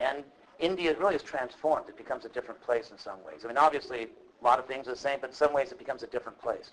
and 0.00 0.24
India 0.58 0.96
really 0.98 1.14
is 1.14 1.22
transformed. 1.22 1.88
It 1.88 1.96
becomes 1.96 2.24
a 2.24 2.28
different 2.28 2.60
place 2.62 2.90
in 2.90 2.98
some 2.98 3.22
ways. 3.24 3.40
I 3.44 3.48
mean, 3.48 3.58
obviously, 3.58 4.08
a 4.40 4.44
lot 4.44 4.58
of 4.58 4.66
things 4.66 4.86
are 4.88 4.92
the 4.92 4.96
same, 4.96 5.18
but 5.20 5.30
in 5.30 5.36
some 5.36 5.52
ways 5.52 5.72
it 5.72 5.78
becomes 5.78 6.02
a 6.02 6.06
different 6.06 6.40
place. 6.40 6.70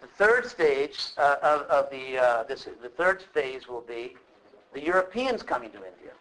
The 0.00 0.06
third 0.06 0.46
stage 0.46 1.08
uh, 1.18 1.36
of, 1.42 1.62
of, 1.62 1.90
the, 1.90 2.18
uh, 2.18 2.42
this, 2.44 2.66
the 2.82 2.88
third 2.88 3.22
phase 3.22 3.68
will 3.68 3.82
be 3.82 4.16
the 4.72 4.82
Europeans 4.82 5.42
coming 5.42 5.70
to 5.70 5.78
India. 5.78 6.12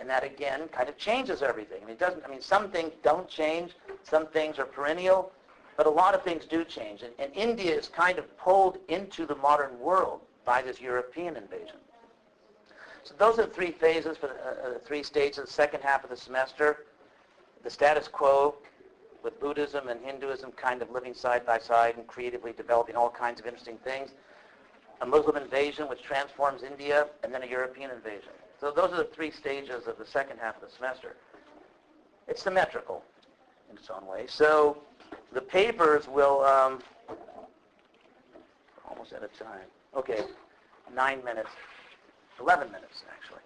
And 0.00 0.10
that, 0.10 0.24
again, 0.24 0.68
kind 0.68 0.88
of 0.88 0.98
changes 0.98 1.42
everything. 1.42 1.78
I 1.82 1.86
mean, 1.86 1.94
it 1.94 1.98
doesn't, 1.98 2.24
I 2.24 2.28
mean, 2.28 2.42
some 2.42 2.70
things 2.70 2.92
don't 3.02 3.28
change. 3.28 3.72
Some 4.02 4.26
things 4.26 4.58
are 4.58 4.66
perennial. 4.66 5.32
But 5.76 5.86
a 5.86 5.90
lot 5.90 6.14
of 6.14 6.22
things 6.22 6.44
do 6.44 6.64
change. 6.64 7.02
And, 7.02 7.12
and 7.18 7.32
India 7.34 7.74
is 7.74 7.88
kind 7.88 8.18
of 8.18 8.36
pulled 8.38 8.78
into 8.88 9.24
the 9.24 9.36
modern 9.36 9.78
world 9.80 10.20
by 10.44 10.62
this 10.62 10.80
European 10.80 11.36
invasion. 11.36 11.76
So 13.02 13.14
those 13.18 13.38
are 13.38 13.46
the 13.46 13.52
three 13.52 13.70
phases 13.70 14.16
for 14.16 14.26
the 14.26 14.34
uh, 14.34 14.76
uh, 14.76 14.78
three 14.84 15.02
stages 15.02 15.38
of 15.38 15.46
the 15.46 15.52
second 15.52 15.82
half 15.82 16.02
of 16.04 16.10
the 16.10 16.16
semester. 16.16 16.86
The 17.62 17.70
status 17.70 18.08
quo 18.08 18.56
with 19.26 19.40
Buddhism 19.40 19.88
and 19.88 20.00
Hinduism 20.04 20.52
kind 20.52 20.80
of 20.80 20.90
living 20.92 21.12
side 21.12 21.44
by 21.44 21.58
side 21.58 21.96
and 21.96 22.06
creatively 22.06 22.52
developing 22.52 22.94
all 22.94 23.10
kinds 23.10 23.40
of 23.40 23.46
interesting 23.46 23.76
things. 23.78 24.10
A 25.00 25.06
Muslim 25.06 25.36
invasion 25.36 25.88
which 25.88 26.00
transforms 26.04 26.62
India, 26.62 27.08
and 27.24 27.34
then 27.34 27.42
a 27.42 27.46
European 27.46 27.90
invasion. 27.90 28.30
So 28.60 28.70
those 28.70 28.92
are 28.92 28.98
the 28.98 29.10
three 29.12 29.32
stages 29.32 29.88
of 29.88 29.98
the 29.98 30.06
second 30.06 30.38
half 30.38 30.54
of 30.54 30.62
the 30.62 30.70
semester. 30.70 31.16
It's 32.28 32.40
symmetrical 32.40 33.02
in 33.68 33.76
its 33.76 33.90
own 33.90 34.06
way. 34.06 34.26
So 34.28 34.78
the 35.32 35.40
papers 35.40 36.06
will, 36.06 36.44
um, 36.44 36.80
almost 38.88 39.12
out 39.12 39.24
of 39.24 39.36
time. 39.36 39.66
Okay, 39.96 40.20
nine 40.94 41.22
minutes. 41.24 41.50
11 42.40 42.70
minutes, 42.70 43.02
actually. 43.12 43.42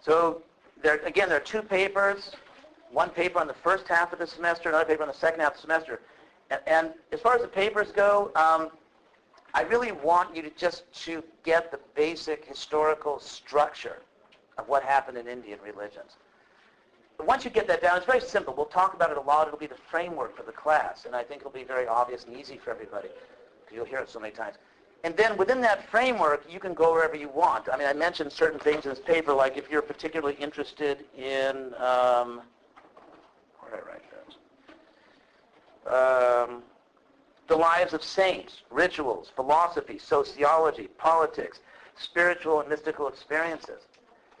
So 0.00 0.40
there, 0.82 0.96
again, 1.04 1.28
there 1.28 1.38
are 1.38 1.42
two 1.42 1.62
papers, 1.62 2.30
one 2.94 3.10
paper 3.10 3.40
on 3.40 3.46
the 3.48 3.54
first 3.54 3.88
half 3.88 4.12
of 4.12 4.20
the 4.20 4.26
semester, 4.26 4.68
another 4.68 4.84
paper 4.84 5.02
on 5.02 5.08
the 5.08 5.14
second 5.14 5.40
half 5.40 5.50
of 5.50 5.56
the 5.56 5.62
semester. 5.62 6.00
And, 6.50 6.60
and 6.66 6.90
as 7.12 7.20
far 7.20 7.34
as 7.34 7.42
the 7.42 7.48
papers 7.48 7.90
go, 7.90 8.30
um, 8.36 8.70
I 9.52 9.62
really 9.62 9.92
want 9.92 10.34
you 10.34 10.42
to 10.42 10.50
just 10.50 10.84
to 11.04 11.22
get 11.44 11.70
the 11.70 11.80
basic 11.94 12.44
historical 12.44 13.18
structure 13.18 13.98
of 14.58 14.68
what 14.68 14.84
happened 14.84 15.18
in 15.18 15.26
Indian 15.26 15.58
religions. 15.64 16.12
But 17.16 17.26
once 17.26 17.44
you 17.44 17.50
get 17.50 17.66
that 17.68 17.82
down, 17.82 17.96
it's 17.96 18.06
very 18.06 18.20
simple. 18.20 18.54
We'll 18.56 18.66
talk 18.66 18.94
about 18.94 19.10
it 19.10 19.16
a 19.16 19.20
lot. 19.20 19.46
It'll 19.46 19.58
be 19.58 19.66
the 19.66 19.74
framework 19.74 20.36
for 20.36 20.42
the 20.42 20.52
class, 20.52 21.04
and 21.04 21.14
I 21.14 21.22
think 21.22 21.40
it'll 21.40 21.52
be 21.52 21.64
very 21.64 21.86
obvious 21.86 22.24
and 22.24 22.36
easy 22.36 22.58
for 22.58 22.70
everybody 22.70 23.08
because 23.60 23.76
you'll 23.76 23.84
hear 23.84 23.98
it 23.98 24.08
so 24.08 24.20
many 24.20 24.32
times. 24.32 24.56
And 25.04 25.16
then 25.16 25.36
within 25.36 25.60
that 25.60 25.88
framework, 25.90 26.44
you 26.48 26.58
can 26.58 26.74
go 26.74 26.92
wherever 26.92 27.14
you 27.14 27.28
want. 27.28 27.68
I 27.72 27.76
mean, 27.76 27.86
I 27.86 27.92
mentioned 27.92 28.32
certain 28.32 28.58
things 28.58 28.84
in 28.84 28.90
this 28.90 29.00
paper, 29.00 29.34
like 29.34 29.56
if 29.56 29.70
you're 29.70 29.82
particularly 29.82 30.34
interested 30.40 31.04
in, 31.16 31.74
um, 31.74 32.40
I? 33.82 33.94
Um, 35.86 36.62
the 37.46 37.56
lives 37.56 37.92
of 37.92 38.02
saints, 38.02 38.62
rituals, 38.70 39.30
philosophy, 39.34 39.98
sociology, 39.98 40.88
politics, 40.98 41.60
spiritual 41.96 42.60
and 42.60 42.68
mystical 42.68 43.08
experiences. 43.08 43.82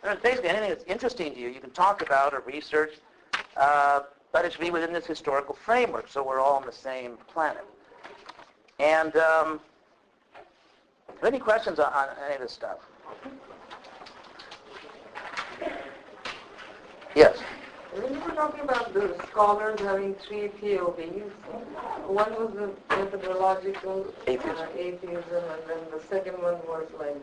And 0.02 0.20
basically 0.22 0.48
anything 0.50 0.70
that's 0.70 0.84
interesting 0.84 1.34
to 1.34 1.40
you, 1.40 1.48
you 1.48 1.60
can 1.60 1.70
talk 1.70 2.02
about 2.02 2.34
or 2.34 2.40
research, 2.40 2.94
uh, 3.56 4.00
but 4.32 4.44
it 4.44 4.52
should 4.52 4.60
be 4.60 4.70
within 4.70 4.92
this 4.92 5.06
historical 5.06 5.54
framework, 5.54 6.08
so 6.08 6.22
we're 6.22 6.40
all 6.40 6.56
on 6.56 6.66
the 6.66 6.72
same 6.72 7.16
planet. 7.28 7.64
And 8.78 9.16
um, 9.16 9.60
any 11.22 11.38
questions 11.38 11.78
on, 11.78 11.92
on 11.92 12.08
any 12.24 12.34
of 12.34 12.40
this 12.40 12.52
stuff? 12.52 12.78
Yes. 17.14 17.38
When 17.94 18.12
you 18.12 18.20
were 18.20 18.32
talking 18.32 18.62
about 18.62 18.92
the 18.92 19.14
scholars 19.28 19.78
having 19.78 20.16
three 20.16 20.48
POVs, 20.48 21.30
one 22.08 22.32
was 22.32 22.52
the 22.54 22.96
methodological 22.96 24.12
atheism. 24.26 24.56
Uh, 24.56 24.66
atheism, 24.76 25.44
and 25.44 25.62
then 25.68 25.78
the 25.92 26.00
second 26.10 26.42
one 26.42 26.54
was 26.66 26.88
like 26.98 27.16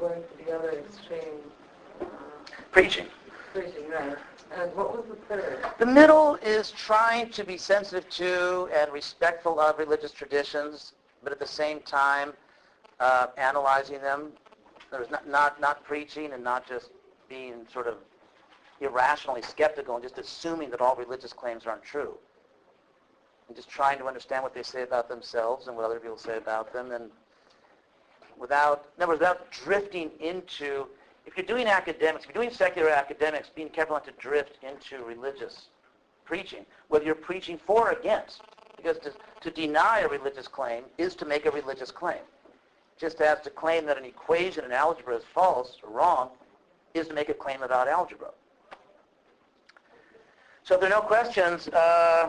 going 0.00 0.20
to 0.20 0.44
the 0.44 0.50
other 0.50 0.70
extreme. 0.70 1.38
Uh, 2.00 2.06
preaching. 2.72 3.06
Preaching, 3.52 3.88
right. 3.88 4.16
And 4.56 4.74
what 4.74 4.96
was 4.96 5.06
the 5.08 5.14
third? 5.32 5.64
The 5.78 5.86
middle 5.86 6.34
is 6.42 6.72
trying 6.72 7.30
to 7.30 7.44
be 7.44 7.56
sensitive 7.56 8.10
to 8.10 8.68
and 8.74 8.92
respectful 8.92 9.60
of 9.60 9.78
religious 9.78 10.10
traditions, 10.10 10.94
but 11.22 11.30
at 11.30 11.38
the 11.38 11.46
same 11.46 11.78
time 11.82 12.32
uh, 12.98 13.28
analyzing 13.36 14.00
them. 14.00 14.32
There's 14.90 15.08
not, 15.08 15.28
not, 15.28 15.60
not 15.60 15.84
preaching 15.84 16.32
and 16.32 16.42
not 16.42 16.66
just 16.66 16.90
being 17.28 17.64
sort 17.72 17.86
of 17.86 17.94
irrationally 18.80 19.42
skeptical 19.42 19.94
and 19.94 20.02
just 20.02 20.18
assuming 20.18 20.70
that 20.70 20.80
all 20.80 20.96
religious 20.96 21.32
claims 21.32 21.66
aren't 21.66 21.82
true. 21.82 22.14
And 23.48 23.56
just 23.56 23.68
trying 23.68 23.98
to 23.98 24.06
understand 24.06 24.42
what 24.42 24.54
they 24.54 24.62
say 24.62 24.82
about 24.82 25.08
themselves 25.08 25.66
and 25.66 25.76
what 25.76 25.84
other 25.84 25.98
people 25.98 26.18
say 26.18 26.36
about 26.36 26.72
them 26.72 26.92
and 26.92 27.10
without, 28.38 28.86
in 28.96 29.02
other 29.02 29.12
words, 29.12 29.20
without 29.20 29.50
drifting 29.50 30.10
into, 30.20 30.86
if 31.26 31.36
you're 31.36 31.46
doing 31.46 31.66
academics, 31.66 32.24
if 32.24 32.34
you're 32.34 32.42
doing 32.42 32.54
secular 32.54 32.90
academics, 32.90 33.50
being 33.54 33.68
careful 33.68 33.96
not 33.96 34.04
to 34.04 34.12
drift 34.12 34.58
into 34.62 35.04
religious 35.04 35.68
preaching, 36.24 36.64
whether 36.88 37.04
you're 37.04 37.14
preaching 37.14 37.58
for 37.66 37.88
or 37.88 37.92
against. 37.92 38.42
Because 38.76 38.98
to, 38.98 39.12
to 39.40 39.50
deny 39.50 40.00
a 40.00 40.08
religious 40.08 40.46
claim 40.46 40.84
is 40.98 41.14
to 41.16 41.24
make 41.24 41.46
a 41.46 41.50
religious 41.50 41.90
claim. 41.90 42.20
Just 42.98 43.20
as 43.20 43.40
to 43.40 43.50
claim 43.50 43.86
that 43.86 43.98
an 43.98 44.04
equation 44.04 44.64
in 44.64 44.72
algebra 44.72 45.16
is 45.16 45.24
false 45.34 45.78
or 45.82 45.90
wrong 45.90 46.30
is 46.94 47.08
to 47.08 47.14
make 47.14 47.28
a 47.28 47.34
claim 47.34 47.62
about 47.62 47.88
algebra. 47.88 48.30
So 50.68 50.74
if 50.74 50.82
there 50.82 50.90
are 50.92 51.00
no 51.00 51.00
questions, 51.00 51.66
uh, 51.68 52.28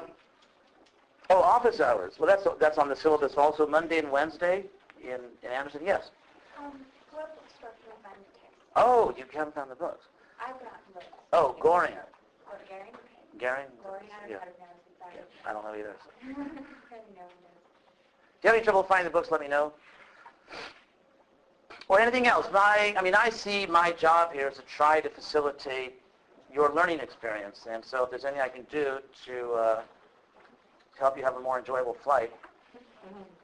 oh, 1.29 1.41
office 1.41 1.81
hours. 1.81 2.13
Well, 2.17 2.25
that's, 2.29 2.47
that's 2.57 2.77
on 2.77 2.87
the 2.87 2.95
syllabus 2.95 3.33
also, 3.35 3.67
Monday 3.67 3.99
and 3.99 4.09
Wednesday 4.09 4.63
in, 5.03 5.19
in 5.43 5.51
Anderson, 5.51 5.81
yes. 5.83 6.11
Um, 6.57 6.71
what 7.11 7.35
bookstore 7.35 7.71
can 7.83 7.91
I 7.91 8.07
find 8.07 8.21
the 8.21 8.39
text? 8.39 8.55
Oh, 8.77 9.13
you 9.17 9.25
haven't 9.37 9.55
found 9.55 9.69
the 9.69 9.75
books. 9.75 10.05
I've 10.39 10.53
got 10.53 10.93
books. 10.93 11.05
Oh, 11.33 11.57
Goring. 11.59 11.91
Gary? 13.37 13.65
Goring, 13.83 14.05
I 14.15 14.21
don't 14.21 14.29
Yeah. 14.29 14.35
know 14.35 14.39
how 14.39 14.45
to 14.45 14.51
pronounce 14.51 14.83
it, 14.87 14.95
sorry. 15.01 15.13
Yeah, 15.17 15.49
I 15.49 15.53
don't 15.53 15.63
know 15.65 15.73
either. 15.73 15.95
so. 16.01 16.09
No. 17.17 17.25
If 18.37 18.43
you 18.43 18.47
have 18.51 18.55
any 18.55 18.63
trouble 18.63 18.83
finding 18.83 19.03
the 19.03 19.11
books, 19.11 19.31
let 19.31 19.41
me 19.41 19.49
know. 19.49 19.73
Or 21.89 21.99
anything 21.99 22.25
else. 22.25 22.47
My, 22.53 22.95
I 22.97 23.01
mean, 23.01 23.15
I 23.15 23.31
see 23.31 23.65
my 23.65 23.91
job 23.91 24.31
here 24.31 24.47
is 24.47 24.55
to 24.55 24.61
try 24.61 25.01
to 25.01 25.09
facilitate 25.09 25.99
your 26.53 26.73
learning 26.73 26.99
experience. 26.99 27.67
And 27.69 27.83
so 27.83 28.03
if 28.03 28.09
there's 28.09 28.25
anything 28.25 28.41
I 28.41 28.49
can 28.49 28.65
do 28.71 28.99
to, 29.25 29.51
uh, 29.53 29.81
help 30.99 31.17
you 31.17 31.23
have 31.23 31.35
a 31.35 31.39
more 31.39 31.57
enjoyable 31.57 31.95
flight, 32.03 32.31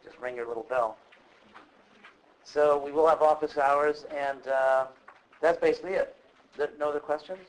just 0.04 0.20
ring 0.20 0.36
your 0.36 0.48
little 0.48 0.64
bell. 0.64 0.98
So 2.44 2.78
we 2.84 2.92
will 2.92 3.08
have 3.08 3.22
office 3.22 3.58
hours, 3.58 4.06
and 4.16 4.48
uh, 4.48 4.88
that's 5.42 5.60
basically 5.60 5.94
it. 5.94 6.16
No 6.78 6.90
other 6.90 7.00
questions? 7.00 7.40